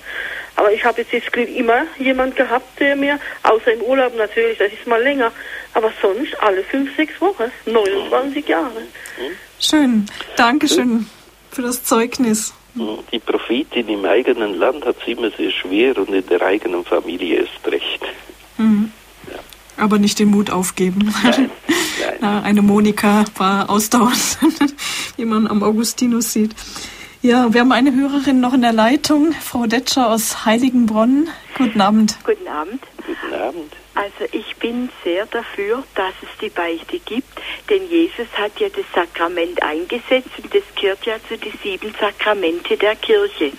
Aber 0.62 0.72
ich 0.72 0.86
habe 0.86 1.02
jetzt 1.02 1.12
das 1.12 1.32
Glück 1.32 1.50
immer 1.50 1.88
jemand 1.98 2.36
gehabt, 2.36 2.80
der 2.80 2.96
mir, 2.96 3.20
außer 3.42 3.74
im 3.74 3.82
Urlaub 3.82 4.16
natürlich, 4.16 4.60
das 4.60 4.72
ist 4.72 4.86
mal 4.86 5.02
länger, 5.02 5.32
aber 5.74 5.92
sonst 6.00 6.40
alle 6.40 6.64
fünf, 6.64 6.96
sechs 6.96 7.20
Wochen, 7.20 7.46
29 7.66 8.48
Jahre. 8.48 8.84
Schön. 9.60 10.06
Dankeschön 10.36 11.08
für 11.50 11.64
das 11.64 11.84
Zeugnis. 11.84 12.54
Die 13.12 13.18
Prophetin 13.18 13.90
im 13.90 14.06
eigenen 14.06 14.54
Land 14.54 14.86
hat 14.86 14.98
es 15.02 15.08
immer 15.08 15.32
sehr 15.32 15.50
schwer 15.50 15.98
und 15.98 16.10
in 16.10 16.28
der 16.28 16.44
eigenen 16.44 16.86
Familie 16.86 17.40
erst 17.40 17.66
recht. 17.66 18.02
Mhm. 18.58 18.92
Ja. 19.32 19.40
Aber 19.84 19.98
nicht 19.98 20.20
den 20.20 20.30
Mut 20.30 20.52
aufgeben. 20.52 21.12
Nein. 21.24 21.50
Nein. 22.22 22.44
Eine 22.44 22.62
Monika 22.62 23.26
war 23.36 23.68
ausdauernd, 23.68 24.38
wie 25.18 25.26
man 25.26 25.48
am 25.48 25.64
Augustinus 25.64 26.34
sieht. 26.34 26.54
Ja, 27.23 27.53
wir 27.53 27.61
haben 27.61 27.72
eine 27.72 27.93
Hörerin 27.93 28.39
noch 28.39 28.56
in 28.56 28.64
der 28.64 28.73
Leitung, 28.73 29.31
Frau 29.34 29.68
Detscher 29.68 30.10
aus 30.10 30.43
Heiligenbronn. 30.43 31.30
Guten 31.56 31.80
Abend. 31.80 32.18
Guten 32.23 32.48
Abend. 32.48 32.81
Guten 33.06 33.34
Abend. 33.35 33.73
Also 33.93 34.26
ich 34.31 34.56
bin 34.56 34.89
sehr 35.03 35.27
dafür, 35.27 35.84
dass 35.93 36.15
es 36.23 36.30
die 36.41 36.49
Beichte 36.49 36.98
gibt, 36.98 37.30
denn 37.69 37.88
Jesus 37.88 38.26
hat 38.35 38.60
ja 38.60 38.69
das 38.69 38.85
Sakrament 38.95 39.61
eingesetzt 39.61 40.31
und 40.41 40.52
das 40.52 40.64
gehört 40.76 41.06
ja 41.06 41.18
zu 41.30 41.38
den 41.38 41.53
sieben 41.61 41.93
Sakramente 41.99 42.76
der 42.76 42.95
Kirche. 42.95 43.52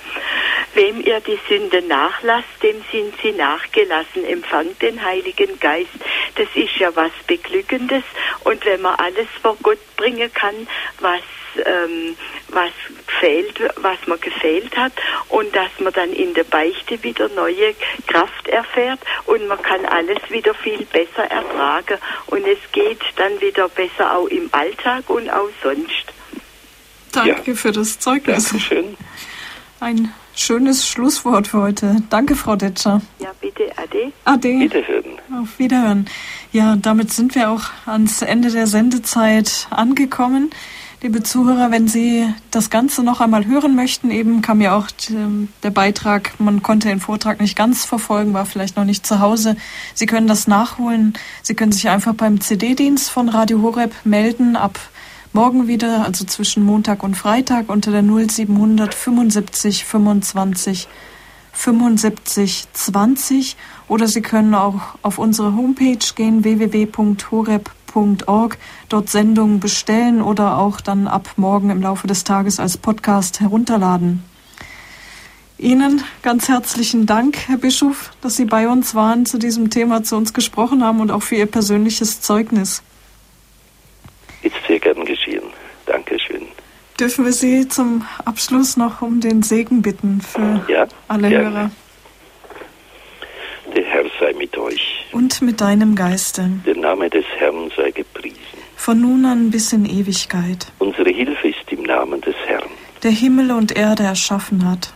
Wem 0.74 1.00
ihr 1.00 1.20
die 1.20 1.38
Sünde 1.48 1.82
nachlasst, 1.82 2.48
dem 2.64 2.82
sind 2.90 3.14
sie 3.22 3.30
nachgelassen. 3.30 4.24
Empfangt 4.24 4.82
den 4.82 5.04
Heiligen 5.04 5.60
Geist. 5.60 5.90
Das 6.34 6.48
ist 6.56 6.76
ja 6.80 6.90
was 6.96 7.12
Beglückendes 7.28 8.02
und 8.42 8.64
wenn 8.64 8.80
man 8.80 8.96
alles 8.96 9.28
vor 9.40 9.56
Gott 9.62 9.78
bringen 9.96 10.32
kann, 10.34 10.66
was 10.98 11.20
ähm, 11.56 12.16
was 12.48 12.72
gefehlt, 13.06 13.60
was 13.76 13.98
man 14.06 14.20
gefehlt 14.20 14.76
hat 14.76 14.92
und 15.28 15.54
dass 15.54 15.70
man 15.80 15.92
dann 15.92 16.12
in 16.12 16.34
der 16.34 16.44
Beichte 16.44 17.02
wieder 17.02 17.28
neue 17.30 17.74
Kraft 18.06 18.48
erfährt 18.48 19.00
und 19.26 19.46
man 19.46 19.60
kann 19.62 19.84
alles 19.86 20.18
wieder 20.30 20.54
viel 20.54 20.84
besser 20.86 21.24
ertragen 21.30 21.98
und 22.26 22.46
es 22.46 22.58
geht 22.72 23.00
dann 23.16 23.40
wieder 23.40 23.68
besser 23.68 24.16
auch 24.16 24.26
im 24.26 24.48
Alltag 24.52 25.08
und 25.08 25.30
auch 25.30 25.48
sonst. 25.62 26.12
Danke 27.12 27.50
ja. 27.50 27.54
für 27.54 27.72
das 27.72 27.98
Zeugnis. 27.98 28.48
Dankeschön. 28.48 28.96
Ein 29.80 30.14
schönes 30.34 30.88
Schlusswort 30.88 31.48
für 31.48 31.60
heute. 31.60 31.96
Danke, 32.08 32.36
Frau 32.36 32.56
Detscher. 32.56 33.02
Ja, 33.18 33.32
bitte, 33.40 33.70
Ade. 33.76 34.12
Ade. 34.24 34.48
Wiederhören. 34.48 35.18
Auf 35.40 35.58
Wiederhören. 35.58 36.08
Ja, 36.52 36.76
damit 36.76 37.12
sind 37.12 37.34
wir 37.34 37.50
auch 37.50 37.64
ans 37.86 38.22
Ende 38.22 38.50
der 38.50 38.66
Sendezeit 38.66 39.66
angekommen. 39.70 40.50
Liebe 41.02 41.24
Zuhörer, 41.24 41.72
wenn 41.72 41.88
Sie 41.88 42.32
das 42.52 42.70
Ganze 42.70 43.02
noch 43.02 43.20
einmal 43.20 43.44
hören 43.44 43.74
möchten, 43.74 44.12
eben 44.12 44.40
kam 44.40 44.60
ja 44.60 44.76
auch 44.76 44.86
der 45.64 45.70
Beitrag, 45.70 46.38
man 46.38 46.62
konnte 46.62 46.86
den 46.86 47.00
Vortrag 47.00 47.40
nicht 47.40 47.56
ganz 47.56 47.84
verfolgen, 47.84 48.34
war 48.34 48.46
vielleicht 48.46 48.76
noch 48.76 48.84
nicht 48.84 49.04
zu 49.04 49.18
Hause. 49.18 49.56
Sie 49.94 50.06
können 50.06 50.28
das 50.28 50.46
nachholen. 50.46 51.14
Sie 51.42 51.54
können 51.54 51.72
sich 51.72 51.88
einfach 51.88 52.14
beim 52.14 52.40
CD-Dienst 52.40 53.10
von 53.10 53.28
Radio 53.28 53.62
Horeb 53.62 53.92
melden 54.04 54.54
ab 54.54 54.78
morgen 55.32 55.66
wieder, 55.66 56.04
also 56.04 56.24
zwischen 56.24 56.62
Montag 56.62 57.02
und 57.02 57.16
Freitag 57.16 57.68
unter 57.68 57.90
der 57.90 58.04
0700 58.04 58.94
75 58.94 59.84
25 59.84 60.86
75 61.52 62.66
20 62.72 63.56
oder 63.88 64.06
Sie 64.06 64.22
können 64.22 64.54
auch 64.54 64.80
auf 65.02 65.18
unsere 65.18 65.56
Homepage 65.56 65.98
gehen 66.14 66.44
www.horeb.com 66.44 67.81
www.ccc.org, 67.94 68.58
dort 68.88 69.08
Sendungen 69.08 69.60
bestellen 69.60 70.22
oder 70.22 70.58
auch 70.58 70.80
dann 70.80 71.06
ab 71.06 71.30
morgen 71.36 71.70
im 71.70 71.82
Laufe 71.82 72.06
des 72.06 72.24
Tages 72.24 72.60
als 72.60 72.76
Podcast 72.76 73.40
herunterladen. 73.40 74.24
Ihnen 75.58 76.02
ganz 76.22 76.48
herzlichen 76.48 77.06
Dank, 77.06 77.36
Herr 77.46 77.58
Bischof, 77.58 78.10
dass 78.20 78.36
Sie 78.36 78.46
bei 78.46 78.68
uns 78.68 78.94
waren, 78.94 79.26
zu 79.26 79.38
diesem 79.38 79.70
Thema 79.70 80.02
zu 80.02 80.16
uns 80.16 80.34
gesprochen 80.34 80.82
haben 80.82 81.00
und 81.00 81.10
auch 81.10 81.22
für 81.22 81.36
Ihr 81.36 81.46
persönliches 81.46 82.20
Zeugnis. 82.20 82.82
Ist 84.42 84.56
sehr 84.66 84.80
gern 84.80 85.04
geschehen. 85.04 85.44
Dankeschön. 85.86 86.42
Dürfen 86.98 87.24
wir 87.24 87.32
Sie 87.32 87.68
zum 87.68 88.04
Abschluss 88.24 88.76
noch 88.76 89.02
um 89.02 89.20
den 89.20 89.42
Segen 89.42 89.82
bitten 89.82 90.20
für 90.20 90.64
ja, 90.68 90.86
alle 91.06 91.28
gerne. 91.28 91.50
Hörer? 91.50 91.70
Der 93.74 93.84
Herr 93.84 94.04
sei 94.18 94.32
mit 94.32 94.56
euch. 94.58 95.01
Und 95.12 95.42
mit 95.42 95.60
deinem 95.60 95.94
Geiste. 95.94 96.48
Der 96.66 96.76
Name 96.76 97.10
des 97.10 97.26
Herrn 97.36 97.70
sei 97.76 97.90
gepriesen. 97.90 98.38
Von 98.76 99.00
nun 99.00 99.26
an 99.26 99.50
bis 99.50 99.72
in 99.72 99.84
Ewigkeit. 99.84 100.66
Unsere 100.78 101.10
Hilfe 101.10 101.48
ist 101.48 101.70
im 101.70 101.82
Namen 101.82 102.20
des 102.22 102.34
Herrn. 102.46 102.70
Der 103.02 103.10
Himmel 103.10 103.50
und 103.52 103.76
Erde 103.76 104.04
erschaffen 104.04 104.68
hat. 104.68 104.94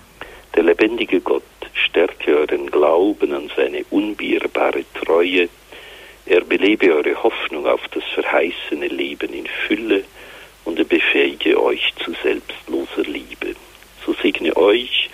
Der 0.55 0.63
lebendige 0.63 1.21
Gott 1.21 1.43
stärke 1.75 2.35
euren 2.35 2.67
Glauben 2.71 3.33
an 3.35 3.51
seine 3.55 3.85
unbierbare 3.91 4.85
Treue. 4.95 5.49
Er 6.25 6.41
belebe 6.41 6.95
eure 6.95 7.23
Hoffnung 7.23 7.67
auf 7.67 7.83
das 7.93 8.05
verheißene 8.15 8.89
Leben 8.89 9.33
in 9.35 9.47
Fülle 9.67 10.03
und 10.65 10.79
er 10.79 10.85
befähige 10.85 11.63
euch 11.63 11.93
zu 12.03 12.13
selbstloser 12.23 13.03
Liebe. 13.03 13.55
So 14.05 14.15
segne 14.15 14.57
euch 14.57 15.11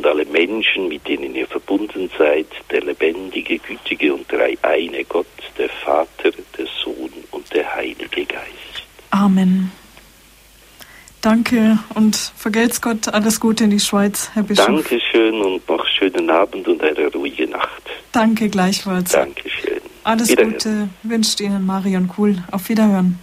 und 0.00 0.06
alle 0.06 0.24
Menschen, 0.24 0.88
mit 0.88 1.06
denen 1.06 1.34
ihr 1.34 1.46
verbunden 1.46 2.08
seid, 2.16 2.46
der 2.70 2.80
lebendige, 2.80 3.58
gütige 3.58 4.14
und 4.14 4.30
dreieine 4.32 5.04
Gott, 5.04 5.26
der 5.58 5.68
Vater, 5.68 6.30
der 6.56 6.66
Sohn 6.82 7.12
und 7.32 7.52
der 7.52 7.74
Heilige 7.74 8.24
Geist. 8.24 8.82
Amen. 9.10 9.70
Danke 11.20 11.78
und 11.94 12.16
vergelt's 12.16 12.80
Gott 12.80 13.08
alles 13.08 13.40
Gute 13.40 13.64
in 13.64 13.70
die 13.70 13.80
Schweiz, 13.80 14.30
Herr 14.32 14.42
Bischof. 14.42 14.64
Dankeschön 14.64 15.34
und 15.34 15.68
noch 15.68 15.86
schönen 15.86 16.30
Abend 16.30 16.66
und 16.66 16.82
eine 16.82 17.12
ruhige 17.12 17.46
Nacht. 17.46 17.82
Danke 18.12 18.48
gleichfalls. 18.48 19.12
Dankeschön. 19.12 19.82
Alles 20.02 20.34
Gute 20.34 20.88
wünscht 21.02 21.40
Ihnen 21.42 21.66
Marion 21.66 22.08
Kuhl. 22.08 22.42
Auf 22.50 22.70
Wiederhören. 22.70 23.18